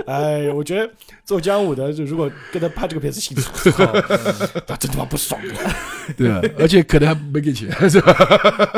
[0.08, 0.90] 哎，我觉得
[1.26, 3.36] 做姜武的，就如果跟他拍这个片子，心
[4.66, 5.54] 他真他妈不爽的，
[6.16, 6.42] 对吧？
[6.58, 8.16] 而且可能还没给钱，是吧？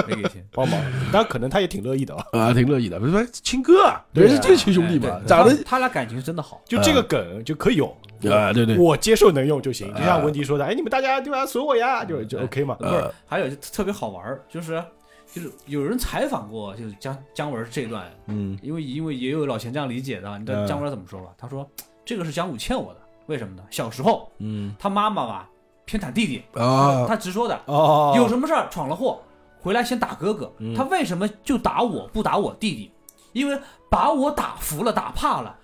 [0.08, 0.82] 没给钱，帮忙。
[1.12, 2.26] 当然，可能他也挺乐意的啊。
[2.32, 7.96] 啊，挺乐意的，不是亲哥啊，人家就是亲兄弟嘛长得他他俩感情真的好，就这个梗就可以用
[8.32, 9.94] 啊，对对，我接受能用就行。
[9.94, 12.76] 就像啊文迪说的，哎，你们大家对吧，损我呀，就就 OK 嘛。
[12.76, 14.84] 不是，还有就特别好玩儿，就是
[15.32, 21.32] 就是有人采访过，就是姜姜文这一段，嗯因为因为也有老钱这样理解的，你知道嗯姜文怎么说吧？
[21.38, 21.70] 他说
[22.06, 23.64] 这个是姜武欠我的，为什么呢？
[23.70, 25.50] 小时候嗯他妈妈吧
[25.86, 29.22] 偏袒弟弟，啊，他直说的，哦，有什么事儿闯了祸，
[29.60, 30.74] 回来先打哥哥嗯。
[30.76, 32.92] 他为什么就打我不打我弟弟？
[33.34, 33.60] 因为
[33.90, 35.56] 把我打服了，打怕了，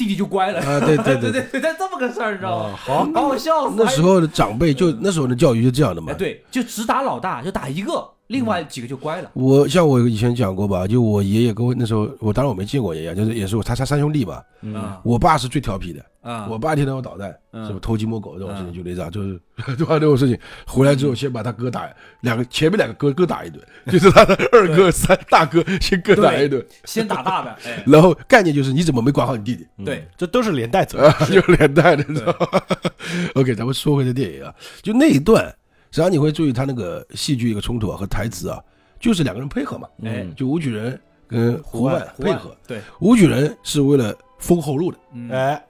[0.00, 0.60] 弟弟就乖了。
[0.60, 2.70] 啊，对对对 对对，对，这么个事儿，你知道吗？
[2.72, 3.74] 哦好，把我笑死。
[3.76, 9.28] 那时候的长辈就那时候的教育就这样的嘛哎，，对，就只打老大，就打一个，另外几个就乖了。
[9.34, 19.40] 我像我以前讲过吧，就我爷爷跟我那时候，我当然我没见过爷爷，就是也是我他他三兄弟嘛，嗯，啊我爸是最调皮的，啊，我爸天天要捣蛋，嗯什么偷鸡摸狗这种事情嗯就那啥，就是
[19.76, 19.98] 对吧？
[19.98, 23.60] 这种事情回来之后先把他哥打两个前面两个哥哥打一顿，
[23.90, 29.66] 就是他的二哥三大哥先各打一顿，先打大的，哎， 然后概念就是你怎么没管好你弟弟？
[29.78, 31.10] 嗯对，这都是连带责任。
[31.10, 32.62] 啊， 就连带的，知道吧？
[33.34, 35.52] OK，咱们说回这电影啊，就那一段，
[35.90, 38.62] 实际上你会注意他那个戏剧一个冲突啊和台词啊，
[38.98, 45.64] 就是两个人配合嘛，哎嗯就吴举人跟胡万配合，对，吴举人是为了封后路的，嗯，哎，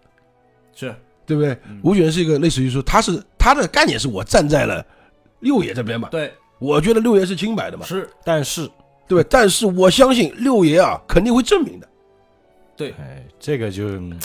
[0.74, 0.94] 是。
[1.26, 1.56] 对不对？
[1.68, 1.78] 嗯。
[1.84, 4.84] 吴举人是一个类似于说他是他的概念是我站在了
[5.38, 8.66] 六爷这边嘛，对，我觉得六爷是清白的嘛，是，但是，
[9.06, 9.26] 对对？
[9.30, 11.88] 但是我相信六爷啊肯定会证明的，
[12.74, 14.18] 对，哎，这个就，嗯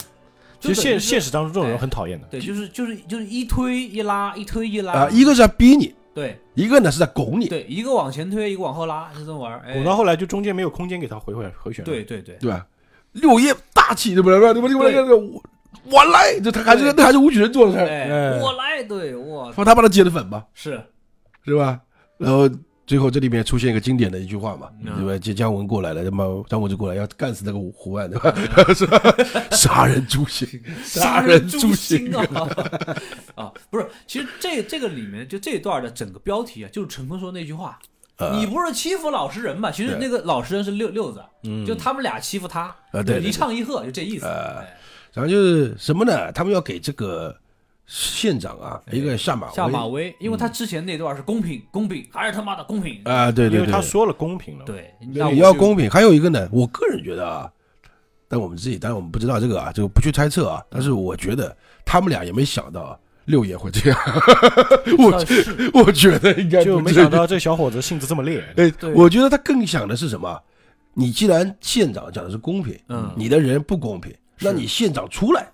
[0.60, 2.26] 其实现现实当中这种人哎很讨厌的。
[2.30, 9.62] 对，就是就是就是一推一拉，一推一拉啊，一个是在逼你，对一个呢是在拱你，对，一个往前推，一个往后拉，就这么玩儿。
[9.66, 11.84] 哎拱到后来就中间没有空间给他回回回旋。
[11.84, 12.66] 对，对对，对吧？
[13.12, 14.38] 六叶大气，对不对？
[14.52, 15.00] 对不对？
[15.14, 15.42] 我
[15.90, 20.80] 我来，这他还是对那还是吴举人做的事儿，我来，对我说他帮他接的粉吧，是
[21.44, 21.80] 是吧？
[22.18, 22.48] 然后
[22.86, 25.18] 最后这里面出现一个经典的一句话嘛，嗯对吧？
[25.18, 28.32] 接姜文过来了，他妈张文就过来要干死那个胡万，对吧？
[28.36, 29.02] 嗯是吧？
[29.50, 30.48] 杀人诛心，
[30.84, 32.24] 杀人诛心啊！
[33.34, 37.78] 啊，不是，其实这这个里面就这一段的整个标题啊，就是陈坤说那句话
[38.18, 44.26] ：“呃你不是欺负老实人嘛？”其实那个老实人是六六子，嗯，就他们俩欺负他，啊对一唱一和，就这意思。
[45.12, 46.30] 然后就是什么呢？
[46.32, 47.36] 他们要给这个
[47.86, 53.00] 县长啊一个下马威下马威，因为他之前那段是公平，公平，还是他妈的公平。
[53.04, 55.88] 啊，对对对，因为他说了公平了。，对，对那我就也要公平。
[55.88, 57.50] 还有一个呢，我个人觉得啊，
[58.28, 60.62] 但我们自己当然我们不知道这个啊，这个不去猜测啊。
[60.68, 63.98] 但是我觉得他们俩也没想到六爷会这样，
[64.98, 68.42] 我我觉得应该就没想到这小伙子性子这么烈。
[68.56, 70.42] 哎对，我觉得他更想的是什么？
[70.98, 75.48] 你既然县长讲的是公平，嗯你的人不公平，那你县长出来，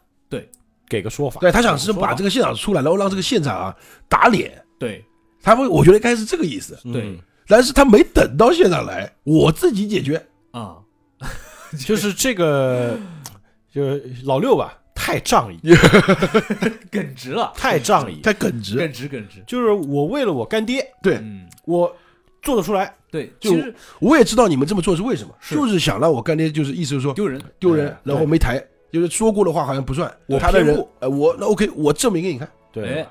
[0.93, 1.41] 给个说法。
[1.41, 3.77] 对他想是把这个现场出来，然后让这个现场啊
[4.09, 4.63] 打脸。
[4.79, 5.03] 对
[5.43, 7.19] 他会我觉得应该是这个意思，对嗯
[7.49, 10.23] 但是他没等到现场来，我自己解决。
[10.53, 10.77] 啊，
[11.87, 12.97] 就是这个，
[13.73, 15.75] 就老六吧，太仗义，
[16.91, 18.21] 耿直了，太仗义。
[18.21, 19.43] 太耿直，耿直耿直。
[19.47, 21.95] 就是我为了我干爹，对嗯，我
[22.43, 22.95] 做得出来。
[23.11, 27.43] 对，就其实我也知道你们这么做是为什么，是就是想让我干爹，就是意思是说丢人。
[27.59, 28.63] 丢人哎，然后没抬，
[28.93, 32.49] 就是说过的话好像不算，我他的人，呃，我那 OK，我证明给你看。
[32.71, 33.09] 对哎，，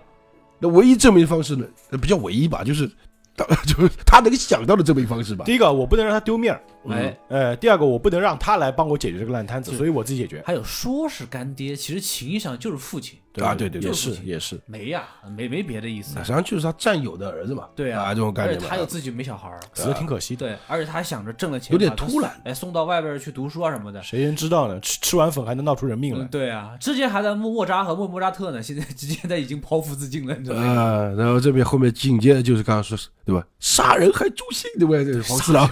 [0.59, 2.89] 那唯一证明方式呢，呃不叫唯一吧，就是
[3.35, 5.43] 他 就是他能想到的证明方式吧。
[5.45, 10.41] 第一个我不能让他丢面儿，哎，呃，第二个我不能让他来帮我解决这个烂摊子，所以我自己解决。
[10.45, 14.59] 还有说是干爹，其实情义上就是父亲，啊对对对也是是也是。
[14.65, 15.03] 没呀，
[15.37, 16.21] 没没别的意思实。
[16.21, 20.47] 际上就是他战友的儿子嘛，对啊啊，这种概而念嘛，且他有自己没小孩儿，死的挺可惜的。
[20.47, 24.01] 对，而且他还想着挣了钱，有点突然哎，送到外边去读书啊什么的。
[24.01, 24.79] 谁人知道呢？
[24.79, 26.25] 吃吃完粉还能闹出人命嗯，来。
[26.25, 30.63] 对啊，之前还在莫莫扎和莫莫扎特呢，现在 直接在已经剖腹自尽了，你知道吗？
[30.65, 35.05] 啊，然后这边后面紧接着就是刚刚说对吧，杀人还诛心，对不对？
[35.05, 35.69] 这黄四郎，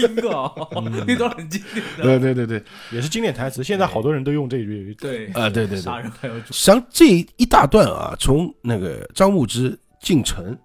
[0.00, 1.04] 诛心啊，嗯。
[1.06, 2.02] 那段很经典的。
[2.02, 3.64] 对对对对，也是经典台词。
[3.64, 4.94] 现在好多人都用这句。
[5.00, 5.26] 对。
[5.28, 5.80] 啊对对对。
[5.80, 6.46] 杀人还要诛。
[6.46, 10.56] 实际上这一大段啊，从那个张牧之进城，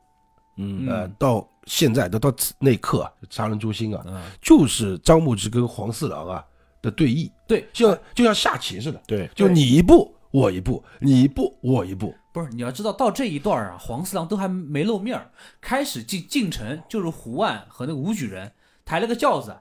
[0.58, 0.88] 嗯。
[0.88, 6.44] 呃，到现在都到此那一刻啊，杀人诛心啊，嗯，就是张牧之跟黄四郎啊
[6.82, 15.30] 的对弈，对，就就像下棋似的，对，就你一步我一步，你一步我一步，不是，你要知道到这一段啊，黄四郎都还没露面儿，
[15.62, 18.52] 开始进进城就是胡万和那个武举人
[18.86, 19.52] 抬了个轿子，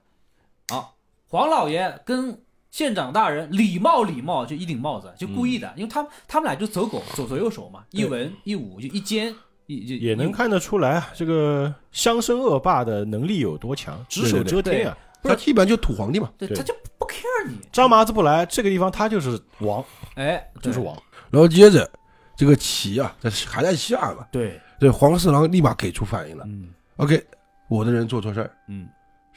[0.68, 0.90] 啊，
[1.28, 2.40] 黄老爷跟
[2.70, 9.34] 县长大人礼貌礼貌，就一顶帽子，就故意的，因为他们他们俩就走狗左左右手嘛，一文一武就一肩
[9.66, 14.96] 一就一也能看得出来啊，这个乡绅恶霸的能力有多强，只手遮天啊。
[15.22, 16.32] 他基本上就土皇帝嘛。
[16.38, 16.56] 对，对。
[16.56, 20.96] 他就不 care 你，张麻子不来，这个地方他就是王，哎，就是王。
[21.28, 21.88] 然后接着
[22.34, 26.44] 这个棋啊，这还在下嘛，对，对黄四郎立马给出反应了。
[26.46, 26.70] 嗯。
[26.96, 27.22] OK，
[27.68, 28.50] 我的人做错事儿。
[28.68, 28.88] 嗯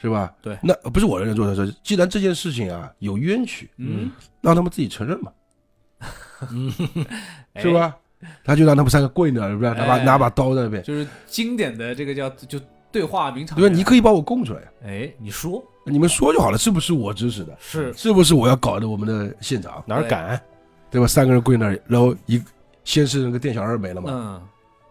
[0.04, 0.32] 是吧？
[0.42, 5.32] 对那不是我的人做的事儿，既然这件事情啊有冤屈，嗯，让他们自己承认嘛，
[7.54, 7.72] 哎是？
[7.72, 7.96] 吧？
[8.42, 9.70] 他就让他们三个跪那儿，是不是？
[9.70, 12.58] 拿把哎拿把刀在那边，就是经典的这个叫就
[12.90, 13.74] 对话名场对吧？
[13.74, 17.54] 你可以把我供出来，哎，你说你们说就好了，是不是我指使的？
[17.60, 19.82] 是是不是我要搞的我们的县长？
[19.86, 20.40] 哪儿敢？
[20.90, 21.06] 对吧？
[21.06, 22.42] 三个人跪那儿，然后一
[22.84, 24.42] 先是那个店小二没了嘛，嗯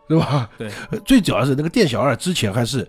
[0.08, 0.50] 对吧？
[0.58, 2.88] 对呃，最主要是那个店小二之前还是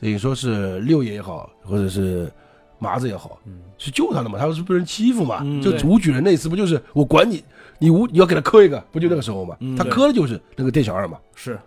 [0.00, 2.30] 等于说是六爷也好，或者是
[2.78, 7.42] 麻子也好，嗯去救他的嘛，他是被人欺负嘛，嗯对就武举人那次不就是我管你，
[7.78, 9.56] 你武你要给他磕一个，不就那个时候嘛？
[9.60, 11.58] 嗯他磕的就是那个店小二嘛，是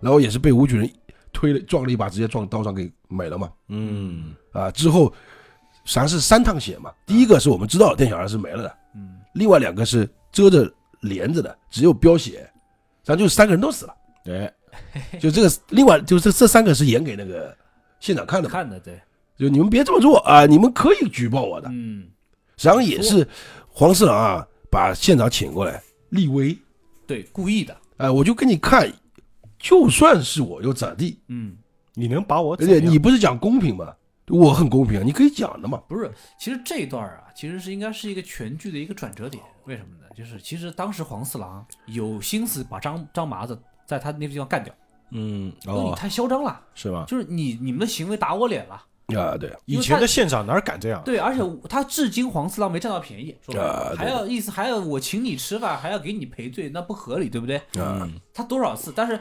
[0.00, 0.90] 然后也是被武举人
[1.32, 3.50] 推了撞了一把，直接撞刀上给没了嘛。
[3.68, 5.12] 嗯啊，之后
[5.84, 6.92] 实际上是三趟血嘛。
[7.04, 10.70] 第一个是我们知道店小二是没了的，嗯，另外两个是遮着
[11.00, 12.48] 帘子的，只有飙血，
[13.02, 13.94] 咱就三个人都死了。
[14.26, 14.52] 哎，
[15.20, 17.56] 就这个，另外就是这三个是演给那个
[18.00, 19.00] 县长看的，看的对，
[19.38, 21.68] 就你们别这么做啊，你们可以举报我的。
[21.72, 22.08] 嗯，
[22.56, 23.26] 实际上也是
[23.68, 26.56] 黄四郎啊，把县长请过来立威，
[27.06, 28.92] 对，故意的，哎，我就给你看，
[29.58, 31.18] 就算是我又咋地？
[31.28, 31.56] 嗯，
[31.94, 33.94] 你能把我而且怎样你不是讲公平吗？
[34.28, 35.80] 我很公平，你可以讲的嘛。
[35.86, 39.42] 不是，其实这一段啊，其实是应该是一个全剧的一个转折点。
[39.66, 40.06] 为什么呢？
[40.16, 44.74] 就是其实当时黄四郎有心思把张张麻子在他那个地方干掉，
[45.10, 47.04] 嗯因为你哦太嚣张了，是吧？
[47.06, 48.82] 就是你你们的行为打我脸了。
[49.16, 51.00] 啊，对，以前的县长哪敢这样？
[51.04, 57.56] 对，而且他至今黄四郎没占到便宜，说白了，啊还要意思还要我请你吃饭，还要给你赔罪，那不合理，对不对？
[57.80, 58.92] 啊，嗯他多少次？
[58.96, 59.20] 但是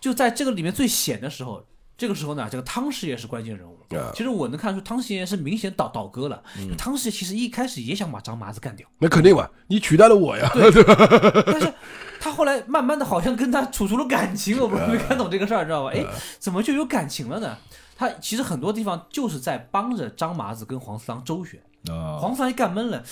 [0.00, 1.62] 就在这个里面最险的时候，
[1.96, 3.74] 这个时候呢，这个汤师爷是关键人物。
[3.94, 6.42] 啊其实我能看出汤师爷是明显倒倒戈了。
[6.76, 10.50] 汤师爷其实一开始也想把张麻子干掉，那肯定嘛，你取代了我呀。
[10.52, 10.70] 对
[11.46, 11.72] 但是
[12.18, 15.90] 他后来慢慢的好像跟他处出了感情，我不是没看懂这个事儿，知道吧？
[15.94, 16.04] 哎，
[16.40, 17.56] 怎么就有感情了呢？
[17.96, 21.60] 他其实很多地方就是在帮着张麻子跟黄四郎周旋。
[21.88, 23.04] 啊，黄四郎一干闷了，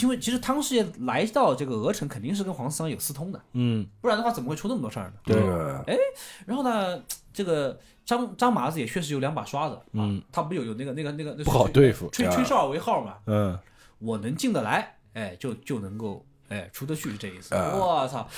[0.00, 5.12] 因为其实汤师爷来到这个鹅城，肯定是跟黄四郎有私通的，嗯，不然的话怎么会出那么多事儿呢？
[5.24, 5.36] 对
[5.86, 5.98] 哎
[6.46, 7.02] 然后呢，
[7.34, 13.58] 这个张张麻子也确实有两把刷子，嗯，他不有有那个那个那个不好对付吹啊吹哨为号嘛，嗯，
[13.98, 17.54] 我能进得来，哎，就就能够哎出得去，是这意思。
[17.54, 17.72] 啊。
[17.74, 18.28] 我操，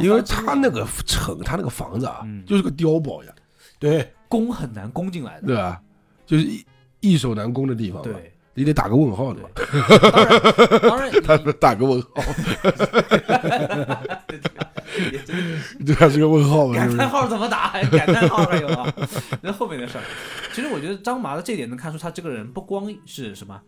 [0.00, 3.32] 因为他那个城，他那个房子啊嗯，就是个碉堡呀，
[3.78, 5.80] 对，攻很难攻进来的，对吧？
[6.26, 6.64] 就是易
[7.00, 9.40] 易守难攻的地方，对你得打个问号的
[10.00, 10.40] 当然
[10.80, 12.08] 当然 他你打个问号，
[15.86, 16.96] 这还是个问号嘛，是不是？
[16.96, 17.70] 感叹号怎么打？
[17.92, 18.92] 感叹号还有啊，
[19.42, 20.02] 那后面的事儿。
[20.52, 23.60] 其实我觉得张麻的这点能看出他这个人不光是什么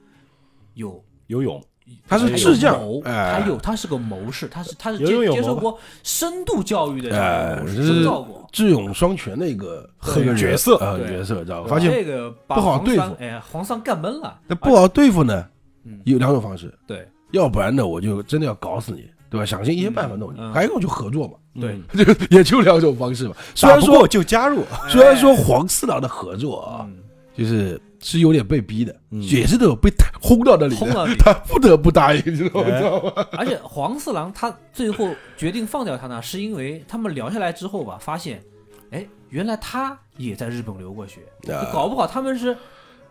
[0.74, 1.62] 有游泳，
[2.08, 8.48] 他是智将他有他是个谋士，他是他是接接受过深度教育的这哎种谋士，这是深造过。
[8.52, 11.68] 智勇双全的一个很一个角色啊对角色，知道吧？
[11.68, 14.38] 发现这个不好对付三哎，皇上干闷了。
[14.46, 15.46] 那不好对付呢
[15.84, 19.46] 嗯，有两种方式，对要不然呢，我就真的要搞死你，对吧？
[19.46, 20.52] 想尽一切办法弄你嗯。
[20.52, 23.34] 还有一种就合作嘛，对嗯，就也就两种方式嘛。
[23.54, 26.96] 虽然说打不过就加入，虽然说黄四郎的合作啊，嗯
[27.36, 29.22] 就是是有点被逼的，嗯。
[29.22, 31.14] 也是那种被轰到那里的，轰到里。
[31.16, 32.66] 他不得不答应，知道吗？
[32.68, 32.78] 哎。
[32.78, 33.26] 知道吗？
[33.32, 38.42] 而且黄四郎他最后决定放掉他呢，是因为他们聊下来之后吧，发现，
[38.90, 41.20] 哎，原来他也在日本留过学，
[41.52, 41.70] 啊。
[41.72, 42.56] 搞不好他们是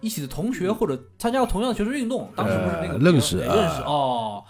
[0.02, 3.84] 一起的同学或者参加过同样的学术运动，当时不是那个呃认识哎认识啊。
[3.86, 4.44] 哦。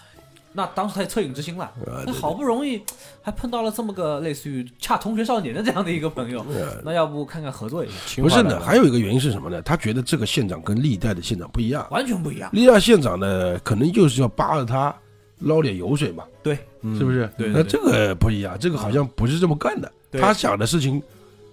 [0.52, 2.82] 那当时他也恻隐之心了，啊那好不容易
[3.22, 8.22] 还碰到了这么个类似于恰同学少年的这样的一个朋友， 呃那要不看看合作一下？
[8.22, 9.62] 不是呢，话来了还有一个原因是什么呢？
[9.62, 12.50] 他觉得这个县长跟历代的县长不一样，完全不一样。
[12.52, 14.94] 历代县长呢，可能就是要扒着他
[15.40, 16.56] 捞点油水嘛，对，
[16.98, 17.30] 是不是？
[17.38, 19.92] 对那这个不一样，这个好像不是这么干的。
[20.14, 21.02] 他想的事情，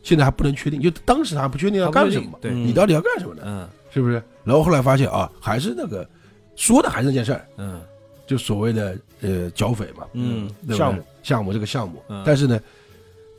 [0.03, 3.43] 现在还不能确定，就当时他还不确定要干什么，对，嗯你到底要干什么呢？
[3.45, 4.23] 嗯是不是？
[4.45, 6.09] 然后后来发现啊，还是那个
[6.55, 7.81] 说的还是那件事儿，嗯
[8.27, 10.77] 就所谓的呃剿匪嘛，嗯对对？
[10.77, 11.03] 项目。
[11.23, 12.03] 项目这个项目。
[12.09, 12.61] 嗯，但是呢，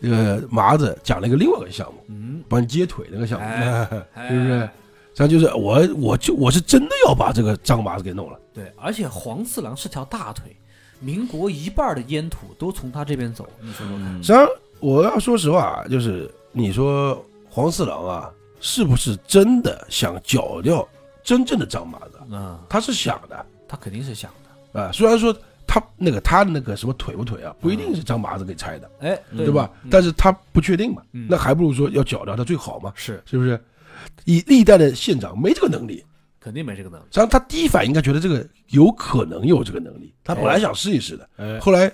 [0.01, 4.73] 这个麻子讲了一个另外一个项目，嗯，帮你接腿那个项目，哎，是不是哎？
[5.13, 10.55] 这样就是我我就我是真的要把这个张麻子给弄了，对，而且黄四郎是条大腿，
[10.99, 14.05] 民国一半的烟土都从他这边走，你说说看。
[14.05, 14.21] 嗯。
[14.21, 14.47] 实际上
[14.79, 18.29] 我要说实话，就是你说黄四郎啊，
[18.59, 20.87] 是不是真的想剿掉
[21.23, 22.19] 真正的张麻子？
[22.29, 23.45] 嗯，他是想的。
[23.67, 24.46] 他肯定是想的。
[24.77, 29.69] 啊，虽然说他那个他那个什么腿不腿啊，不一定是张麻子给拆的，哎，对吧？
[29.83, 33.59] 嗯但是他不确定嘛，嗯那还不如说要剿掉他最好嘛，是是不是？
[34.25, 36.03] 以历代的县长没这个能力，
[36.39, 37.03] 肯定没这个能力。
[37.05, 41.91] 实际上他第一反应应该觉得这个有可能有这个能力，他本来想试一试的，哎，后来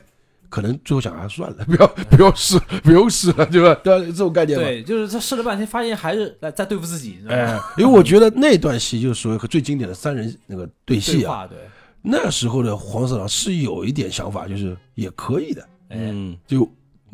[0.50, 3.74] 可能最后想啊算了，不要不要试，不用试了，对吧？
[3.84, 4.06] 对吧？
[4.06, 4.66] 这种概念嘛。
[4.66, 7.18] 对，就是他试了半天，发现还是在在对付自己？
[7.28, 11.48] 哎，因为我觉得那段戏就是属于最经典的三人那个对戏啊。
[11.48, 11.68] 对对，
[12.06, 16.70] 那时候的黄四郎是有一点想法，就是也可以的，哎，嗯，就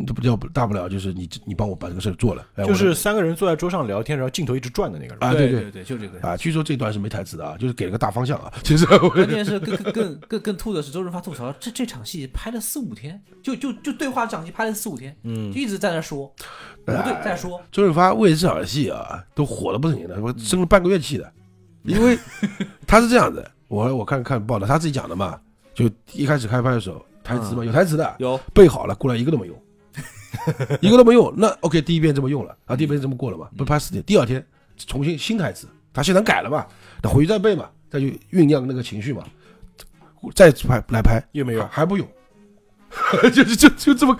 [0.07, 5.23] 这不叫大不了就是你你帮我把这个事儿做了，哎就是三个人坐在桌上聊天，然后镜头一直转的那个人。
[5.23, 5.61] 啊对对。
[5.61, 6.25] 对对，就这个。
[6.27, 8.51] 啊，据说这段是没台词的啊，就是给了个大方向啊。
[8.63, 15.51] 其实关键是更更更更更吐的是，周润发吐槽这这场戏拍了四五天，就就就对话这场戏拍了四五天，嗯。
[15.51, 16.33] 就一直在那说，
[16.85, 21.29] 不对，再说，周润发为这场戏啊都火的不行了，我生了半个月气的，
[21.83, 22.17] 因为
[22.87, 25.39] 他是这样的，我我看看报道，他自己讲的嘛，
[25.73, 28.37] 就一开始开拍的时候台词嘛，有台词的，有。
[28.53, 29.55] 背好了过来一个都没用，
[30.81, 31.33] 一个都没用。
[31.37, 34.45] 那 OK，第一遍这么用了啊，第一遍这么过了嘛，不拍四天，第二天
[34.75, 36.65] 重新新台词，他现场改了嘛，
[37.01, 39.23] 那回去再背嘛，再去酝酿那个情绪嘛，
[40.35, 42.07] 再拍来拍又没有还还不用，
[43.31, 44.17] 就是就就这么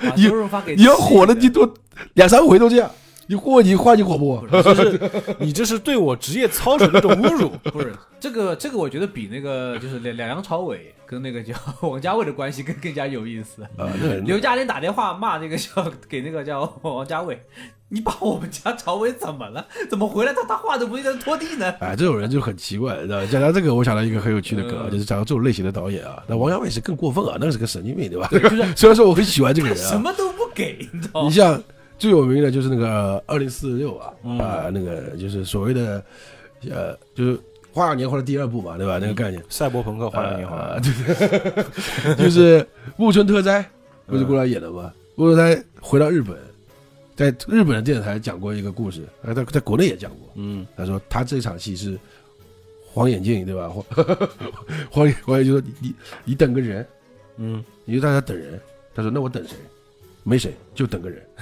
[0.76, 1.68] 你要火了，你多
[2.14, 2.90] 两三回都这样，
[3.30, 4.48] 你过你换你火不火？
[4.64, 5.00] 这是
[5.38, 7.50] 你这是对我职业操守的一种侮辱。
[7.72, 13.62] 不是这个这个，我觉得比那个就是两两梁朝伟跟那个叫王家卫的关系更更加有意思。
[13.78, 15.70] 啊，那刘嘉玲打电话骂那个叫
[16.10, 17.40] 给那个叫王家卫，
[17.90, 19.64] 你把我们家朝伟怎么了？
[19.88, 21.70] 怎么回来他他话都不会在拖地呢？
[21.82, 23.28] 哎，这种人就很奇怪，知道吧？
[23.32, 28.28] 讲到这个，我想到一个很有趣的梗就是讲到这种类型的导演啊，那王家卫是更过分啊，那是个神经病，对吧？
[28.32, 31.28] 就是 虽然说我很喜欢这个人什啊，么都不给，你知道吗？
[31.28, 31.62] 你像
[32.00, 36.04] 最有名的就是那个二零四六啊，嗯啊，那个就是所谓的
[36.70, 37.38] 呃，就是
[37.72, 38.98] 《花样年华》的第二部嘛，对吧？
[39.00, 42.66] 那个概念，赛博朋克花样年华，呃对， 就是
[42.98, 43.64] 木村拓哉
[44.08, 44.92] 不是过来演的吗？
[45.16, 46.36] 木村拓哉回到日本，
[47.16, 50.30] 在日本的电视台讲过一个故事，呃，在在国内也讲过。
[50.36, 52.00] 嗯，他说他这场戏是
[52.92, 53.70] 黄眼镜，对吧？
[53.70, 53.86] 黄
[54.90, 56.86] 黄 眼黄眼就说你你你等个人，
[57.38, 58.60] 嗯，你就在那等人。
[58.96, 59.56] 他说那我等谁？
[60.30, 61.26] 没谁，就等个人。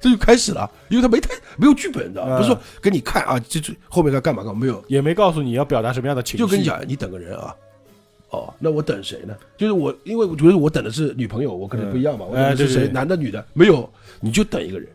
[0.00, 2.36] 这就开始了，因为他没太没有剧本，你知道吧？
[2.36, 7.54] 嗯不是说给你看啊，这这后面该干嘛干嘛，没有，也没告诉你要表达什么样的情绪，就跟你讲，你等个人啊。
[8.30, 9.34] 哦，那我等谁呢？
[9.56, 12.26] 就是我，因为我觉得我等的是女朋友，我可能不一样吧。
[12.28, 12.86] 嗯我等的是谁？
[12.88, 13.44] 男的女的？
[13.54, 14.88] 没有，你就等一个人。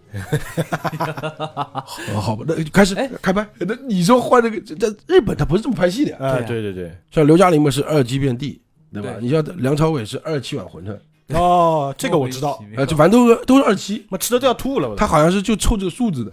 [2.13, 3.45] 好 好吧，那就开始哎开拍。
[3.59, 6.17] 那你说换那个，在日本他不是这么拍戏的呀。
[6.21, 8.61] 哎，对啊对对对，像刘嘉玲嘛是二鸡变地，
[8.93, 9.09] 对吧？
[9.13, 10.95] 对你像梁朝伟是二七碗馄饨，
[11.35, 14.05] 哦，这个我知道呃， 就反正都是都是二七。
[14.09, 16.31] 妈吃的都要吐了，我他好像是就凑这个数字的，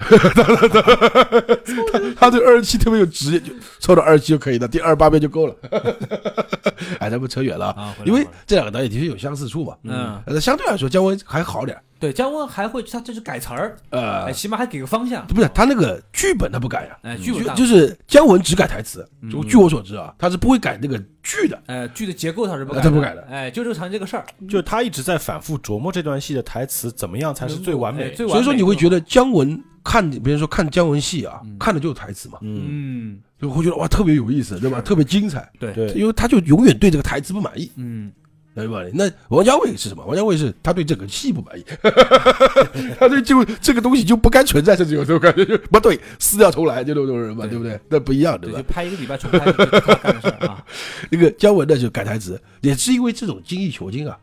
[1.91, 5.55] 他他对二十七特别有职业，就凑到二十七就可以了，第二十八遍就够了。
[6.99, 9.75] 哎，咱们扯远了因为这两个导演的确有相似处嘛。
[9.85, 11.83] 嗯，呃，相对来说，姜文还好点儿。
[12.01, 19.07] 对姜文还会他这是改词儿，呃哎，，起码还给个方向，不是他那个剧本他不改呀，哎，剧本就就是姜文只改台词。
[19.49, 21.63] 据我所知啊，他是不会改那个剧的。
[21.67, 34.81] 哎，剧的结构他是不改，呃他不改的哎，就这个场景这个事儿，就他一直在反复琢磨这段戏的台词怎么样才是最完美，所以说你会觉得姜文看，别人说看姜文戏啊嗯，看的就是台词嘛，嗯，嗯，就会觉得哇特别有意思，对吧？
[34.81, 37.71] 特别精彩，对，对，因为他就永远对这个台词不满意。
[37.77, 38.11] 嗯，
[38.55, 38.83] 对吧？
[38.93, 40.05] 那王家卫是什么？
[40.05, 41.65] 王家卫是他对这个戏不满意，
[42.99, 47.81] 他对就这个东西就不该存在，甚至有时候感觉就不对，撕掉重来就那种人嘛，对对不对？
[47.89, 48.75] 那不一样，对对，吧就？
[48.75, 50.65] 拍一个礼拜重拍，就是他干的事儿啊，
[51.11, 54.19] 那个姜文呢就改台词，也是因为这种精益求精啊，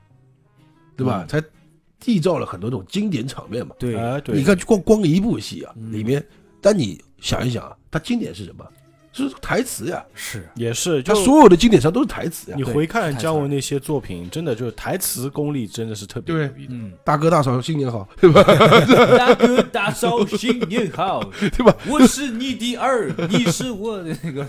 [0.95, 1.25] 对吧？
[1.25, 1.41] 嗯才
[2.03, 3.73] 缔造了很多这种经典场面嘛。
[3.80, 3.95] 对，
[4.28, 6.23] 你看光光一部戏啊，嗯里面，
[6.61, 8.63] 但你想一想啊，它经典是什么？
[9.18, 12.63] 是台词呀，是，也是，就它所有的经典上都是台词呀你。
[12.63, 16.74] 回看姜文那些作品，真的就是台词功力真的是特别牛逼的。
[16.74, 18.43] 嗯，大哥大嫂新年好， 对吧？
[19.18, 21.76] 大哥大嫂新年好， 对吧？
[21.88, 24.45] 我是你的儿，你是我的那个，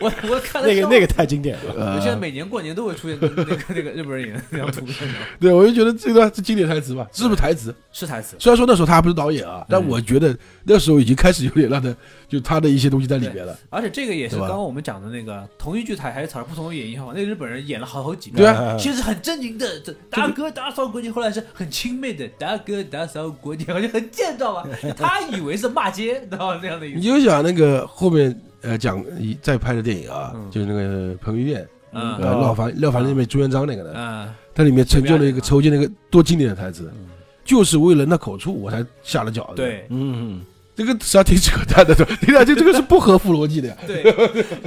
[0.00, 5.08] 我我看了那个那个太经典了，呃现在每年过年都会出现那个那个日本人演的那张图片，
[5.40, 7.74] 对，我就觉得这段是经典台词吧，是不是台词？
[7.92, 11.94] 是台词，虽然说那时候他还不是导演啊，但嗯我觉得那时候已经开始有点让他
[12.34, 13.56] 就他的一些东西在里边了。
[13.70, 18.52] 而且这个也是刚刚我们讲的那个同一句台台词儿不同的演绎方法，那个日本人演了好好几对遍。
[18.52, 24.68] 啊，啊先是很正经的这大哥大嫂过年，后来是很亲妹的大哥大嫂过年，好像很贱，知道吧？
[24.96, 26.60] 他以为是骂街，知道吧？
[26.60, 27.02] 那样的意你。
[27.02, 37.06] 就想那个后面呃讲一再拍的电影啊，嗯就是那个彭于晏嗯呃廖凡廖凡那边朱元璋那个的，嗯，它里面成就了一个抽筋那个多经典的台词嗯，
[37.44, 40.40] 就是为了那口醋我才下了脚的。，对嗯，
[40.76, 43.76] 这个实际上挺扯淡的，听上去这个是不合乎逻辑的呀。
[43.86, 44.02] 对，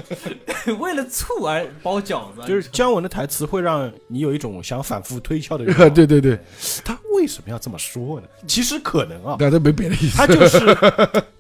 [0.76, 5.78] 为了醋而包饺子，就是姜文的台词会让你有一种想反复推敲的欲望。
[5.94, 6.40] 对对对，
[6.86, 8.28] 他为什么要这么说呢？
[8.48, 10.16] 其实可能啊，但他没别的意思。
[10.16, 10.78] 他就是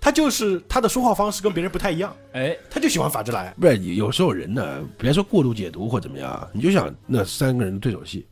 [0.01, 3.53] 他就是他的说话方式跟别人不太一样，哎，他就喜欢反着来。
[3.59, 8.27] 不是，有时候人呢，别说过度解读或怎么样，你就想那三个人的对手戏，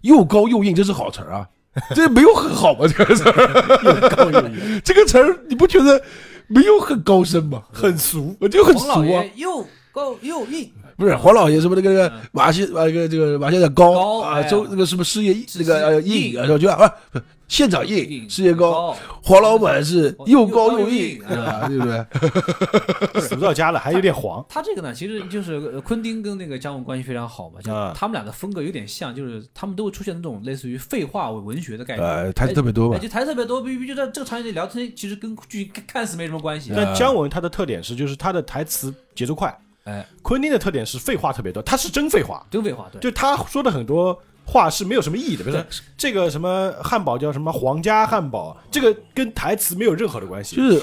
[0.00, 1.46] 又高又硬，这是好词儿啊，
[1.94, 2.86] 这没有很好吗？
[2.86, 3.24] 这个词
[4.84, 6.00] 这个词儿你不觉得
[6.46, 7.62] 没有很高深吗？
[7.72, 8.36] 很俗。
[8.40, 17.24] 我就很俗啊，又高又硬，不是黄老爷什么那个那个嗯马先啊那个这个马先生高啊，周那个什么事业是那个呃硬硬啊，就就啊不县
[17.68, 21.18] 长硬，硬事业高，黄老板是又高又又硬，
[21.66, 23.20] 对不对？
[23.20, 24.44] 死到家了，还有点黄。
[24.48, 32.06] 他这个呢，其实就是呃昆汀跟那个姜文关系非常好嘛，就啊他们俩的风格有点像，就是他们都会出现那种类似于废话文学的概念。
[32.06, 36.72] 呃，台词特别多嘛哎，，就台词特别多，比比就在这个场景里聊天，其实跟剧看似没什么关系。
[36.76, 39.58] 但姜文他的特点是，就是他的台词节奏快。
[39.84, 44.20] 哎，昆汀的特点是废话特别多，他是真废话，真废话，对，就他说的很多
[44.50, 45.44] 话是没有什么意义的。
[45.44, 45.64] 比如说
[45.96, 50.82] 这个什么汉堡叫什么皇家汉堡，这个跟台词没有任何的关系，就是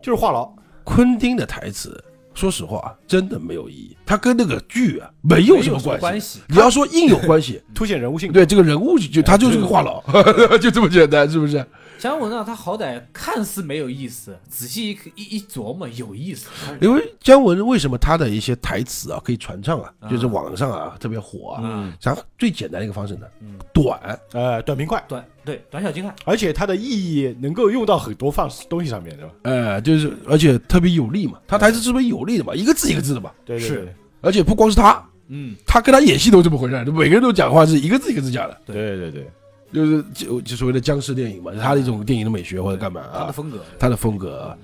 [0.00, 0.50] 就是话痨。
[0.84, 2.02] 昆汀的台词，
[2.34, 6.40] 说实话真的没有意义，他跟那个剧啊没有什么关系。
[6.48, 8.34] 你要说硬有关系， 凸显人物性格。
[8.34, 11.64] 对这个人物就就他就是个话痨， 就这么简单，是不是？
[12.02, 16.48] 姜文啊，他好歹看似没有意思，仔细一一一琢磨有意思。
[16.80, 20.10] 因为姜文为什么他的一些台词啊可以传唱啊，啊。
[20.10, 21.60] 就是网上啊特别火啊。
[21.62, 26.82] 嗯，然后最简单的一个方式呢嗯，短，呃，短平快，短对短小精悍，而且它的意
[27.14, 29.32] 义能够用到很多放东西上面，对吧？
[29.44, 33.94] 呃，就是而且特别有力嘛，他台词是不是有力的嘛，一个字一个字的嘛，是对对对。
[34.22, 38.74] 而且不光是他，嗯，他跟他演戏都这么回事，每个人都讲话是一个字一个字讲的，对。
[38.74, 39.30] 对对对，
[39.72, 44.56] 就是就就所谓的僵尸电影嘛，他的一种电影的美学或者干嘛啊，他的风格，他的风格啊，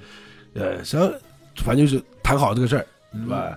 [0.54, 1.12] 呃，实际上
[1.56, 3.56] 反正就是谈好这个事儿，是吧？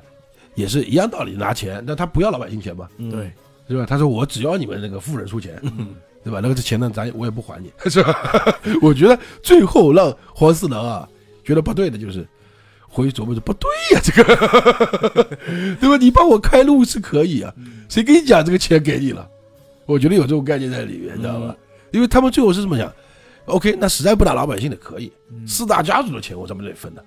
[0.56, 3.32] 也是一样道理，拿钱，但他不要老百姓钱嘛，嗯对，
[3.68, 3.86] 是吧？
[3.86, 6.40] 他说我只要你们那个富人出钱，嗯 对吧？
[6.42, 8.16] 那个钱呢，咱我也不还你，是吧？
[8.82, 11.08] 我觉得最后让黄四郎啊
[11.44, 12.28] 觉得不对的就是。
[12.94, 15.24] 回去琢磨着不对呀、这个，
[15.80, 15.96] 对吧？
[15.96, 17.54] 你帮我开路是可以啊，
[17.88, 19.26] 谁跟你讲这个钱给你了？
[19.86, 21.56] 我觉得有这种概念在里面，你知道吧？
[21.92, 22.92] 因为他们最后是这么想
[23.46, 25.46] ，OK，那实在不打老百姓的可以，嗯。
[25.48, 27.04] 四大家族的钱我咱们得分的，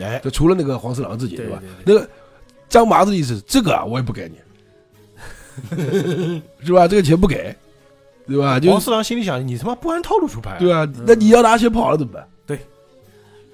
[0.00, 1.62] 哎，就除了那个黄四郎自己，对吧？
[1.84, 2.08] 那个
[2.68, 4.30] 张麻子的意思，这个啊我也不给
[5.70, 6.86] 你， 是吧？
[6.86, 7.54] 这个钱不给，
[8.26, 8.60] 对吧？
[8.60, 12.28] 就黄四郎心里想：你他妈不按套路出牌，对啊，那你要拿钱跑了怎么办？
[12.46, 12.58] 对。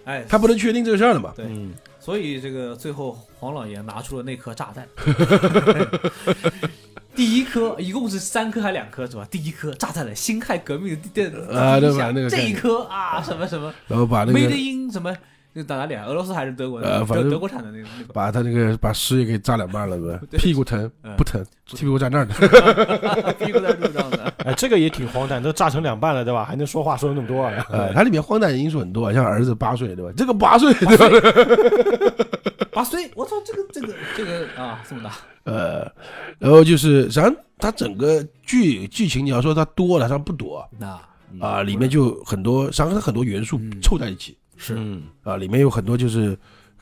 [0.04, 1.32] 哎，他不能确定这个事儿了嘛？
[1.36, 1.46] 对。
[1.48, 4.86] 嗯，所以这个最后黄老爷拿出了那颗炸弹，
[7.14, 9.26] 第一颗一共是三颗还两颗是吧？
[9.30, 11.22] 第一颗炸在了辛亥革命的第第
[11.56, 15.14] 啊对吧这一颗啊什么什么然后把那 Made 个 in 什么
[15.56, 16.04] 那打哪里啊？
[16.06, 16.88] 俄罗斯还是德国的？
[16.88, 20.20] 呃反正德德国产的那个那个把他那个把尸也给炸两半了，是吧？
[20.36, 21.44] 屁股疼嗯不疼？
[21.76, 22.34] 屁股在那儿呢。
[23.38, 24.32] 屁股在路上呢。
[24.44, 26.44] 哎，这个也挺荒诞，都炸成两半了，对吧？
[26.44, 27.66] 还能说话说那么多啊？
[27.70, 30.12] 呃， 它里面荒诞的因素很多啊，像儿子八岁，对吧？
[30.16, 32.64] 这个八岁，对吧？
[32.72, 35.12] 八岁，我操，这个这个这个啊，这么大，
[35.44, 35.90] 呃，
[36.38, 41.00] 然后就是，实际上它整个剧剧情，你要说它多了，它不多那
[41.40, 46.36] 啊，里面就很多，实际上它很多元素嗯凑在一起是嗯，啊，里面有很多就是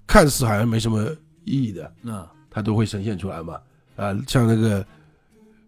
[0.07, 1.05] 看似好像没什么
[1.45, 3.61] 意义的，那它都会呈现出来嘛。
[3.97, 4.87] 啊，像那个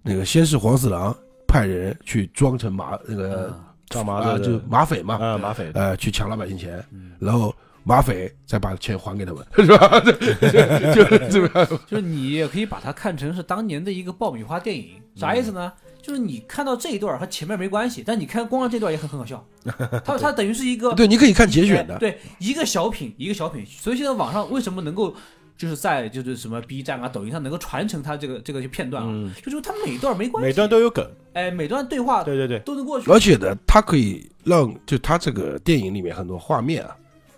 [0.03, 3.51] 那个，先是黄四郎派人去装成马那个嗯。
[3.51, 7.13] 啊，张麻子就马匪嘛，啊马匪，呃，去抢老百姓钱，嗯。
[7.21, 7.55] 然后
[7.85, 10.01] 马匪再把钱还给他们， 是吧？
[10.01, 11.81] 就就这么样。
[11.87, 15.73] 就是你也可以把它看成是当年的一个爆米花电影，啥意思呢？
[16.03, 19.43] 就是你看到这一段和前面没关系，但你看光了这段也很很好笑。
[20.05, 23.65] 它它等于是一个对，你可以看节选的哎，对，一个小品一个小品。
[23.65, 25.15] 所以现在网上为什么能够
[25.57, 29.09] 就是在就是什么 B 站啊、抖音上能够传承它这个这个片段啊？
[29.11, 33.11] 嗯，就是它每段没关系，每段都有梗，哎，每段对话对对对，都能过去。
[33.11, 36.95] 而且呢，它可以让就它这个电影里面很多画面啊，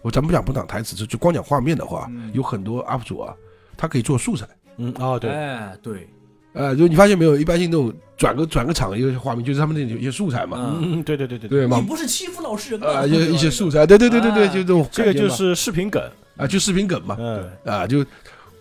[0.07, 3.35] 我咱们不讲不讲台词，就就光讲画面的话，嗯有很多 UP 主啊，
[3.77, 4.47] 他可以做素材。
[4.77, 6.09] 嗯，哦对，哎，对，
[6.53, 12.81] 呃，就你发现没有，一般性那种转个转个场一个画面，就是他们那有一些素材嘛，嗯嗯，对对对对，对嘛你，不是欺负老实人？
[12.85, 16.01] 啊，一些一些素材，对对对对对，哎就这种这个感觉嘛就是视频梗，
[16.37, 18.07] 啊，就视频梗嘛，嗯，啊，就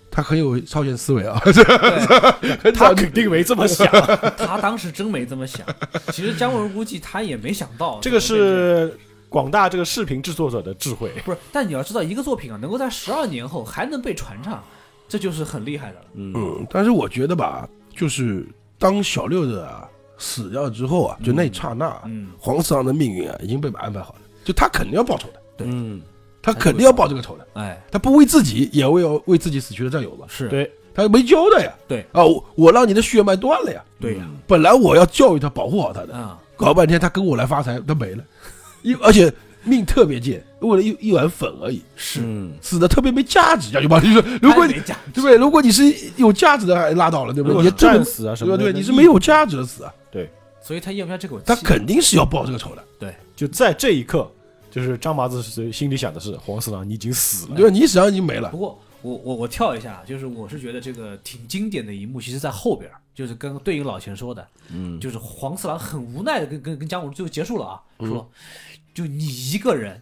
[0.09, 3.85] 他很有超前思维啊，对很早他肯定没这么想，
[4.35, 5.63] 他当时真没这么想。
[6.11, 8.97] 其实姜文估计他也没想到这个是
[9.29, 14.63] 广大这个视频制作者的智慧，不是，但你要知道，一个作品啊，能够在十二年后还能被传唱，
[15.07, 16.05] 这就是很厉害的了。
[16.13, 16.33] 嗯。
[16.35, 18.47] 嗯，但是我觉得吧，就是
[18.77, 25.67] 当小六子啊死掉之后啊，就那一刹那啊，嗯，黄四郎的命运啊已经被安排好了，就他肯定要报仇的，对。
[25.69, 26.01] 嗯，
[26.41, 30.47] 他肯定要报这个仇的，哎，他不为自己，也为要为自己死去的战友吧，是。
[30.47, 30.71] 对。
[30.97, 32.05] 他没交代呀，对。
[32.13, 38.23] 啊，我我让你的血脉断了呀，对呀，本来我要教育他，保护好他的，啊，搞半天他跟我来发财，他没了，
[38.85, 39.31] 一而且
[39.63, 42.21] 命特别贱，为了一一碗粉而已，是。
[42.23, 45.35] 嗯，死的特别没价值，讲句不好听说，如果你对不对？
[45.35, 47.63] 如果你是有价值的，还拉倒了，对不对？
[47.63, 50.29] 你战死啊什么的，对对，你是没有价值的死啊，对
[50.61, 51.43] 所以他咽不下这口气。
[51.47, 52.83] 他肯定是要报这个仇的。
[52.99, 54.31] 对就在这一刻，
[54.69, 58.57] 就是张麻子是心里想的是黄四郎，你已经死了，对，你实际上已经没了不。
[58.57, 68.27] 过我我我跳一下，就是我是觉得这个挺经典的一幕，其实在后边，就是跟对应老钱说的，嗯，就是黄四郎很无奈的跟跟跟姜武最后结束了啊，说
[68.95, 70.01] 就你一个人，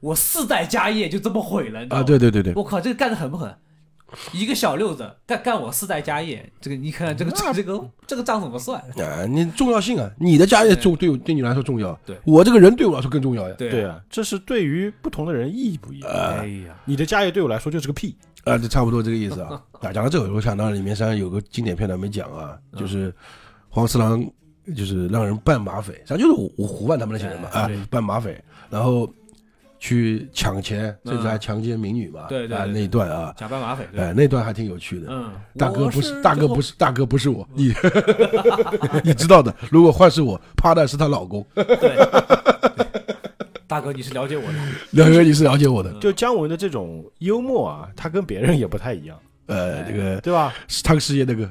[0.00, 2.04] 我四代家业就这么毁了，你知道啊，吗？
[2.04, 3.56] 对对对对，我靠，这个干的狠不狠？
[4.32, 8.80] 一个小六子干干我四代家业，这个你看看这个这个这个这个账怎么算？
[9.00, 13.54] 啊，你重要性啊，你的家业重对我对你来说重要，对我这个人对我来说更重要呀。
[13.58, 16.10] 对对啊，这是对于不同的人意义不一样。
[16.10, 19.60] 哎呀，你的家业对我来说就是个屁，啊，这差不多这个意思啊。
[19.80, 23.12] 啊， 讲到这个，我想到里面实际上有个经典片段没讲啊，就是
[23.68, 24.24] 黄四郎
[24.74, 29.08] 就是让人扮马匪，实际上就是胡胡万他们那些人嘛啊扮马匪，然后
[29.78, 32.66] 去抢钱，嗯甚至还强奸民女嘛，啊对对对。
[32.72, 34.00] 那一段啊，假扮马匪，对。
[34.02, 35.06] 哎，那段还挺有趣的。
[35.10, 37.72] 嗯，大哥不是大哥不是是大哥不是我，你
[39.04, 39.54] 你知道的。
[39.70, 41.46] 如果换是我，怕的是她老公。
[41.54, 41.96] 对，
[43.68, 44.58] 大哥你是了解我的，
[44.92, 50.54] 两个你是了解我的，就姜文的这种幽默啊，他跟别人也不太一样，呃，这个对吧？
[50.68, 51.50] 是汤师爷那个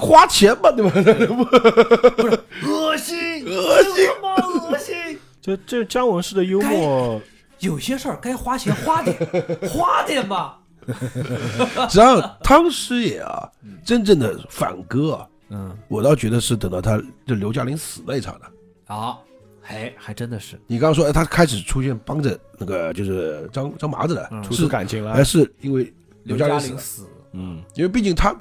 [0.00, 0.92] 花钱吧，对吧？
[2.66, 4.34] 恶心，恶心他妈
[4.68, 4.94] 恶心。
[5.40, 7.20] 就这姜文式的幽默，
[7.60, 9.16] 有些事儿该花钱花点，
[9.70, 10.58] 花点吧。
[10.86, 13.48] 实际上汤师爷啊，
[13.84, 18.94] 真正的反戈啊，嗯，我倒觉得是等到他就刘嘉玲死那一场的。
[18.94, 19.18] 啊，
[19.66, 25.24] 哎，还真的是，你刚刚说，哎，他开始出现帮着那个就是张张麻子的，嗯出感情了，还。
[25.24, 25.92] 是因为
[26.22, 28.34] 刘嘉嘉玲死，玲死，嗯，因为毕竟他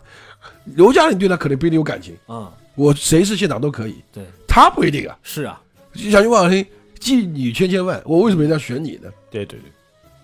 [0.66, 5.18] 刘嘉玲对他可能不一定有感情，嗯，我谁是县长都可以，对，他不一定啊。
[5.24, 5.62] 是啊，
[5.94, 6.66] 就小心王小听，
[7.00, 9.10] 妓女千千万，我为什么一定要选你呢？
[9.30, 9.70] 对对对，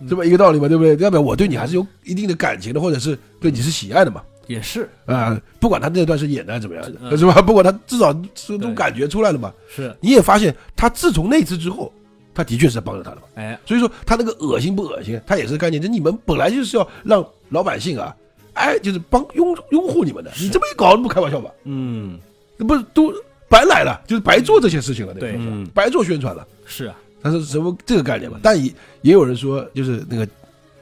[0.00, 0.96] 嗯这么一个道理嘛，对不对？
[0.96, 4.22] 要不然我对你还是有一定的感情的，或者是对你是喜爱的嘛。
[4.48, 7.40] 也是，啊、不管他那段是演的还是怎么样的，嗯是吧？
[7.40, 9.52] 不管他至少这种感觉出来了嘛。
[9.68, 11.92] 是，你也发现，他自从那次之后，
[12.34, 13.22] 他的确是在帮着他的嘛。
[13.36, 15.80] 哎，所以说，他那个恶心不恶心，他也是概念。
[15.80, 18.14] 就你们本来就是要让老百姓啊，
[18.54, 20.30] 哎，就是帮拥拥护你们的。
[20.40, 21.50] 你这么一搞，那不开玩笑吧？
[21.64, 22.18] 嗯
[22.56, 23.12] 那不是都
[23.48, 25.38] 白来了，就是白做这些事情了，对
[25.74, 26.46] 白做宣传了。
[26.66, 28.38] 是啊，他是什么这个概念嘛？
[28.42, 28.72] 但也
[29.02, 30.26] 也有人说，就是那个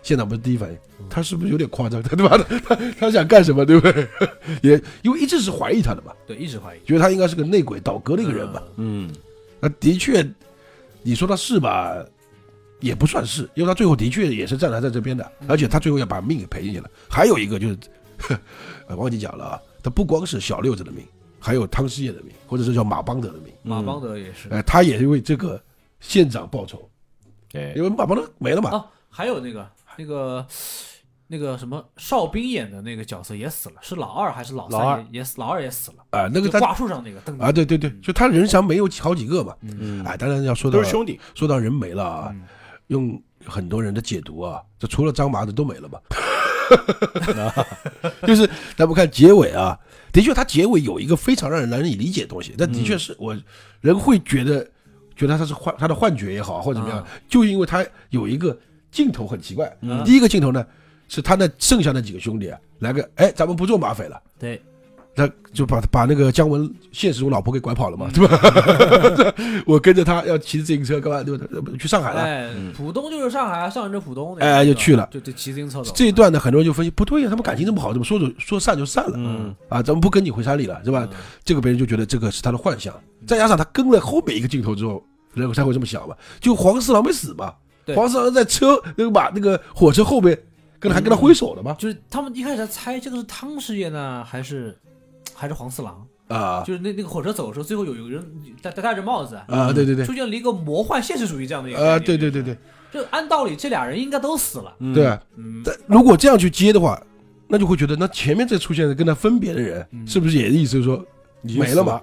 [0.03, 0.77] 县长不是第一反应，
[1.09, 2.03] 他是不是有点夸张？
[2.05, 3.65] 他他妈的他他想干什么？
[3.65, 4.09] 对不对？
[4.63, 8.63] 也因为一直是怀疑他的嘛，对，一直怀疑觉得他应该是个内鬼倒戈的一个人嘛。
[8.77, 9.15] 嗯嗯
[9.61, 10.27] 那的确，
[11.03, 11.97] 你说他是吧？
[12.81, 16.91] 也不算是，因为他最后的确也是站台在这边的，而且他最后要把命给赔进去了。
[17.09, 17.79] 还有一个就是，
[18.87, 21.05] 呃 忘记讲了啊，他不光是小六子的命，
[21.39, 23.53] 还有汤师爷的命，或者是叫马邦德的命。
[23.63, 24.49] 马邦德也是。
[24.51, 25.63] 哎、他也是为这个
[26.01, 26.89] 县长报仇，
[27.53, 28.71] 哎因为马邦德没了嘛。
[28.71, 30.47] 哦，还有那个那个
[31.27, 39.55] 那个什么哨兵演的那个角色也死了，是老二还是老三老二也也死，老二也死了，啊、那个挂树上那个邓啊，对对对，就他人上没有好几个嘛。
[39.61, 41.21] 嗯，哎，当然要说到都是兄弟。
[41.35, 42.43] 说到人没了啊，嗯
[42.91, 45.99] 用很多人的解读啊，这除了张麻子都没了嘛。
[48.27, 49.77] 就是咱们看结尾啊，
[50.13, 53.37] 的确，他结尾有一个非常让人难以理解的东西，但的确是我
[53.81, 54.65] 人会觉得
[55.17, 58.57] 觉得他是幻他的幻觉也好，或者怎么样，就因为他有一个
[58.93, 59.77] 镜头很奇怪。
[59.81, 60.65] 嗯第一个镜头呢，
[61.09, 64.21] 是他那剩下那几个兄弟啊，来个哎，咱们不做马匪了。
[64.39, 64.63] 对，
[65.21, 69.35] 他就把把那个姜文现实中老婆给拐跑了嘛，对吧？
[69.67, 71.23] 我跟着他要骑着自行车干嘛？
[71.23, 71.47] 对吧？
[71.79, 72.23] 去上海了。
[72.23, 75.93] 哎，浦东就是上海，上海就是浦东，哎就去了就就骑自行车走。
[75.95, 79.13] 这一段呢，很多人就分析不对呀、他们感情这么好，怎么说走说散就散了？
[79.17, 81.09] 嗯啊，咱们不跟你回山里了，是吧？
[81.45, 82.95] 这个别人就觉得这个是他的幻想，
[83.27, 85.03] 再加上他跟了后面一个镜头之后，
[85.35, 86.17] 然后才会这么想吧。
[86.41, 87.53] 就黄四郎没死嘛，
[87.85, 90.39] 对黄四郎在车那个马那个火车后面，
[90.79, 91.75] 跟他还跟他挥手的嘛。
[91.79, 94.77] 就是他们一开始在猜这个是汤师爷呢，还是
[95.41, 96.07] 还是黄四郎？
[96.29, 98.23] 啊就是那那个火车走的时候，最后有个人
[98.63, 102.57] 戴戴戴着帽子，啊，对对对，出现了一个魔幻现实主义这样的一个啊，对对对对
[102.93, 105.19] 就按道理这俩人应该都死了，嗯对
[105.65, 107.03] 但如果这样去接的话，
[107.49, 111.05] 那就会觉得那前面这出现的跟他分别的人，嗯是不是也意思就是说
[111.43, 112.01] 已经没了嘛？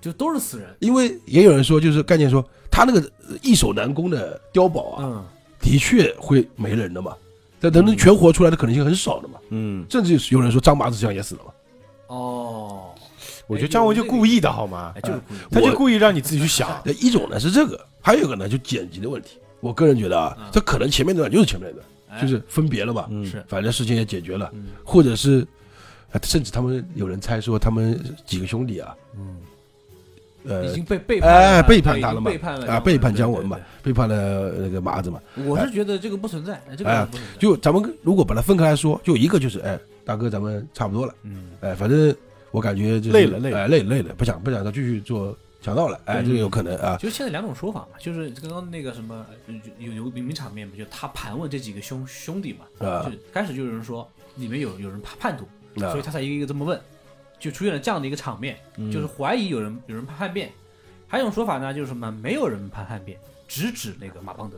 [0.00, 0.68] 就都是死人。
[0.80, 3.10] 因为也有人说，就是概念说他那个
[3.42, 5.24] 易守难攻的碉堡啊，嗯，
[5.58, 7.12] 的确会没人的嘛。
[7.58, 9.38] 但等能全活出来的可能性很少的嘛。
[9.48, 11.50] 嗯，甚至有人说张麻子这样也死了嘛。
[12.06, 12.94] 哦，
[13.46, 15.00] 我觉得姜文就故意的好吗哎，？
[15.00, 15.38] 就是故意。
[15.50, 16.80] 他就故意让你自己去想。
[16.84, 19.38] 那一种呢是这个，还有一个呢就剪辑的问题。
[19.60, 25.46] 我个人觉得啊嗯，这可能前面那段就是前面那段，哎就是分别了吧，嗯是反正事情也解决了，嗯或者是，
[26.12, 29.36] 呃甚至他们有人猜说他们几个兄弟啊，嗯，
[30.44, 35.18] 呃已，经被背叛哎背叛他了嘛背叛了啊背叛姜文文嘛，背叛了那个麻子嘛。
[35.34, 37.40] 对对对我是觉得这个不存在，这哎个不存在。
[37.40, 42.14] 就咱们如果把它分开来说，就一个就是，哎，大哥，咱们差不多了，嗯，哎，反正
[42.50, 43.58] 我感觉就是累了累了。
[43.58, 53.10] 哎，累了累了，不想不想再继续做强盗了，哎，这个有可能啊，就现在两种说法嘛，就是刚刚那个什么呃有有有名场面嘛，就他盘问这几个兄兄弟嘛，啊。
[53.10, 55.44] 就开始就有人说里面有有人叛叛徒，
[55.84, 55.90] 啊。
[55.90, 56.80] 所以他才一个一个这么问，
[57.38, 58.92] 就出现了这样的一个场面，嗯。
[58.92, 60.50] 就是怀疑有人有人叛叛变。
[61.06, 63.16] 还有一种说法呢，就是什么没有人叛叛变，
[63.46, 64.56] 直指那个马邦德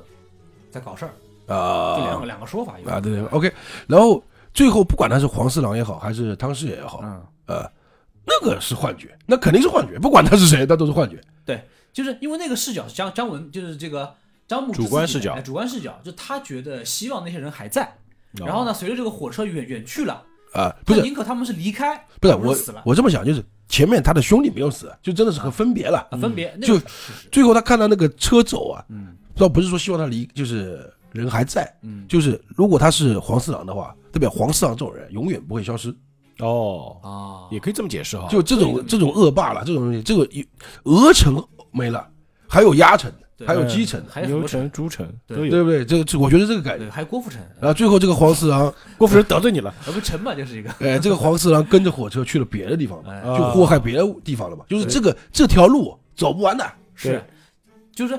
[0.70, 1.10] 在搞事儿，
[1.46, 2.88] 就两啊个两个说法有。
[2.88, 3.52] 啊，对对，OK，
[3.86, 4.22] 然后
[4.56, 7.70] 最后不管他是黄四郎也好，还是汤师爷也好，嗯，呃，
[8.24, 11.20] 那个是幻觉，那肯定是幻觉，不管他是谁，那都是幻觉。
[11.44, 11.62] 对
[11.92, 14.14] 就是因为那个视角是张张文，就是这个
[14.48, 15.38] 张牧主观视角。
[15.42, 17.86] 主观视角，就他觉得希望那些人还在，
[18.32, 20.22] 然后呢，随着这个火车远远去了，
[20.54, 21.02] 啊，不是。
[21.02, 22.56] 宁可他们是离开，不是我
[22.86, 25.98] 我这么想，就是前面他的兄弟没有死，就真的是和分别了。
[26.10, 26.86] 啊，分别那就个
[27.30, 29.14] 最后他看到那个车走啊，嗯。
[29.36, 32.06] 倒不是说希望他离，就是人还在，嗯。
[32.08, 35.94] 就是如果他是黄四郎的话，代表黄四郎这种人永远不会消失。
[36.38, 38.26] 哦，啊，也可以这么解释哈。
[38.28, 40.26] 就这种这种恶霸了，这种东西，这个
[40.84, 42.06] 鹅城没了，
[42.48, 43.12] 还有鸭城，
[43.46, 45.50] 还有鸡城，牛还有牛城、猪城对都有。
[45.50, 45.84] 对不对？
[45.84, 46.84] 这个这我觉得这个感觉。
[46.84, 53.02] 对，还有郭富城，然后最后这个黄四郎， 郭富城得罪你了，而 不城嘛，就是一个哎，这个黄四郎跟着火车去了别的地方
[53.36, 54.64] 就祸害别的地方了嘛。
[54.68, 56.70] 就是这个这条路走不完的。
[56.94, 57.22] 是，
[57.94, 58.18] 就是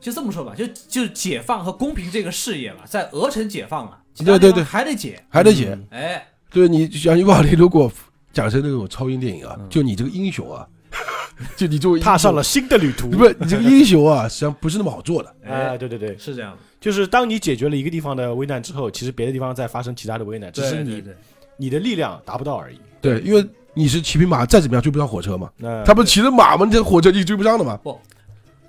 [0.00, 5.78] 就这么说吧，就就是解放和公平这个事业吧，在鹅城解放了，对对对还得解，还得解。
[5.90, 7.90] 哎，对你想一把你如果
[8.32, 10.66] 讲成那种超英电影啊，嗯就你这个英雄啊，
[11.56, 13.08] 就你作为踏上了，新的旅途。
[13.08, 15.34] 不是你这个英雄啊，实际上不是那么好做的。
[15.44, 21.16] 哎，对对对，是这样的，就是当你解决了一个地方的危难之后，其实别的地方在发生其他的危难，只是你对对对，
[21.56, 22.78] 你的力量达不到而已。
[23.00, 25.50] 对，因为你是骑匹马，再怎么样追不上火车嘛。
[25.56, 26.68] 那他不是骑着马吗？
[26.70, 27.78] 这火车就追不上的嘛。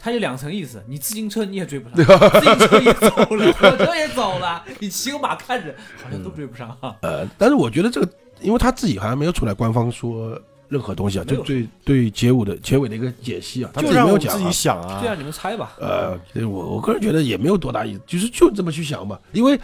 [0.01, 1.95] 它有两层意思，你自行车你也追不上，
[2.31, 5.73] 自行车也走了，火 车也走了，你骑个马看着
[6.03, 6.95] 好像都追不上哈。
[7.03, 8.09] 呃，但是我觉得这个，
[8.41, 10.35] 因为他自己好像没有出来官方说
[10.67, 14.51] 任何东西啊，就对对结尾的结尾的一个解析啊，他自己没有讲自己。
[14.51, 15.73] 想啊就让，你们猜吧。
[15.79, 19.19] 呃，对我我个人觉得也没有多大意思，就是就这么去想吧。
[19.33, 19.59] 因为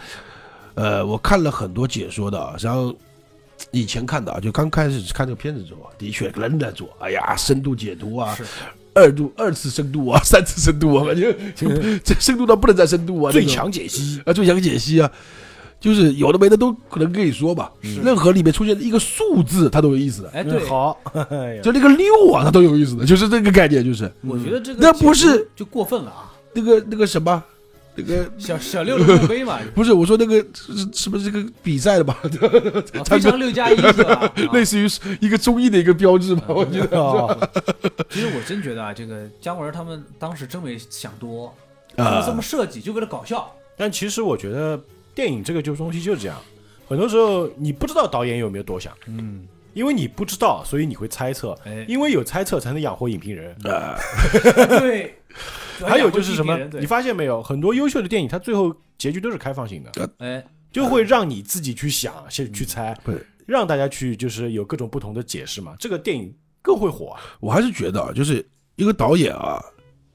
[0.74, 2.94] 呃，我看了很多解说的啊，然后
[3.72, 8.44] 以前看的啊，就刚开始看这个片子之后啊，的确人在做，哎呀，深度解读啊，是
[8.98, 11.68] 二度二次深度啊， 三次深度啊，反正就
[12.02, 15.10] 这深度到不能再深度啊，最强解析，啊，最强解析啊，
[15.80, 17.70] 就是有的没的都可能跟你说吧，
[18.04, 20.58] 任何里面出现一个数字，它都有意思的，哎，对。
[20.58, 20.98] 嗯，好，
[21.62, 24.10] 就那个六啊，它都有意思的，就是这个概念，就是。
[24.26, 27.42] 我觉得这个那不是就过分了啊，那个那个什么，
[27.98, 32.18] 那个小小六的墓碑嘛， 不是我说那个是是不是这个比赛的吧？
[32.22, 34.14] 啊 非常六加一是吧？
[34.14, 36.44] 啊 类似于是一个综艺的一个标志吧？
[36.48, 37.36] 我觉得哦
[38.10, 41.54] 其实我真觉得啊，这个姜文他们当时真没想多，
[41.96, 43.52] 他们啊这么设计就为了搞笑。
[43.76, 44.80] 但其实我觉得
[45.14, 46.36] 电影这个就东西就是这样，
[46.88, 53.54] 很多时候你不知道导演有没有多想，嗯，因为你不知道，所以你会猜测，哎，因为有猜测才能养活影评人。
[53.64, 53.96] 啊，
[54.80, 55.14] 对。
[55.86, 67.20] 还有就是什么你发现没有，很多优秀的电影它最后结局都是开放性的，哎，就会让你自己去想，先去猜对，让大家去就是有各种不同的解释嘛，这个电影更会火啊。
[67.40, 68.46] 我还是觉得啊，就是
[68.76, 69.62] 一个导演啊，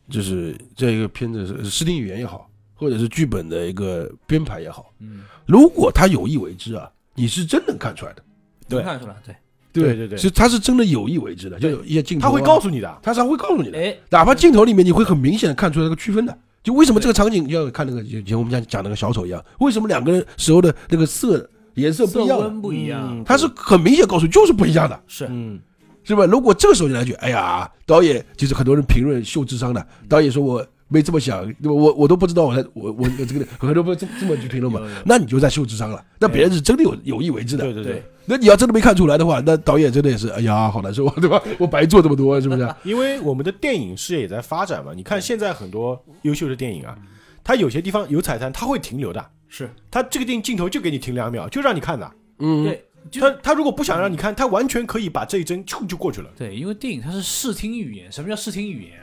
[0.10, 8.24] 就是这一个片子是视听语言也好，或者是剧本的一个编排也好，嗯，如果他有意为之啊，你是真能看出来的。
[8.70, 8.80] 对。
[8.82, 9.36] 能看出来，对，
[9.74, 16.38] 对对对是他是真的有意为之的，就有一些镜头啊、他会告诉你的，他是会告诉你的，哎，哪怕镜头里面你会很明显的看出来那个区分的。
[16.64, 22.46] 就为什么这个场景要看那个，就像我们讲讲那个小丑一样，为什么两个人时候的那个色颜色不一样的？
[22.46, 23.10] 温不一样。
[23.12, 25.60] 嗯，他是很明显告诉你就是不一样的，是嗯，
[26.06, 26.26] 是吧？
[26.26, 36.06] 如果这个时候你来句，哎呀，导演就是很多人评论秀智商的，导演说我没这么想，我我我都不知道我在我我这个很多不这这么去评论嘛那你就在秀智商了。
[36.20, 41.42] 那别人是真的有有意为之的，对对对对，那你要真的没看出来的话，那导演真的也是，哎呀，好难受， 对吧？
[41.58, 42.76] 我白做这么多，是不是？
[42.86, 44.94] 因为我们的电影事业也在发展嘛。
[44.96, 46.96] 你看现在很多优秀的电影啊，
[47.44, 49.26] 它有些地方有彩蛋，它会停留的。
[49.50, 52.12] 是，它这个电影镜头就给你停两秒，就让你看的。
[52.40, 56.30] 嗯，对，就他他如果不想让你看，他完全可以把这一帧就就过去了。
[56.38, 58.94] 对，因为电影它是视听语言，什么叫视听语言？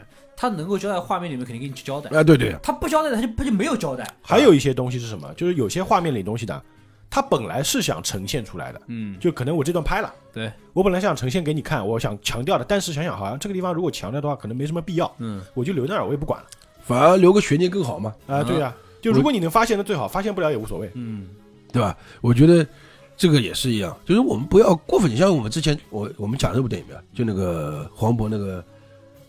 [0.40, 4.06] 它能够交代画面里面肯定给你去交代，啊，对对，他不交代他就他就没有交代。
[4.22, 5.30] 还有一些东西是什么？
[5.34, 6.62] 就是有些画面里东西呢，
[7.10, 16.46] 他本来是想呈现出来的，嗯，就可能我这段拍了，对，我本来想呈现给你看，我想强调的，但是想想好像这个地方如果强调的话，可能没什么必要，嗯，我就留那儿，我也不管了。
[16.80, 20.90] 反而留个悬念更好嘛，啊，嗯对呀、就如果你能发现的最好，发现不了也无所谓。
[20.94, 21.28] 嗯，
[21.70, 21.94] 对吧？
[22.22, 22.66] 我觉得
[23.14, 25.10] 这个也是一样，就是我们不要过分。
[25.10, 27.00] 你像我们之前我我们讲这部电影没有？
[27.12, 28.64] 就那个黄渤那个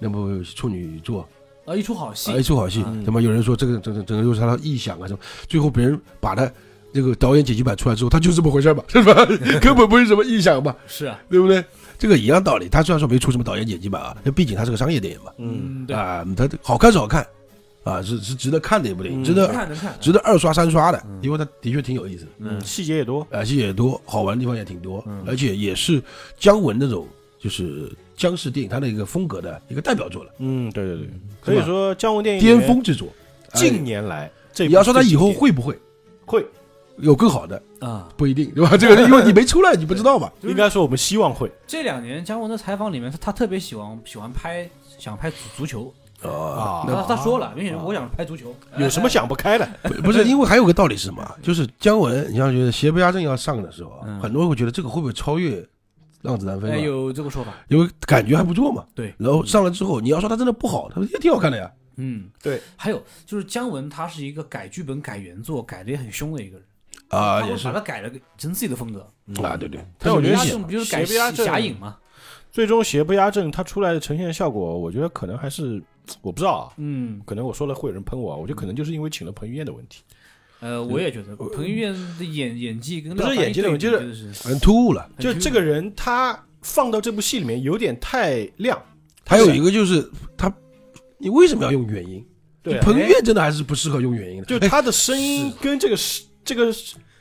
[0.02, 1.28] 那部处女座
[1.66, 6.52] 啊，一出好戏啊，一，出好戏，那么有人说这个整整整个就是他的臆想啊什么，最后别人把他
[6.92, 9.14] 这个导演剪辑版出来之后，他就这么回事嘛，是吧？
[9.62, 11.64] 根本不是什么臆想嘛， 是啊，对不对？
[12.00, 12.68] 这个一样道理。
[12.68, 17.26] 他虽然说没出什么导演剪辑版啊，那毕竟他是个商业电影嘛，嗯，嗯，对，啊，他好看是好看
[17.84, 22.32] 啊，是是值得看的一部电影，嗯值得看能看，值得二刷三刷的，因为它的确挺有意思的。
[22.40, 23.26] 嗯，细节也多。
[23.32, 26.02] 啊，细节也多，好玩的地方也挺多，嗯而且也是
[26.40, 27.08] 姜文那种
[27.42, 31.10] 就是僵尸电影它的一个风格的一个代表作了，嗯，对对对，
[31.42, 33.08] 可以说姜文电影巅峰之作。
[33.56, 35.78] 近哎年来这你要说他以后会不会
[36.26, 36.46] 会，
[36.98, 38.08] 有更好的，啊。
[38.16, 38.76] 不一定，对吧？
[38.78, 40.32] 这个因为你没出来，你不知道嘛。
[40.44, 41.52] 应该说我们希望会。
[41.66, 44.70] 这两年姜文的采访里面，他他特别喜欢喜欢拍
[45.00, 49.68] 想拍足足球啊，他他说了，明显我想拍足球，有什么想不开的？
[49.84, 51.36] 不不是因为还有个道理是什么？
[51.42, 53.92] 就是姜文，你像觉得邪不压正要上的时候
[54.22, 55.56] 很多人会觉得这个会不会超越
[56.22, 56.68] 《让子弹飞》？
[56.80, 58.86] 有这个说法，因为感觉还不错嘛。
[58.94, 61.72] 对，然后上了之后，你要说他真的不好，他也挺好看的呀。
[61.98, 62.62] 嗯，对。
[62.76, 66.66] 还有就是姜文，他是一个改剧本、改原作改的也很凶的一个人，
[67.10, 69.02] 啊，也是他把他改了个成自己的风格。
[69.44, 69.84] 啊，对对。
[70.00, 71.98] 但我觉得他邪这种不就是改邪不压正侠影嘛？
[72.52, 75.82] 最终邪不压正，他出来的呈现效果，我觉得可能还是
[76.22, 80.04] 我不知道啊，嗯，可能我说了会有人喷我啊，我觉得可能就是因为请了彭于晏的问题。
[80.62, 85.10] 呃，我也觉得彭于晏的演演技跟不是演技的问题对比真的是很突兀了。
[85.20, 88.80] 就这个人，他放到这部戏里面有点太亮。
[89.26, 90.08] 还有一个就是
[90.38, 90.54] 他，
[91.18, 92.26] 你为什么要用原音？
[92.62, 96.72] 对啊，彭于晏真的还是不适合用原音的，哎就他的声音跟这个世这个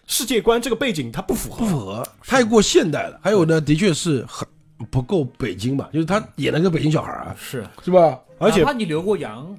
[0.07, 1.59] 世界观、这个背景，他不符合。
[1.59, 3.19] 不符合，太过现代了。
[3.23, 4.47] 还有呢，的确是很
[4.91, 8.19] 不够北京吧，就是他演了个北京小孩儿啊，是，是吧？
[8.41, 9.57] 而且哪怕你留过洋，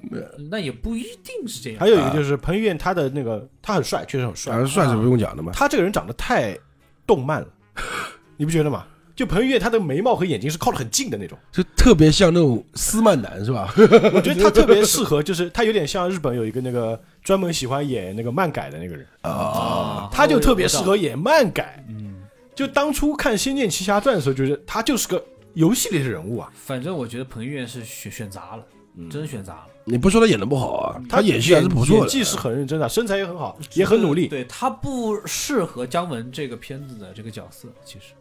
[0.50, 1.80] 那也不一定是这样。
[1.80, 4.54] 还有一个就是彭于晏，他的那个他很帅，确实很帅。
[4.54, 5.52] 啊，帅是不用讲的嘛。
[5.54, 6.58] 他这个人长得太
[7.06, 7.48] 动漫了，
[8.36, 8.84] 你不觉得吗？
[9.14, 13.72] 就彭于晏，他的眉毛和眼睛是靠得很近的那种，就特别像那种斯曼男是吧？
[14.14, 21.84] 我觉得他特别适合，就是他有点像日本有一个那个专门喜欢演那个漫改的那个人，啊，他就特别适合演漫改。
[21.90, 22.22] 嗯，
[22.54, 25.22] 就当初看《仙剑奇侠传》的时候，觉得他就是个
[25.52, 26.50] 游戏里的人物啊。
[26.54, 28.64] 反正我觉得彭于晏是选选砸了，
[29.10, 29.66] 真选砸了。
[29.84, 32.00] 你不说他演的不好啊，他演戏还是不错的。
[32.02, 34.28] 演技是很认真的，身材也很好，也很努力。
[34.28, 38.14] 对他不适合姜文这个片子的这个角色，其实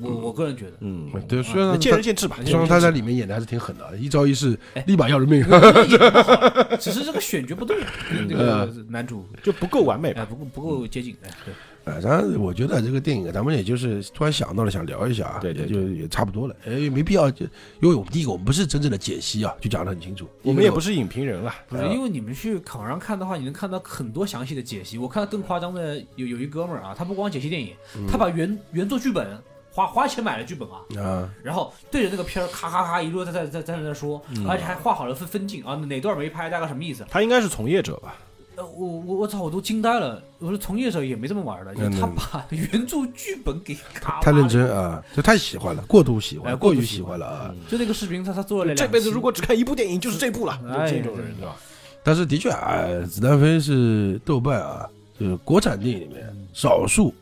[0.00, 2.38] 我我个人觉得，嗯，对，虽然见仁见智吧。
[2.44, 5.42] 虽然他在里面演的还是挺狠的，一招一式哎立马要人命。
[6.80, 7.76] 只是这个选角不对，
[8.10, 11.54] 跟这个 男主就不够完美不够不够接近，哎对，
[11.84, 17.44] 啊，然后我觉得这个电影，咱们也就是突然想到了，想聊一下啊，对对也就也差不多了，哎，没必要就，
[17.80, 24.98] 因为我们第一个我们不是真正的解析啊，就讲得很清楚，我们也不是是影评人了，不是因为你们去网上看的话，你能看到很多详细的解析。
[24.98, 27.74] 我看到更夸张的有有一哥们儿啊，他不光解析电影，
[28.10, 29.38] 他把原原作剧本
[29.70, 37.04] 花花钱买了剧本啊，啊，然后对着那个片儿咔咔咔一路在在在在那说，而且还画好了分分镜啊，哪段没拍，大概什么意思？
[37.10, 38.16] 他应该是从业者吧？
[38.56, 40.22] 呃，我我我操，我都惊呆了。
[40.38, 47.54] 我说从业者也没这么玩的，就是他把 原著剧本给咔太认真啊，就太喜欢了，过度喜欢，哎过于喜欢欢了啊。
[47.68, 50.58] 就那个视频，他他做了两这辈子如果只看一部电影，就是这部了。
[50.88, 51.56] 这种人是吧？
[52.02, 57.12] 但是的确啊，子弹飞是豆瓣啊，就是国产电影里面少数，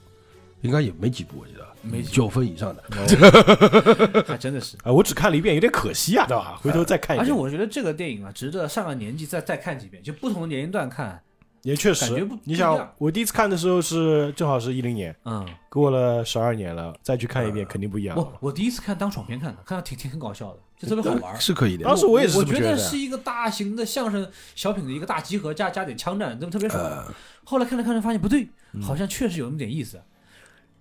[0.61, 1.45] 应该也没几部，
[1.83, 2.83] 没九分以上的。
[4.27, 4.77] 还真的是。
[4.85, 6.59] 啊，我只看了一遍，有点可惜啊，对吧？
[6.63, 7.25] 回头再看一遍。
[7.25, 11.21] 而且我觉得这个电影啊，值得上了年纪再再看几遍，就不同的年龄段看，
[11.63, 18.23] 也确实感觉不，你想我第一次看的时候是正好是一零年，嗯，过了十二年了，再去看一遍肯定不一样了。
[18.23, 21.41] 我我第一次看当爽片看的，看到挺挺很搞笑的，就特别好玩。
[21.41, 21.97] 是可以的当。
[21.97, 26.83] 时我也是我觉得的觉得是一个大型的相声小品的一个大集合，加加点枪战，真的特别爽。
[26.83, 27.05] 呃，
[27.45, 30.01] 后来看着看着发现不对，嗯好像确实有那么点意思。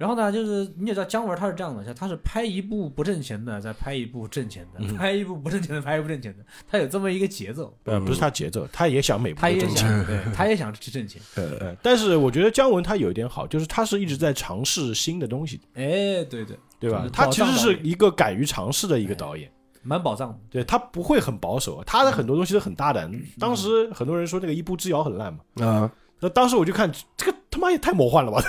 [0.02, 9.88] 然后呢，就是你也知道姜文他是这样的，他是拍一部不挣钱的，再拍一部挣钱的，嗯拍一部不挣钱的，拍一部挣钱的，他有这么一个节奏，呃，不是他节奏，他也想每部他也都挣钱。
[9.88, 11.22] 想，对， 他也想去挣钱。
[11.36, 17.12] 呃，但是我觉得姜文他有一点好，就是他是一直在尝试新的东西，哎，对对，对吧嗯？
[17.12, 19.52] 他其实是一个敢于尝试的一个导演。
[19.84, 20.40] 蛮宝藏的。
[20.50, 23.12] 对他不会很保守，他的很多东西都很大胆。
[23.40, 28.44] 当时很多人说那个一步之遥很烂嘛，啊，那当时我就看这个他妈也太魔幻了吧，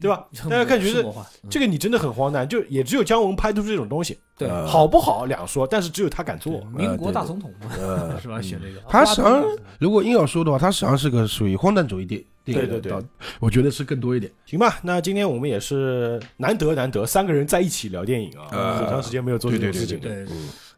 [0.00, 0.26] 对吧？
[0.48, 1.04] 大家看觉得
[1.48, 6.62] 这个你真的很荒诞，就也只有姜文拍得出这种东西，对呃好不好两说，但是只有他敢做。
[6.76, 8.40] 民国大总统嘛，呃， 是吧？
[8.40, 9.44] 选这个，他实际上
[9.78, 13.02] 如果硬要说的话，他实际上是个属于荒诞主义电电影对对对，
[13.40, 14.30] 我觉得是更多一点。
[14.44, 20.26] 行吧，那今天我们也是难得难得三个人在一起聊电影啊，呃很长时间没有做这种事情对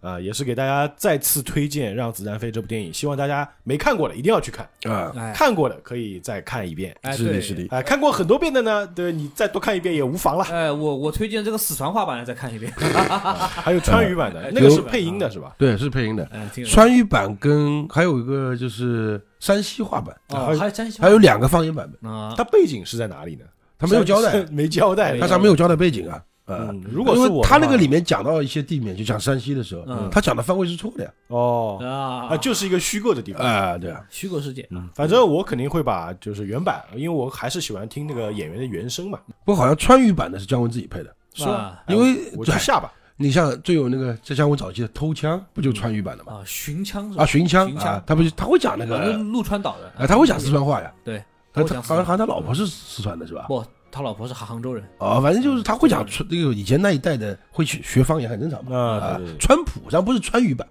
[0.00, 6.94] 啊，也是给大家再次推荐《让子弹飞》这部电影，希望大家没看过的一定要去看，啊，哎，看过的可以再看一遍。
[7.02, 10.44] 哎是的，是的，哎，看过很多遍的呢，对你再多看一遍也无妨了。
[10.44, 12.72] 哎，我我推荐这个四川话版的再看一遍。
[12.78, 15.54] 还有川渝版的哎，那个是配音的是吧？
[15.58, 16.24] 对，是配音的。
[16.32, 23.44] 哎，川渝版跟还有一个就是山西话版，哦，还有山西还有两个方言版本，啊，它背景是在哪里呢？
[23.80, 25.12] 他没有交代， 没交代。
[25.12, 26.20] 没他上没有交代背景啊。
[26.48, 31.10] 呃嗯，如果是因为他那个里面讲到一些地名，就讲山西的时候，嗯他讲的方位是错的呀。
[31.28, 33.46] 哦啊啊，就是一个虚构的地方。
[33.46, 39.20] 啊，对啊，虚构世界，嗯，反正我肯定会把就是原版，因为我还是喜欢听那个演员的原声嘛。
[39.44, 41.82] 不过好像川渝版的是姜文自己配的，是吧？
[41.86, 42.92] 因为我去下吧。
[43.20, 46.34] 你像最有那个在姜文早期的偷枪，不就川渝版的吗？
[46.34, 50.92] 啊，寻枪是吧啊，寻枪寻枪啊，他不是他会讲那啊个陆川岛的啊，他会讲四川话呀。
[51.02, 51.20] 对，
[51.52, 53.46] 他他好像好像他老婆是四川的是吧？
[53.48, 58.76] 不，他老婆是杭州人，啊，反正就是他会讲川那个以前那一代的会去学方言很正常嘛。
[58.76, 60.66] 啊，啊对对，对川普咱不是川渝版，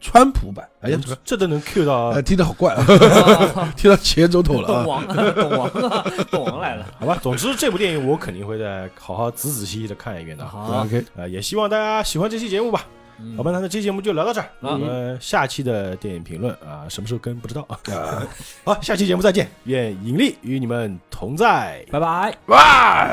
[0.00, 2.84] 川普版，哎呀，这都能 Q 到啊，听得好怪啊，
[3.76, 4.84] 听到前总统了啊。
[4.84, 6.86] 懂王，懂王啊，董王来了。
[6.98, 10.46] 好吧，总之这部电影我肯定会再好好仔仔细细的看一遍的。
[10.46, 12.86] 好，OK，呃，也希望大家喜欢这期节目吧。
[13.22, 14.48] 嗯好吧，那这期节目就聊到这儿。
[14.62, 17.78] 嗯我们下期的电影评论啊，什么时候更不知道啊。
[18.64, 21.84] 好，下期节目再见，愿引力与你们同在。
[21.90, 22.34] 拜拜。
[22.46, 23.08] 哇！